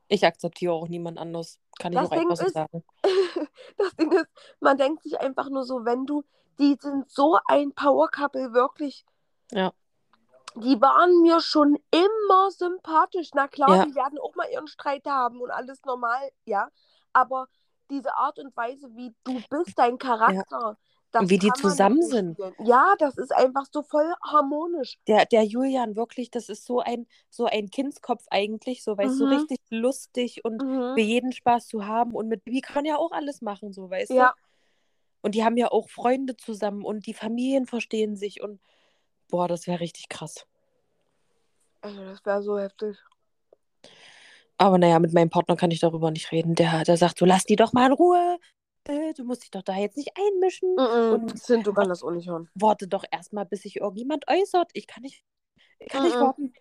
Ich 0.09 0.25
akzeptiere 0.25 0.71
auch 0.73 0.87
niemand 0.87 1.17
anders. 1.17 1.59
Kann 1.79 1.91
ich 1.91 1.99
Das 1.99 2.07
auch 2.07 2.11
einfach 2.13 2.27
Ding 2.29 2.35
so 2.37 2.45
ist- 2.45 2.53
sagen. 2.53 2.83
das 3.77 3.95
Ding 3.97 4.11
ist, 4.13 4.27
man 4.61 4.77
denkt 4.77 5.03
sich 5.03 5.19
einfach 5.19 5.49
nur 5.49 5.63
so, 5.65 5.83
wenn 5.85 6.05
du, 6.05 6.23
die 6.59 6.77
sind 6.79 7.09
so 7.11 7.37
ein 7.45 7.73
Power-Couple, 7.73 8.53
wirklich. 8.53 9.05
Ja. 9.51 9.73
Die 10.55 10.81
waren 10.81 11.21
mir 11.21 11.39
schon 11.39 11.77
immer 11.91 12.51
sympathisch. 12.51 13.29
Na 13.33 13.47
klar, 13.47 13.75
Ja. 13.75 13.85
die 13.85 13.95
werden 13.95 14.17
auch 14.19 14.35
mal 14.35 14.49
ihren 14.51 14.67
Streit 14.67 15.05
haben 15.05 15.39
und 15.41 15.51
alles 15.51 15.83
normal, 15.85 16.31
ja. 16.45 16.69
Aber 17.13 17.47
diese 17.89 18.15
Art 18.15 18.39
und 18.39 18.55
Weise, 18.57 18.89
wie 18.95 19.13
du 19.23 19.41
bist, 19.49 19.77
dein 19.77 19.97
Charakter, 19.97 20.77
das 21.11 21.29
Wie 21.29 21.37
die 21.37 21.53
zusammen 21.53 22.01
sind. 22.01 22.37
Ja, 22.65 22.95
das 22.99 23.17
ist 23.17 23.33
einfach 23.33 23.65
so 23.71 23.81
voll 23.81 24.13
harmonisch. 24.23 24.99
Der, 25.07 25.25
der 25.25 25.43
Julian, 25.43 25.95
wirklich, 25.95 26.31
das 26.31 26.49
ist 26.49 26.65
so 26.65 26.79
ein, 26.79 27.07
so 27.29 27.45
ein 27.45 27.69
Kindskopf 27.69 28.25
eigentlich, 28.29 28.83
so, 28.83 28.97
weißt 28.97 29.19
du, 29.21 29.25
Mhm. 29.25 29.29
so 29.29 29.35
richtig 29.35 29.59
lustig 29.69 30.43
und 30.43 30.61
Mhm. 30.63 30.93
für 30.95 31.01
jeden 31.01 31.31
Spaß 31.31 31.67
zu 31.67 31.85
haben. 31.85 32.11
Und 32.13 32.27
mit 32.27 32.43
Bibi 32.43 32.61
kann 32.61 32.75
man 32.75 32.85
ja 32.85 32.97
auch 32.97 33.11
alles 33.11 33.41
machen, 33.41 33.71
so, 33.73 33.89
weißt 33.89 34.11
Ja, 34.11 34.31
du? 34.31 34.41
Und 35.21 35.35
die 35.35 35.43
haben 35.43 35.57
ja 35.57 35.71
auch 35.71 35.89
Freunde 35.89 36.35
zusammen 36.35 36.83
und 36.83 37.05
die 37.05 37.13
Familien 37.13 37.65
verstehen 37.65 38.15
sich 38.17 38.41
und 38.41 38.59
boah, 39.29 39.47
das 39.47 39.67
wäre 39.67 39.79
richtig 39.79 40.09
krass. 40.09 40.45
also 41.81 42.03
das 42.05 42.25
wäre 42.25 42.41
so 42.41 42.57
heftig. 42.59 42.97
Aber 44.57 44.77
naja, 44.77 44.97
mit 44.99 45.13
meinem 45.13 45.29
Partner 45.29 45.55
kann 45.55 45.69
ich 45.71 45.79
darüber 45.79 46.09
nicht 46.11 46.31
reden. 46.31 46.55
Der, 46.55 46.83
der 46.83 46.97
sagt 46.97 47.19
so, 47.19 47.25
lass 47.25 47.43
die 47.45 47.55
doch 47.55 47.73
mal 47.73 47.85
in 47.87 47.93
Ruhe. 47.93 48.39
Äh, 48.85 49.13
Du 49.13 49.23
musst 49.23 49.43
dich 49.43 49.51
doch 49.51 49.61
da 49.61 49.75
jetzt 49.75 49.97
nicht 49.97 50.11
einmischen. 50.17 50.71
Mhm. 50.73 51.13
Und- 51.13 51.39
Sind, 51.39 51.67
du 51.67 51.73
kannst 51.73 51.91
das 51.91 52.03
auch 52.03 52.11
nicht 52.11 52.27
hören. 52.27 52.49
Warte 52.55 52.87
doch 52.87 53.03
erstmal, 53.11 53.45
bis 53.45 53.61
sich 53.61 53.75
irgendjemand 53.75 54.25
äußert. 54.27 54.71
Ich 54.73 54.87
kann 54.87 55.03
nicht, 55.03 55.23
ich 55.79 55.89
kann 55.89 56.03
nicht 56.03 56.15
Mhm. 56.15 56.21
warten. 56.21 56.53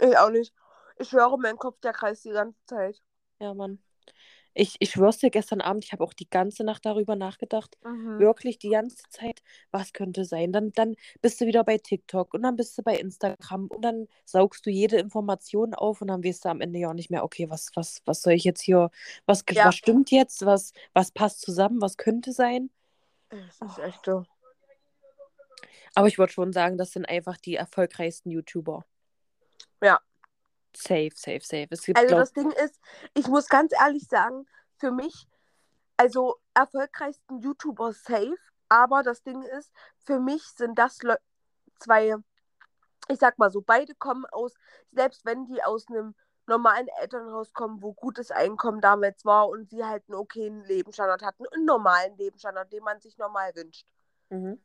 Ich 0.00 0.16
auch 0.18 0.30
nicht. 0.30 0.54
Ich 0.98 1.08
schwöre, 1.08 1.38
mein 1.38 1.56
Kopf, 1.56 1.78
der 1.80 1.92
kreist 1.92 2.24
die 2.24 2.30
ganze 2.30 2.58
Zeit. 2.66 3.02
Ja, 3.40 3.52
Mann. 3.54 3.82
Ich, 4.60 4.76
ich 4.78 4.90
schwör's 4.90 5.16
dir, 5.16 5.30
gestern 5.30 5.62
Abend, 5.62 5.86
ich 5.86 5.92
habe 5.92 6.04
auch 6.04 6.12
die 6.12 6.28
ganze 6.28 6.64
Nacht 6.64 6.84
darüber 6.84 7.16
nachgedacht. 7.16 7.78
Mhm. 7.82 8.18
Wirklich 8.18 8.58
die 8.58 8.68
ganze 8.68 9.02
Zeit, 9.08 9.42
was 9.70 9.94
könnte 9.94 10.26
sein? 10.26 10.52
Dann, 10.52 10.70
dann 10.72 10.96
bist 11.22 11.40
du 11.40 11.46
wieder 11.46 11.64
bei 11.64 11.78
TikTok 11.78 12.34
und 12.34 12.42
dann 12.42 12.56
bist 12.56 12.76
du 12.76 12.82
bei 12.82 12.96
Instagram 12.96 13.68
und 13.68 13.80
dann 13.82 14.06
saugst 14.26 14.66
du 14.66 14.70
jede 14.70 14.98
Information 14.98 15.72
auf 15.72 16.02
und 16.02 16.08
dann 16.08 16.22
weißt 16.22 16.44
du 16.44 16.50
am 16.50 16.60
Ende 16.60 16.78
ja 16.78 16.90
auch 16.90 16.94
nicht 16.94 17.08
mehr, 17.10 17.24
okay, 17.24 17.48
was, 17.48 17.70
was, 17.74 18.02
was 18.04 18.20
soll 18.20 18.34
ich 18.34 18.44
jetzt 18.44 18.60
hier, 18.60 18.90
was, 19.24 19.44
Ja. 19.48 19.64
was 19.64 19.76
stimmt 19.76 20.10
jetzt, 20.10 20.44
was, 20.44 20.74
was 20.92 21.10
passt 21.10 21.40
zusammen, 21.40 21.80
was 21.80 21.96
könnte 21.96 22.32
sein? 22.32 22.68
Es 23.30 23.62
ist 23.62 23.78
echt 23.78 24.04
so. 24.04 24.24
Aber 25.94 26.06
ich 26.06 26.18
würde 26.18 26.34
schon 26.34 26.52
sagen, 26.52 26.76
das 26.76 26.92
sind 26.92 27.08
einfach 27.08 27.38
die 27.38 27.54
erfolgreichsten 27.54 28.30
YouTuber. 28.30 28.84
Ja. 29.82 30.00
Safe, 30.76 31.10
safe, 31.14 31.40
safe. 31.42 31.66
Es 31.70 31.82
gibt, 31.82 31.98
Also 31.98 32.14
das 32.14 32.32
Ding 32.32 32.50
ist, 32.52 32.80
ich 33.14 33.26
muss 33.28 33.48
ganz 33.48 33.72
ehrlich 33.72 34.06
sagen, 34.06 34.46
für 34.76 34.90
mich, 34.90 35.28
also 35.96 36.36
erfolgreichsten 36.54 37.40
YouTuber 37.40 37.92
safe, 37.92 38.36
aber 38.68 39.02
das 39.02 39.22
Ding 39.22 39.42
ist, 39.42 39.72
für 40.04 40.20
mich 40.20 40.42
sind 40.42 40.78
das 40.78 41.02
Leu 41.02 41.16
zwei, 41.78 42.14
ich 43.08 43.18
sag 43.18 43.38
mal 43.38 43.50
so, 43.50 43.60
beide 43.60 43.94
kommen 43.94 44.24
aus, 44.26 44.54
selbst 44.92 45.24
wenn 45.24 45.44
die 45.46 45.62
aus 45.62 45.88
einem 45.88 46.14
normalen 46.46 46.88
Elternhaus 47.00 47.52
kommen, 47.52 47.82
wo 47.82 47.92
gutes 47.92 48.30
Einkommen 48.30 48.80
damals 48.80 49.24
war 49.24 49.48
und 49.48 49.70
sie 49.70 49.84
halt 49.84 50.04
einen 50.08 50.16
okayen 50.16 50.64
Lebensstandard 50.64 51.22
hatten, 51.22 51.46
einen 51.46 51.64
normalen 51.64 52.16
Lebensstandard, 52.16 52.72
den 52.72 52.82
man 52.82 53.00
sich 53.00 53.16
normal 53.18 53.54
wünscht. 53.54 53.86
mhm. 54.30 54.60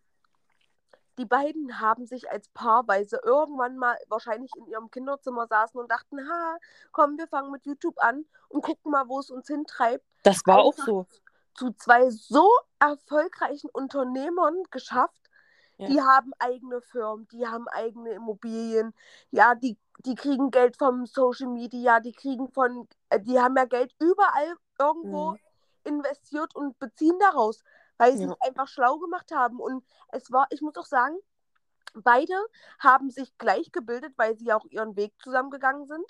Die 1.17 1.25
beiden 1.25 1.79
haben 1.79 2.05
sich 2.05 2.29
als 2.29 2.49
paarweise 2.49 3.19
irgendwann 3.23 3.77
mal 3.77 3.95
wahrscheinlich 4.09 4.51
in 4.55 4.67
ihrem 4.67 4.91
Kinderzimmer 4.91 5.47
saßen 5.47 5.79
und 5.79 5.89
dachten, 5.89 6.19
ha, 6.29 6.57
komm, 6.91 7.17
wir 7.17 7.27
fangen 7.27 7.51
mit 7.51 7.65
YouTube 7.65 7.97
an 7.99 8.25
und 8.49 8.63
gucken 8.63 8.91
mal, 8.91 9.07
wo 9.07 9.19
es 9.19 9.29
uns 9.31 9.47
hintreibt. 9.47 10.05
Das 10.23 10.41
war 10.45 10.59
auch 10.59 10.73
so. 10.73 11.05
Zu 11.53 11.71
zwei 11.73 12.09
so 12.09 12.49
erfolgreichen 12.79 13.69
Unternehmern 13.71 14.63
geschafft. 14.71 15.29
Ja. 15.77 15.87
Die 15.87 16.01
haben 16.01 16.31
eigene 16.39 16.81
Firmen, 16.81 17.27
die 17.31 17.47
haben 17.47 17.67
eigene 17.67 18.11
Immobilien, 18.11 18.93
ja, 19.31 19.55
die, 19.55 19.77
die 20.05 20.15
kriegen 20.15 20.49
Geld 20.49 20.77
vom 20.77 21.05
Social 21.05 21.49
Media, 21.49 21.99
die 21.99 22.13
kriegen 22.13 22.47
von, 22.49 22.87
äh, 23.09 23.19
die 23.19 23.39
haben 23.39 23.55
ja 23.57 23.65
Geld 23.65 23.93
überall 23.99 24.55
irgendwo 24.79 25.31
Mhm. 25.31 25.39
investiert 25.83 26.55
und 26.55 26.79
beziehen 26.79 27.19
daraus, 27.19 27.61
weil 27.97 28.17
sie 28.17 28.23
Ja. 28.25 28.31
es 28.31 28.41
einfach 28.47 28.67
schlau 28.67 28.97
gemacht 28.99 29.31
haben. 29.31 29.59
Und 29.59 29.85
es 30.09 30.31
war, 30.31 30.47
ich 30.49 30.61
muss 30.61 30.75
auch 30.77 30.85
sagen, 30.85 31.17
beide 31.93 32.33
haben 32.79 33.09
sich 33.09 33.37
gleich 33.37 33.71
gebildet, 33.71 34.13
weil 34.17 34.37
sie 34.37 34.51
auch 34.53 34.65
ihren 34.65 34.95
Weg 34.95 35.13
zusammengegangen 35.21 35.85
sind. 35.85 36.05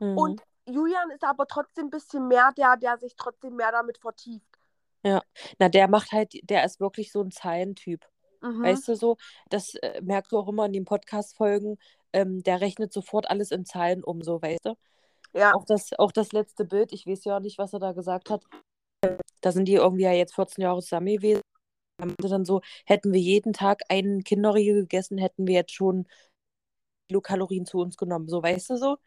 Mhm. 0.00 0.18
Und 0.18 0.42
Julian 0.66 1.10
ist 1.10 1.24
aber 1.24 1.46
trotzdem 1.46 1.86
ein 1.86 1.90
bisschen 1.90 2.28
mehr 2.28 2.52
der, 2.56 2.76
der 2.76 2.98
sich 2.98 3.16
trotzdem 3.16 3.56
mehr 3.56 3.72
damit 3.72 3.98
vertieft. 3.98 4.44
Na, 5.02 5.68
der 5.68 5.88
macht 5.88 6.12
halt, 6.12 6.32
der 6.42 6.64
ist 6.64 6.80
wirklich 6.80 7.10
so 7.12 7.22
ein 7.22 7.30
Zahlentyp. 7.30 8.04
Mhm. 8.42 8.62
Weißt 8.62 8.86
du 8.88 8.94
so, 8.94 9.16
das 9.48 9.74
äh, 9.76 10.00
merkst 10.02 10.30
du 10.32 10.38
auch 10.38 10.48
immer 10.48 10.66
in 10.66 10.72
den 10.72 10.84
Podcast-Folgen, 10.84 11.78
ähm, 12.12 12.42
der 12.42 12.60
rechnet 12.60 12.92
sofort 12.92 13.30
alles 13.30 13.50
in 13.50 13.64
Zahlen 13.64 14.04
um, 14.04 14.22
so, 14.22 14.40
weißt 14.42 14.66
du? 14.66 14.74
ja, 15.32 15.54
Auch 15.54 15.64
das, 15.64 15.90
auch 15.98 16.12
das 16.12 16.32
letzte 16.32 16.64
Bild, 16.64 16.92
ich 16.92 17.06
weiß 17.06 17.24
ja 17.24 17.40
nicht, 17.40 17.58
was 17.58 17.72
er 17.72 17.78
da 17.80 17.92
gesagt 17.92 18.30
hat. 18.30 18.44
Da 19.40 19.52
sind 19.52 19.66
die 19.66 19.74
irgendwie 19.74 20.04
ja 20.04 20.12
jetzt 20.12 20.34
14 20.34 20.62
Jahre 20.62 20.82
zusammen 20.82 21.06
gewesen. 21.06 21.42
Er 21.98 22.06
meinte 22.06 22.28
dann 22.28 22.44
so, 22.44 22.60
hätten 22.86 23.12
wir 23.12 23.20
jeden 23.20 23.52
Tag 23.52 23.82
einen 23.88 24.24
Kinderriegel 24.24 24.82
gegessen, 24.82 25.18
hätten 25.18 25.46
wir 25.46 25.54
jetzt 25.54 25.72
schon 25.72 26.06
Kilokalorien 27.08 27.66
zu 27.66 27.78
uns 27.78 27.96
genommen. 27.96 28.28
So, 28.28 28.42
weißt 28.42 28.70
du 28.70 28.76
so? 28.76 28.98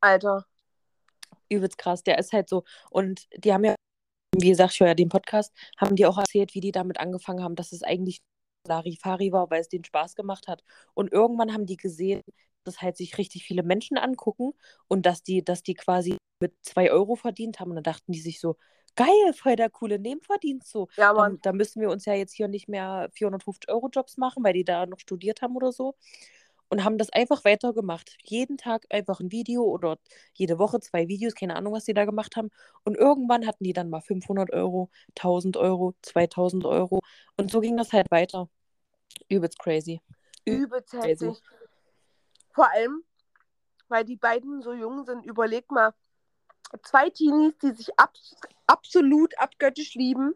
Alter. 0.00 0.46
Übelst 1.48 1.78
krass. 1.78 2.02
Der 2.02 2.18
ist 2.18 2.32
halt 2.32 2.48
so. 2.48 2.64
Und 2.90 3.26
die 3.36 3.52
haben 3.52 3.64
ja, 3.64 3.74
wie 4.36 4.50
gesagt, 4.50 4.74
ich 4.74 4.80
höre 4.80 4.88
ja 4.88 4.94
den 4.94 5.08
Podcast, 5.08 5.52
haben 5.78 5.96
die 5.96 6.06
auch 6.06 6.18
erzählt, 6.18 6.54
wie 6.54 6.60
die 6.60 6.72
damit 6.72 7.00
angefangen 7.00 7.42
haben, 7.42 7.56
dass 7.56 7.72
es 7.72 7.82
eigentlich 7.82 8.20
Larifari 8.66 9.32
war, 9.32 9.50
weil 9.50 9.60
es 9.60 9.68
denen 9.68 9.84
Spaß 9.84 10.14
gemacht 10.14 10.48
hat. 10.48 10.62
Und 10.94 11.12
irgendwann 11.12 11.52
haben 11.52 11.66
die 11.66 11.76
gesehen, 11.76 12.22
dass 12.64 12.82
halt 12.82 12.96
sich 12.96 13.18
richtig 13.18 13.44
viele 13.44 13.62
Menschen 13.62 13.98
angucken 13.98 14.52
und 14.88 15.06
dass 15.06 15.22
die, 15.22 15.42
dass 15.44 15.62
die 15.62 15.74
quasi 15.74 16.16
mit 16.40 16.54
zwei 16.62 16.90
Euro 16.92 17.16
verdient 17.16 17.60
haben. 17.60 17.70
Und 17.70 17.76
dann 17.76 17.84
dachten 17.84 18.12
die 18.12 18.20
sich 18.20 18.40
so, 18.40 18.56
geil, 18.98 19.32
voll 19.32 19.54
der 19.54 19.70
coole 19.70 19.98
Nebenverdienst 19.98 20.68
so. 20.68 20.88
Ja, 20.96 21.08
Dann, 21.08 21.16
Mann. 21.16 21.38
da 21.42 21.52
müssen 21.52 21.80
wir 21.80 21.88
uns 21.88 22.04
ja 22.04 22.14
jetzt 22.14 22.32
hier 22.32 22.48
nicht 22.48 22.68
mehr 22.68 23.08
450 23.12 23.70
Euro 23.70 23.88
Jobs 23.88 24.16
machen, 24.16 24.42
weil 24.42 24.52
die 24.52 24.64
da 24.64 24.86
noch 24.86 24.98
studiert 24.98 25.40
haben 25.40 25.54
oder 25.56 25.70
so. 25.72 25.94
Und 26.68 26.84
haben 26.84 26.98
das 26.98 27.08
einfach 27.10 27.44
weitergemacht. 27.44 28.18
Jeden 28.24 28.58
Tag 28.58 28.84
einfach 28.90 29.20
ein 29.20 29.30
Video 29.32 29.62
oder 29.62 29.98
jede 30.34 30.58
Woche 30.58 30.80
zwei 30.80 31.08
Videos, 31.08 31.34
keine 31.34 31.56
Ahnung, 31.56 31.72
was 31.72 31.84
die 31.84 31.94
da 31.94 32.04
gemacht 32.04 32.36
haben. 32.36 32.50
Und 32.84 32.96
irgendwann 32.96 33.46
hatten 33.46 33.64
die 33.64 33.72
dann 33.72 33.88
mal 33.88 34.02
500 34.02 34.52
Euro, 34.52 34.90
1000 35.16 35.56
Euro, 35.56 35.94
2000 36.02 36.66
Euro. 36.66 37.00
Und 37.38 37.50
so 37.50 37.60
ging 37.60 37.76
das 37.76 37.92
halt 37.92 38.10
weiter. 38.10 38.50
Übelst 39.28 39.58
crazy. 39.60 40.02
Übelst 40.44 40.90
crazy. 40.90 41.26
heftig. 41.26 41.42
Vor 42.52 42.70
allem, 42.70 43.02
weil 43.88 44.04
die 44.04 44.16
beiden 44.16 44.60
so 44.60 44.74
jung 44.74 45.06
sind, 45.06 45.24
überleg 45.24 45.70
mal, 45.70 45.94
zwei 46.82 47.08
Teenies, 47.08 47.56
die 47.62 47.70
sich 47.70 47.98
abs 47.98 48.36
absolut 48.68 49.36
abgöttisch 49.38 49.94
lieben, 49.94 50.34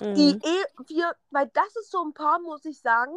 die 0.00 0.32
Mhm. 0.32 0.40
eh, 0.42 0.64
wir, 0.88 1.14
weil 1.30 1.50
das 1.52 1.76
ist 1.76 1.90
so 1.90 2.02
ein 2.02 2.14
Paar, 2.14 2.40
muss 2.40 2.64
ich 2.64 2.80
sagen, 2.80 3.14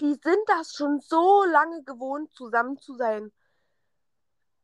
die 0.00 0.14
sind 0.14 0.38
das 0.46 0.74
schon 0.74 1.00
so 1.00 1.44
lange 1.44 1.82
gewohnt, 1.82 2.32
zusammen 2.32 2.78
zu 2.78 2.94
sein. 2.96 3.32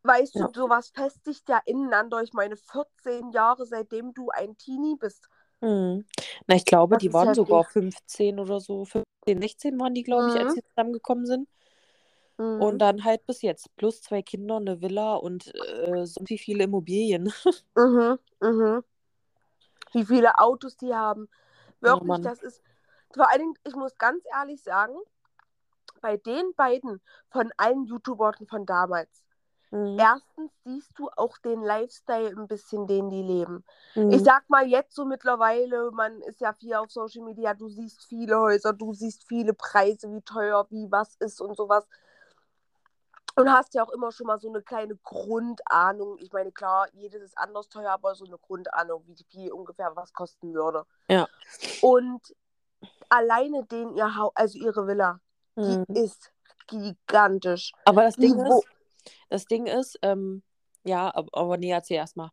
Weißt 0.05 0.35
Ja. 0.35 0.49
du, 0.49 0.61
sowas 0.61 0.91
festigt 0.91 1.49
ja 1.49 1.61
ineinander. 1.65 2.23
Ich 2.23 2.33
meine, 2.33 2.57
14 2.57 3.31
Jahre, 3.31 3.67
seitdem 3.67 4.13
du 4.15 4.31
ein 4.31 4.57
Teenie 4.59 4.97
bist. 4.97 5.29
Mhm. 5.61 6.05
Na, 6.49 6.57
ich 6.57 6.65
glaube, 6.65 6.97
Das 6.97 7.03
die 7.03 7.13
waren 7.13 7.29
heftig. 7.29 7.47
sogar 7.47 7.65
15 7.65 8.41
oder 8.41 8.59
so. 8.59 8.85
15, 8.85 9.41
16 9.41 9.79
waren 9.79 9.95
die, 9.95 10.03
glaube 10.03 10.29
ich, 10.29 10.35
als 10.37 10.55
Mhm. 10.55 10.55
sie 10.57 10.65
zusammengekommen 10.65 11.27
sind. 11.27 11.49
Mhm. 12.39 12.61
Und 12.63 12.79
dann 12.79 13.05
halt 13.05 13.27
bis 13.27 13.43
jetzt. 13.43 13.75
Plus 13.77 14.03
zwei 14.03 14.23
Kinder, 14.23 14.57
eine 14.57 14.81
Villa 14.81 15.15
und 15.15 15.55
äh, 15.55 16.07
so 16.07 16.25
viel 16.25 16.39
viele 16.39 16.65
Immobilien. 16.65 17.33
Mhm, 17.75 18.19
mhm. 18.41 18.85
Wie 19.93 20.05
viele 20.05 20.39
Autos 20.39 20.77
die 20.77 20.95
haben. 20.95 21.29
Wirklich, 21.81 22.07
Mann. 22.07 22.23
das 22.23 22.43
ist. 22.43 22.63
Vor 23.15 23.31
allen 23.31 23.41
Dingen, 23.41 23.55
ich 23.67 23.75
muss 23.75 23.97
ganz 23.99 24.23
ehrlich 24.35 24.63
sagen, 24.63 24.95
bei 26.01 26.17
den 26.17 26.55
beiden 26.57 27.01
von 27.31 27.51
allen 27.57 27.85
YouTubern 27.85 28.47
von 28.49 28.67
damals, 28.67 29.25
Mhm. 29.71 29.99
erstens 29.99 30.53
siehst 30.65 30.99
du 30.99 31.09
auch 31.17 31.39
den 31.39 31.63
Lifestyle 31.63 32.37
ein 32.37 32.47
bisschen, 32.47 32.87
den 32.87 33.09
die 33.09 33.23
leben. 33.23 33.65
Ich 34.11 34.21
Mhm. 34.21 34.25
sag 34.25 34.49
mal 34.51 34.67
jetzt 34.67 34.95
so 34.95 35.05
mittlerweile, 35.07 35.91
man 35.93 36.21
ist 36.23 36.41
ja 36.41 36.53
viel 36.53 36.75
auf 36.75 36.91
Social 36.91 37.25
Media, 37.25 37.55
du 37.55 37.69
siehst 37.69 38.05
viele 38.07 38.39
Häuser, 38.39 38.73
du 38.75 38.93
siehst 38.93 39.27
viele 39.27 39.55
Preise, 39.55 40.11
wie 40.13 40.21
teuer, 40.23 40.67
wie 40.71 40.91
was 40.91 41.17
ist 41.17 41.41
und 41.41 41.57
sowas. 41.57 41.87
Und 43.35 43.51
hast 43.51 43.75
ja 43.75 43.83
auch 43.85 43.91
immer 43.91 44.13
schon 44.13 44.27
mal 44.27 44.39
so 44.39 44.49
eine 44.49 44.63
kleine 44.63 44.97
Grundahnung. 44.97 46.19
Ich 46.19 46.33
meine, 46.33 46.53
klar, 46.53 46.89
jedes 46.93 47.23
ist 47.23 47.39
anders 47.39 47.69
teuer, 47.69 47.91
aber 47.93 48.15
so 48.15 48.25
eine 48.25 48.39
Grundahnung, 48.39 49.05
wie 49.07 49.17
viel 49.31 49.53
ungefähr 49.53 49.95
was 49.97 50.13
kosten 50.13 50.53
würde. 50.55 50.85
Ja. 51.09 51.27
Und 51.81 52.21
alleine 53.09 53.65
den 53.67 53.95
ihr 53.95 54.15
Haus, 54.17 54.33
also 54.35 54.59
ihre 54.59 54.87
Villa, 54.87 55.21
Mhm. 55.57 55.85
die 55.89 56.01
ist 56.01 56.33
gigantisch. 56.67 57.73
Aber 57.85 58.03
das 58.03 58.15
Die 58.17 58.23
Ding 58.23 58.37
wo- 58.37 58.61
ist, 58.61 58.69
das 59.31 59.45
Ding 59.47 59.67
ist, 59.67 59.99
ähm, 60.03 60.43
ja, 60.85 61.15
aber, 61.15 61.29
aber 61.33 61.57
nee, 61.57 61.71
erzähl 61.71 61.97
erstmal. 61.97 62.31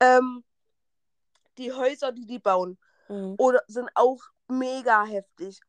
Ähm, 0.00 0.44
die 1.58 1.72
Häuser, 1.72 2.12
die 2.12 2.26
die 2.26 2.38
bauen, 2.38 2.78
Mhm. 3.08 3.34
oder 3.38 3.60
sind 3.68 3.88
auch 3.94 4.20
mega 4.48 5.04
heftig. 5.04 5.60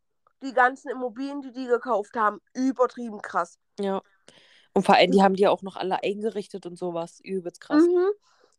Die 0.41 0.53
ganzen 0.53 0.89
Immobilien, 0.89 1.41
die 1.41 1.51
die 1.51 1.66
gekauft 1.68 2.16
haben, 2.16 2.39
übertrieben 2.53 3.22
krass. 3.22 3.57
Ja. 3.80 4.01
Und 4.76 4.86
vor 4.86 4.95
allem, 4.95 5.11
die 5.11 5.23
haben 5.23 5.36
die 5.36 5.43
ja 5.43 5.51
auch 5.51 5.61
noch 5.61 5.78
alle 5.78 6.03
eingerichtet 6.03 6.65
und 6.65 6.78
sowas. 6.78 7.19
Übelst 7.23 7.61
krass. 7.61 7.82
Mhm. 7.82 8.09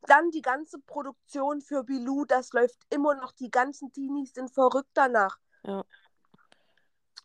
Dann 0.07 0.31
die 0.31 0.43
ganze 0.43 0.79
Produktion 0.79 1.61
für 1.61 1.85
Bilou, 1.85 2.25
das 2.25 2.53
läuft 2.53 2.79
immer 2.91 3.15
noch. 3.15 3.33
Die 3.33 3.51
ganzen 3.51 3.93
Teenies 3.93 4.33
sind 4.33 4.51
verrückt 4.51 4.91
danach. 4.95 5.39
Ja. 5.65 5.85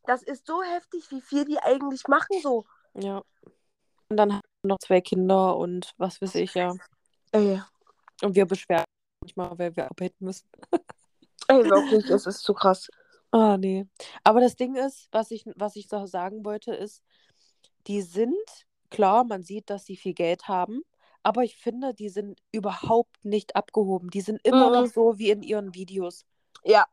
Das 0.05 0.23
ist 0.23 0.45
so 0.45 0.61
heftig, 0.61 1.09
wie 1.09 1.21
viel 1.21 1.45
die 1.45 1.59
eigentlich 1.59 2.07
machen 2.07 2.35
so. 2.41 2.65
Ja. 2.95 3.23
Und 4.09 4.17
dann 4.17 4.33
haben 4.33 4.41
wir 4.63 4.69
noch 4.69 4.79
zwei 4.79 4.99
Kinder 4.99 5.55
und 5.55 5.93
was 5.97 6.21
weiß 6.21 6.35
ich, 6.35 6.53
ja. 6.53 6.75
Ey, 7.31 7.61
Und 8.21 8.35
wir 8.35 8.45
beschweren 8.45 8.83
manchmal, 9.21 9.57
weil 9.57 9.75
wir 9.75 9.85
arbeiten 9.85 10.25
müssen. 10.25 10.49
ey 11.47 11.63
wirklich, 11.69 12.09
es 12.09 12.25
ist 12.25 12.39
zu 12.39 12.53
krass. 12.53 12.89
Ah, 13.31 13.57
nee. 13.57 13.87
Aber 14.25 14.41
das 14.41 14.57
Ding 14.57 14.75
ist, 14.75 15.07
was 15.11 15.31
ich, 15.31 15.45
was 15.55 15.77
ich 15.77 15.87
so 15.87 16.05
sagen 16.05 16.43
wollte, 16.43 16.73
ist, 16.73 17.03
die 17.87 18.01
sind, 18.01 18.65
klar, 18.91 19.23
man 19.25 19.43
sieht, 19.43 19.69
dass 19.69 19.85
sie 19.85 19.97
viel 19.97 20.13
Geld 20.13 20.47
haben, 20.47 20.81
aber 21.23 21.43
ich 21.43 21.55
finde, 21.57 21.93
die 21.93 22.09
sind 22.09 22.41
überhaupt 22.51 23.23
nicht 23.25 23.55
abgehoben. 23.55 24.09
Die 24.11 24.21
sind 24.21 24.39
immer 24.43 24.69
Mhm. 24.69 24.71
noch 24.71 24.87
so 24.87 25.17
wie 25.19 25.29
in 25.31 25.43
ihren 25.43 25.73
Videos. 25.75 26.25
Ja, 26.63 26.85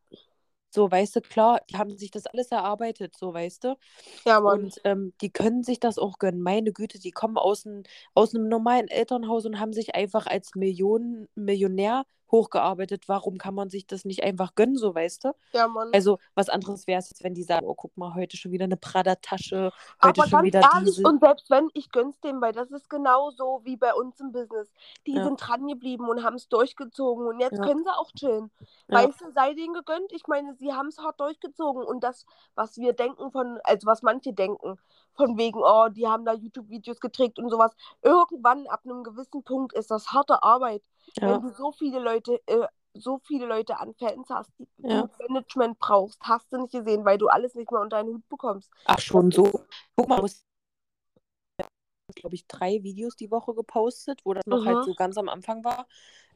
So, 0.70 0.90
weißt 0.90 1.16
du, 1.16 1.20
klar, 1.22 1.60
die 1.70 1.76
haben 1.78 1.96
sich 1.96 2.10
das 2.10 2.26
alles 2.26 2.48
erarbeitet, 2.50 3.16
so, 3.16 3.32
weißt 3.32 3.64
du. 3.64 3.76
ja, 4.24 4.40
Mann. 4.40 4.70
Und 4.70 4.80
ähm, 4.84 5.14
die 5.22 5.30
können 5.30 5.62
sich 5.64 5.80
das 5.80 5.98
auch 5.98 6.18
gönnen. 6.18 6.42
Meine 6.42 6.72
Güte, 6.72 6.98
die 6.98 7.10
kommen 7.12 7.38
aus, 7.38 7.64
ein, 7.66 7.84
aus 8.14 8.34
einem 8.34 8.48
normalen 8.48 8.88
Elternhaus 8.88 9.46
und 9.46 9.60
haben 9.60 9.72
sich 9.72 9.94
einfach 9.94 10.26
als 10.26 10.54
Millionen, 10.54 11.28
Millionär 11.34 12.04
hochgearbeitet. 12.30 13.08
Warum 13.08 13.38
kann 13.38 13.54
man 13.54 13.70
sich 13.70 13.86
das 13.86 14.04
nicht 14.04 14.22
einfach 14.22 14.54
gönnen, 14.54 14.76
so, 14.76 14.94
weißt 14.94 15.24
du? 15.24 15.32
Ja, 15.52 15.68
Mann. 15.68 15.90
Also, 15.92 16.18
was 16.34 16.48
anderes 16.48 16.86
wäre 16.86 16.98
es 16.98 17.10
jetzt, 17.10 17.24
wenn 17.24 17.34
die 17.34 17.42
sagen, 17.42 17.66
oh, 17.66 17.74
guck 17.74 17.96
mal, 17.96 18.14
heute 18.14 18.36
schon 18.36 18.52
wieder 18.52 18.64
eine 18.64 18.76
Prada-Tasche, 18.76 19.72
heute 20.02 20.20
Aber 20.20 20.28
schon 20.28 20.30
ganz 20.30 20.44
wieder 20.44 20.60
ehrlich, 20.60 20.96
diese. 20.96 21.08
und 21.08 21.20
selbst 21.20 21.50
wenn, 21.50 21.68
ich 21.74 21.90
gönn's 21.90 22.20
dem, 22.20 22.40
weil 22.40 22.52
das 22.52 22.70
ist 22.70 22.90
genauso 22.90 23.60
wie 23.64 23.76
bei 23.76 23.94
uns 23.94 24.20
im 24.20 24.32
Business. 24.32 24.72
Die 25.06 25.14
Ja. 25.14 25.24
sind 25.24 25.36
dran 25.36 25.66
geblieben 25.66 26.08
und 26.08 26.22
haben 26.24 26.36
es 26.36 26.48
durchgezogen 26.48 27.26
und 27.26 27.40
jetzt 27.40 27.58
Ja. 27.58 27.64
können 27.64 27.84
sie 27.84 27.90
auch 27.96 28.12
chillen. 28.12 28.50
Ja. 28.88 28.98
Weißt 29.06 29.20
du, 29.20 29.30
sei 29.32 29.54
denen 29.54 29.74
gegönnt. 29.74 30.12
Ich 30.12 30.26
meine, 30.26 30.54
sie 30.54 30.72
haben 30.72 30.88
es 30.88 30.98
hart 30.98 31.20
durchgezogen 31.20 31.82
und 31.84 32.04
das, 32.04 32.26
was 32.54 32.76
wir 32.78 32.92
denken 32.92 33.30
von, 33.30 33.58
also 33.64 33.86
was 33.86 34.02
manche 34.02 34.32
denken, 34.32 34.78
von 35.14 35.36
wegen, 35.36 35.60
oh, 35.62 35.88
die 35.88 36.06
haben 36.06 36.24
da 36.24 36.32
YouTube-Videos 36.32 37.00
gedreht 37.00 37.38
und 37.38 37.50
sowas. 37.50 37.72
Irgendwann 38.02 38.66
ab 38.68 38.82
einem 38.84 39.02
gewissen 39.02 39.42
Punkt 39.42 39.72
ist 39.72 39.90
das 39.90 40.08
harte 40.12 40.42
Arbeit. 40.42 40.82
Ja, 41.16 41.38
Wenn 41.38 41.42
du 41.42 41.50
so 41.54 41.72
viele 41.72 41.98
Leute, 42.00 42.40
äh, 42.46 42.66
so 42.94 43.18
viele 43.24 43.46
Leute 43.46 43.78
an 43.78 43.94
Fans 43.94 44.28
hast, 44.30 44.50
die 44.58 44.66
Ja. 44.88 45.02
du 45.02 45.10
Management 45.28 45.78
brauchst, 45.78 46.20
hast 46.22 46.52
du 46.52 46.58
nicht 46.58 46.72
gesehen, 46.72 47.04
weil 47.04 47.18
du 47.18 47.28
alles 47.28 47.54
nicht 47.54 47.70
mehr 47.70 47.80
unter 47.80 47.98
einen 47.98 48.14
Hut 48.14 48.28
bekommst. 48.28 48.70
ach, 48.84 48.98
schon 49.00 49.30
so. 49.30 49.50
Guck 49.96 50.08
mal, 50.08 50.20
muss 50.20 50.42
glaube 52.14 52.34
ich, 52.34 52.46
drei 52.46 52.82
Videos 52.82 53.16
die 53.16 53.30
Woche 53.30 53.54
gepostet, 53.54 54.20
wo 54.24 54.34
das 54.34 54.44
noch 54.46 54.64
halt 54.64 54.78
Mhm. 54.78 54.84
so 54.84 54.94
ganz 54.94 55.16
am 55.18 55.28
Anfang 55.28 55.62
war. 55.64 55.86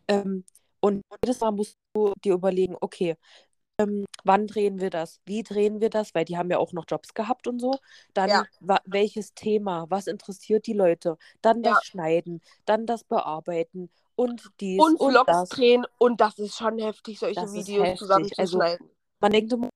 Ähm, 0.09 0.45
und 0.81 1.03
jedes 1.25 1.41
Mal 1.41 1.53
musst 1.53 1.77
du 1.95 2.13
dir 2.25 2.35
überlegen, 2.35 2.77
okay, 2.81 3.17
ähm, 3.79 4.05
wann 4.25 4.47
drehen 4.47 4.81
wir 4.81 4.91
das? 4.91 5.21
Wie 5.27 5.43
drehen 5.43 5.81
wir 5.81 5.91
das? 5.91 6.15
Weil 6.15 6.25
die 6.27 6.37
haben 6.39 6.51
ja 6.51 6.59
auch 6.59 6.73
noch 6.73 6.85
Jobs 6.89 7.15
gehabt 7.15 7.47
und 7.49 7.61
so. 7.61 7.79
Dann 8.15 8.31
Ja. 8.31 8.45
welches 8.85 9.35
Thema? 9.35 9.87
Was 9.91 10.07
interessiert 10.09 10.67
die 10.67 10.75
Leute? 10.75 11.19
Dann 11.43 11.63
das 11.63 11.73
Ja. 11.73 11.81
Schneiden, 11.83 12.43
dann 12.67 12.87
das 12.87 13.05
Bearbeiten 13.05 13.91
und 14.17 14.51
dies 14.61 14.81
und 14.81 15.01
und 15.01 15.11
Vlogs 15.13 15.27
das. 15.27 15.49
drehen 15.51 15.87
und 15.99 16.21
das 16.21 16.39
ist 16.39 16.57
schon 16.57 16.79
heftig, 16.79 17.19
solche 17.19 17.41
Das 17.41 17.53
Videos 17.53 17.99
zusammenzuschneiden. 17.99 18.91
Man 19.21 19.33
denkt 19.33 19.53
immer, 19.53 19.69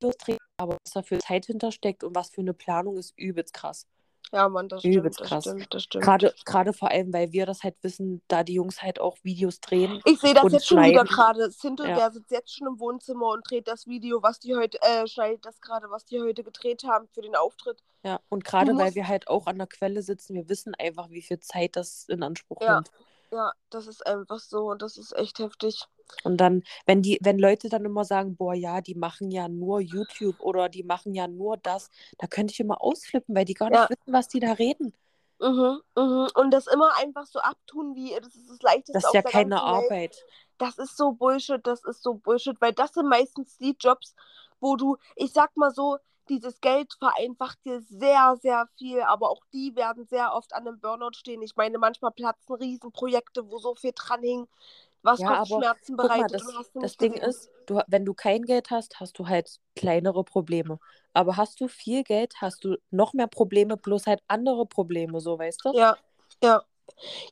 Videos 0.00 0.16
drehen, 0.18 0.38
aber 0.58 0.74
was 0.84 0.92
da 0.92 1.02
für 1.02 1.18
Zeit 1.18 1.46
hintersteckt 1.46 2.04
und 2.04 2.14
was 2.14 2.30
für 2.30 2.40
eine 2.40 2.54
Planung 2.54 2.96
ist 2.96 3.12
übelst 3.16 3.54
krass. 3.54 3.86
ja, 4.32 4.48
Mann, 4.48 4.68
das 4.68 4.80
stimmt, 4.80 4.96
Übelst 4.96 5.20
das 5.20 5.28
krass. 5.28 5.44
stimmt, 5.44 5.72
das 5.72 5.82
stimmt. 5.84 6.04
Gerade, 6.04 6.34
gerade 6.44 6.72
vor 6.72 6.90
allem, 6.90 7.12
weil 7.12 7.30
wir 7.32 7.46
das 7.46 7.62
halt 7.62 7.76
wissen, 7.82 8.22
da 8.28 8.42
die 8.42 8.54
Jungs 8.54 8.82
halt 8.82 8.98
auch 9.00 9.16
Videos 9.22 9.60
drehen. 9.60 10.00
ich 10.04 10.18
sehe 10.18 10.34
das 10.34 10.50
jetzt 10.52 10.66
schon 10.66 10.78
wieder 10.82 11.06
schneiden. 11.06 11.06
gerade. 11.08 11.50
Sintel, 11.50 11.88
Ja. 11.88 11.94
der 11.96 12.10
sitzt 12.10 12.30
jetzt 12.32 12.52
schon 12.56 12.66
im 12.66 12.80
Wohnzimmer 12.80 13.28
und 13.28 13.48
dreht 13.48 13.68
das 13.68 13.86
Video, 13.86 14.22
was 14.22 14.40
die 14.40 14.56
heute, 14.56 14.78
äh, 14.82 15.06
schneidet 15.06 15.44
das 15.44 15.60
gerade, 15.60 15.88
was 15.90 16.04
die 16.04 16.20
heute 16.20 16.42
gedreht 16.42 16.82
haben 16.84 17.06
für 17.12 17.22
den 17.22 17.36
Auftritt. 17.36 17.82
Ja, 18.02 18.20
und 18.28 18.44
gerade 18.44 18.76
weil 18.76 18.94
wir 18.94 19.06
halt 19.08 19.28
auch 19.28 19.46
an 19.46 19.56
der 19.58 19.66
Quelle 19.66 20.02
sitzen, 20.02 20.34
wir 20.34 20.48
wissen 20.48 20.74
einfach, 20.74 21.10
wie 21.10 21.22
viel 21.22 21.38
Zeit 21.40 21.76
das 21.76 22.06
in 22.08 22.22
Anspruch 22.22 22.60
Ja. 22.60 22.74
nimmt. 22.76 22.90
Ja, 23.34 23.52
das 23.68 23.86
ist 23.86 24.06
einfach 24.06 24.38
so 24.38 24.70
und 24.70 24.80
das 24.80 24.96
ist 24.96 25.12
echt 25.14 25.38
heftig. 25.40 25.84
Und 26.22 26.38
dann, 26.38 26.62
wenn 26.86 27.02
die, 27.02 27.18
wenn 27.22 27.38
Leute 27.38 27.68
dann 27.68 27.84
immer 27.84 28.04
sagen, 28.04 28.36
boah, 28.36 28.54
ja, 28.54 28.80
die 28.80 28.94
machen 28.94 29.30
ja 29.30 29.48
nur 29.48 29.80
YouTube 29.80 30.40
oder 30.40 30.68
die 30.68 30.82
machen 30.82 31.14
ja 31.14 31.28
nur 31.28 31.56
das, 31.58 31.90
da 32.18 32.26
könnte 32.26 32.52
ich 32.52 32.60
immer 32.60 32.82
ausflippen, 32.82 33.34
weil 33.34 33.44
die 33.44 33.54
gar 33.54 33.70
nicht 33.70 33.88
Ja. 33.90 33.90
wissen, 33.90 34.12
was 34.12 34.28
die 34.28 34.40
da 34.40 34.52
reden. 34.52 34.94
Mhm, 35.40 35.80
mhm. 35.96 36.28
Und 36.34 36.50
das 36.52 36.66
immer 36.68 36.96
einfach 36.96 37.26
so 37.26 37.40
abtun, 37.40 37.94
wie 37.96 38.14
das 38.20 38.34
ist 38.34 38.48
das 38.50 38.62
Leichteste 38.62 38.94
Das 38.94 39.04
ist 39.04 39.08
auf 39.10 39.14
ja 39.14 39.22
keine 39.22 39.56
Welt. 39.56 39.62
Arbeit. 39.62 40.24
Das 40.58 40.78
ist 40.78 40.96
so 40.96 41.12
Bullshit, 41.12 41.60
das 41.66 41.84
ist 41.84 42.02
so 42.02 42.14
Bullshit, 42.14 42.60
weil 42.60 42.72
das 42.72 42.92
sind 42.94 43.08
meistens 43.08 43.58
die 43.58 43.76
Jobs, 43.78 44.14
wo 44.60 44.76
du, 44.76 44.96
ich 45.16 45.32
sag 45.32 45.56
mal 45.56 45.72
so, 45.72 45.98
dieses 46.28 46.60
Geld 46.60 46.94
vereinfacht 46.94 47.64
dir 47.64 47.80
sehr, 47.82 48.36
sehr 48.42 48.68
viel, 48.78 49.00
aber 49.02 49.30
auch 49.30 49.42
die 49.52 49.74
werden 49.76 50.06
sehr 50.06 50.32
oft 50.34 50.54
an 50.54 50.66
einem 50.66 50.80
Burnout 50.80 51.12
stehen. 51.14 51.42
Ich 51.42 51.56
meine, 51.56 51.78
manchmal 51.78 52.12
platzen 52.12 52.56
Riesenprojekte, 52.56 53.50
wo 53.50 53.58
so 53.58 53.74
viel 53.74 53.92
dran 53.94 54.22
hing, 54.22 54.48
was 55.02 55.22
Ja, 55.22 55.34
aber 55.34 55.64
Kopfschmerzen 55.64 55.96
Guck 55.96 56.16
mal, 56.16 56.28
bereitet 56.28 56.28
das, 56.28 56.42
du 56.42 56.80
das 56.80 56.96
nicht 56.96 56.98
Ding 56.98 57.12
gesehen. 57.12 57.22
ist, 57.30 57.50
du, 57.66 57.80
wenn 57.86 58.04
du 58.04 58.14
kein 58.14 58.42
Geld 58.44 58.70
hast, 58.70 58.98
hast 59.00 59.18
du 59.18 59.28
halt 59.28 59.60
kleinere 59.76 60.24
Probleme. 60.24 60.80
Aber 61.12 61.36
hast 61.36 61.60
du 61.60 61.68
viel 61.68 62.02
Geld, 62.02 62.34
hast 62.40 62.64
du 62.64 62.76
noch 62.90 63.12
mehr 63.14 63.28
Probleme, 63.28 63.76
bloß 63.76 64.06
halt 64.06 64.20
andere 64.26 64.66
Probleme, 64.66 65.20
so 65.20 65.38
weißt 65.38 65.64
du? 65.64 65.72
Ja, 65.72 65.98
ja. 66.42 66.64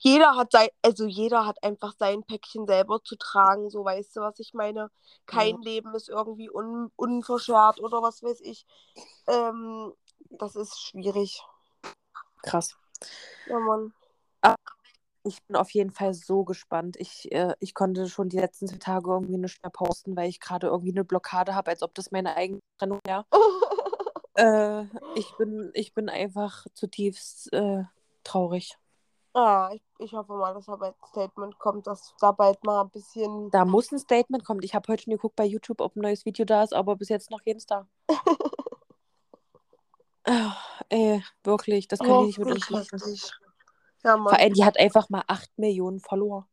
Jeder 0.01 0.37
hat 0.37 0.53
sein, 0.53 0.69
also 0.83 1.07
jeder 1.07 1.47
hat 1.47 1.63
einfach 1.63 1.95
sein 1.99 2.23
Päckchen 2.25 2.67
selber 2.67 3.03
zu 3.03 3.17
tragen, 3.17 3.71
so 3.71 3.85
weißt 3.85 4.17
du, 4.17 4.21
was 4.21 4.39
ich 4.39 4.55
meine. 4.55 4.91
Kein 5.27 5.61
Leben 5.63 5.95
ist 5.95 6.09
irgendwie 6.09 6.51
un, 6.51 6.91
unverschwert 6.97 7.81
oder 7.81 8.03
was 8.03 8.23
weiß 8.23 8.41
ich. 8.41 8.67
Ähm, 9.29 9.93
das 10.31 10.57
ist 10.57 10.81
schwierig. 10.81 11.43
Krass. 12.43 12.77
Ja, 13.47 13.59
Mann. 13.59 13.93
Ich 15.25 15.41
bin 15.45 15.55
auf 15.55 15.71
jeden 15.71 15.93
Fall 15.93 16.15
so 16.15 16.43
gespannt. 16.45 16.97
Ich, 16.99 17.31
äh, 17.31 17.55
ich 17.61 17.75
konnte 17.75 18.09
schon 18.09 18.29
die 18.29 18.39
letzten 18.39 18.67
zwei 18.67 18.79
Tage 18.79 19.11
irgendwie 19.11 19.39
nicht 19.39 19.63
mehr 19.63 19.71
posten, 19.71 20.17
weil 20.17 20.29
ich 20.29 20.41
gerade 20.41 20.67
irgendwie 20.67 20.91
eine 20.91 21.05
Blockade 21.05 21.55
habe, 21.55 21.71
als 21.71 21.83
ob 21.83 21.95
das 21.95 22.11
meine 22.11 22.37
eigene 22.37 22.61
Trennung 22.79 23.01
wäre. 23.07 23.25
Äh, 24.35 24.85
ich 25.15 25.31
bin, 25.37 25.71
ich 25.75 25.93
bin 25.93 26.09
einfach 26.09 26.65
zutiefst 26.73 27.53
äh, 27.53 27.85
traurig. 28.25 28.79
Ah, 29.35 29.71
ich, 29.73 29.83
ich 29.99 30.13
hoffe 30.13 30.33
mal, 30.35 30.55
dass 30.55 30.67
da 30.67 30.77
bald 30.77 30.95
ein 31.01 31.09
Statement 31.09 31.59
kommt, 31.59 31.87
dass 31.87 32.15
da 32.21 32.33
bald 32.33 32.63
mal 32.65 32.83
ein 32.83 32.91
bisschen. 32.91 33.51
Da 33.51 33.65
muss 33.65 33.91
ein 33.93 33.99
Statement 33.99 34.45
kommen. 34.45 34.63
Ich 34.63 34.75
habe 34.75 34.91
heute 34.93 35.05
schon 35.05 35.13
geguckt 35.13 35.37
bei 35.37 35.45
YouTube, 35.45 35.81
ob 35.81 35.97
ein 35.97 36.01
neues 36.01 36.25
Video 36.25 36.45
da 36.45 36.63
ist, 36.63 36.75
aber 36.75 36.97
bis 36.97 37.09
jetzt 37.09 37.31
noch 37.31 37.43
keins 37.45 37.67
da. 37.67 37.87
Ah, 40.25 40.55
ey, 40.89 41.21
wirklich, 41.43 41.89
das 41.89 41.99
können 41.99 42.21
die 42.21 42.27
nicht 42.27 42.39
mit 42.39 42.49
uns 42.49 42.71
machen. 42.71 43.01
Ja, 44.05 44.13
Vor 44.13 44.19
Mann. 44.23 44.35
allem, 44.35 44.53
die 44.53 44.65
hat 44.65 44.79
einfach 44.79 45.09
mal 45.09 45.25
8 45.27 45.59
Millionen 45.59 45.99
Follower. 45.99 46.49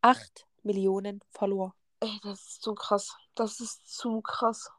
8 0.00 0.46
Millionen 0.62 1.20
Follower. 1.30 1.74
Ey, 2.00 2.20
das 2.22 2.40
ist 2.40 2.62
zu 2.62 2.74
krass. 2.74 3.16
Das 3.34 3.60
ist 3.60 3.86
zu 3.96 4.20
krass. 4.20 4.70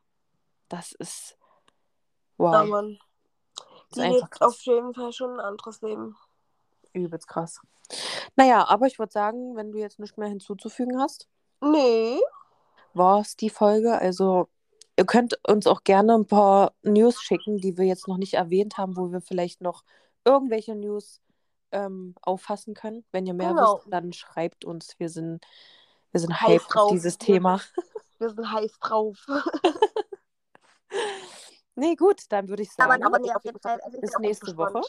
Das 0.69 0.93
ist. 0.93 1.37
Ja, 2.37 2.61
Wow. 2.63 2.67
Mann. 2.69 2.99
Das 3.89 4.05
Die 4.05 4.09
lebt 4.09 4.41
auf 4.41 4.61
jeden 4.61 4.93
Fall 4.93 5.11
schon 5.11 5.31
ein 5.33 5.39
anderes 5.41 5.81
Leben. 5.81 6.15
Übelst 6.93 7.27
krass. 7.27 7.59
Naja, 8.35 8.65
aber 8.67 8.87
ich 8.87 8.99
würde 8.99 9.11
sagen, 9.11 9.55
wenn 9.55 9.71
du 9.71 9.79
jetzt 9.79 9.99
nichts 9.99 10.17
mehr 10.17 10.29
hinzuzufügen 10.29 10.99
hast, 10.99 11.27
Nee. 11.61 12.19
war 12.93 13.19
es 13.21 13.35
die 13.35 13.49
Folge. 13.49 13.97
Also, 13.99 14.47
ihr 14.97 15.05
könnt 15.05 15.37
uns 15.47 15.67
auch 15.67 15.83
gerne 15.83 16.13
ein 16.15 16.25
paar 16.25 16.73
News 16.83 17.21
schicken, 17.21 17.57
die 17.57 17.77
wir 17.77 17.85
jetzt 17.85 18.07
noch 18.07 18.17
nicht 18.17 18.33
erwähnt 18.35 18.77
haben, 18.77 18.95
wo 18.97 19.11
wir 19.11 19.21
vielleicht 19.21 19.61
noch 19.61 19.83
irgendwelche 20.25 20.75
News 20.75 21.21
ähm, 21.71 22.15
auffassen 22.21 22.73
können. 22.73 23.05
Wenn 23.11 23.25
ihr 23.25 23.33
mehr 23.33 23.49
Genau. 23.49 23.77
wisst, 23.77 23.87
dann 23.91 24.11
schreibt 24.13 24.65
uns. 24.65 24.95
Wir 24.99 25.09
sind, 25.09 25.45
wir 26.11 26.19
sind 26.19 26.39
Heiß 26.41 26.67
drauf. 26.67 26.91
dieses 26.91 27.17
Thema. 27.17 27.59
Wir 28.19 28.29
sind 28.29 28.51
heiß 28.51 28.79
drauf. 28.79 29.25
Nee, 31.75 31.95
gut, 31.95 32.23
dann 32.29 32.49
würde 32.49 32.63
ich 32.63 32.71
sagen, 32.71 32.91
Aber, 32.91 33.05
aber 33.05 33.19
nee, 33.19 33.31
auf 33.31 33.43
jeden 33.45 33.59
Fall. 33.59 33.79
Also 33.81 33.99
bis 33.99 34.11
nächste. 34.19 34.55
Woche. 34.57 34.81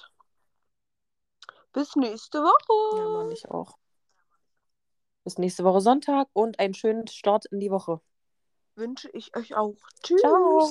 Bis 1.72 1.96
nächste 1.96 2.38
Woche. 2.38 2.98
Ja, 2.98 3.08
Mann, 3.08 3.30
ich 3.30 3.50
auch. 3.50 3.76
Bis 5.24 5.38
nächste 5.38 5.64
Woche 5.64 5.80
Sonntag 5.80 6.28
und 6.32 6.58
einen 6.58 6.74
schönen 6.74 7.06
Start 7.06 7.46
in 7.46 7.60
die 7.60 7.70
Woche. 7.70 8.00
Wünsche 8.74 9.10
ich 9.12 9.36
euch 9.36 9.54
auch. 9.54 9.76
Tschüss. 10.02 10.20
Ciao. 10.20 10.68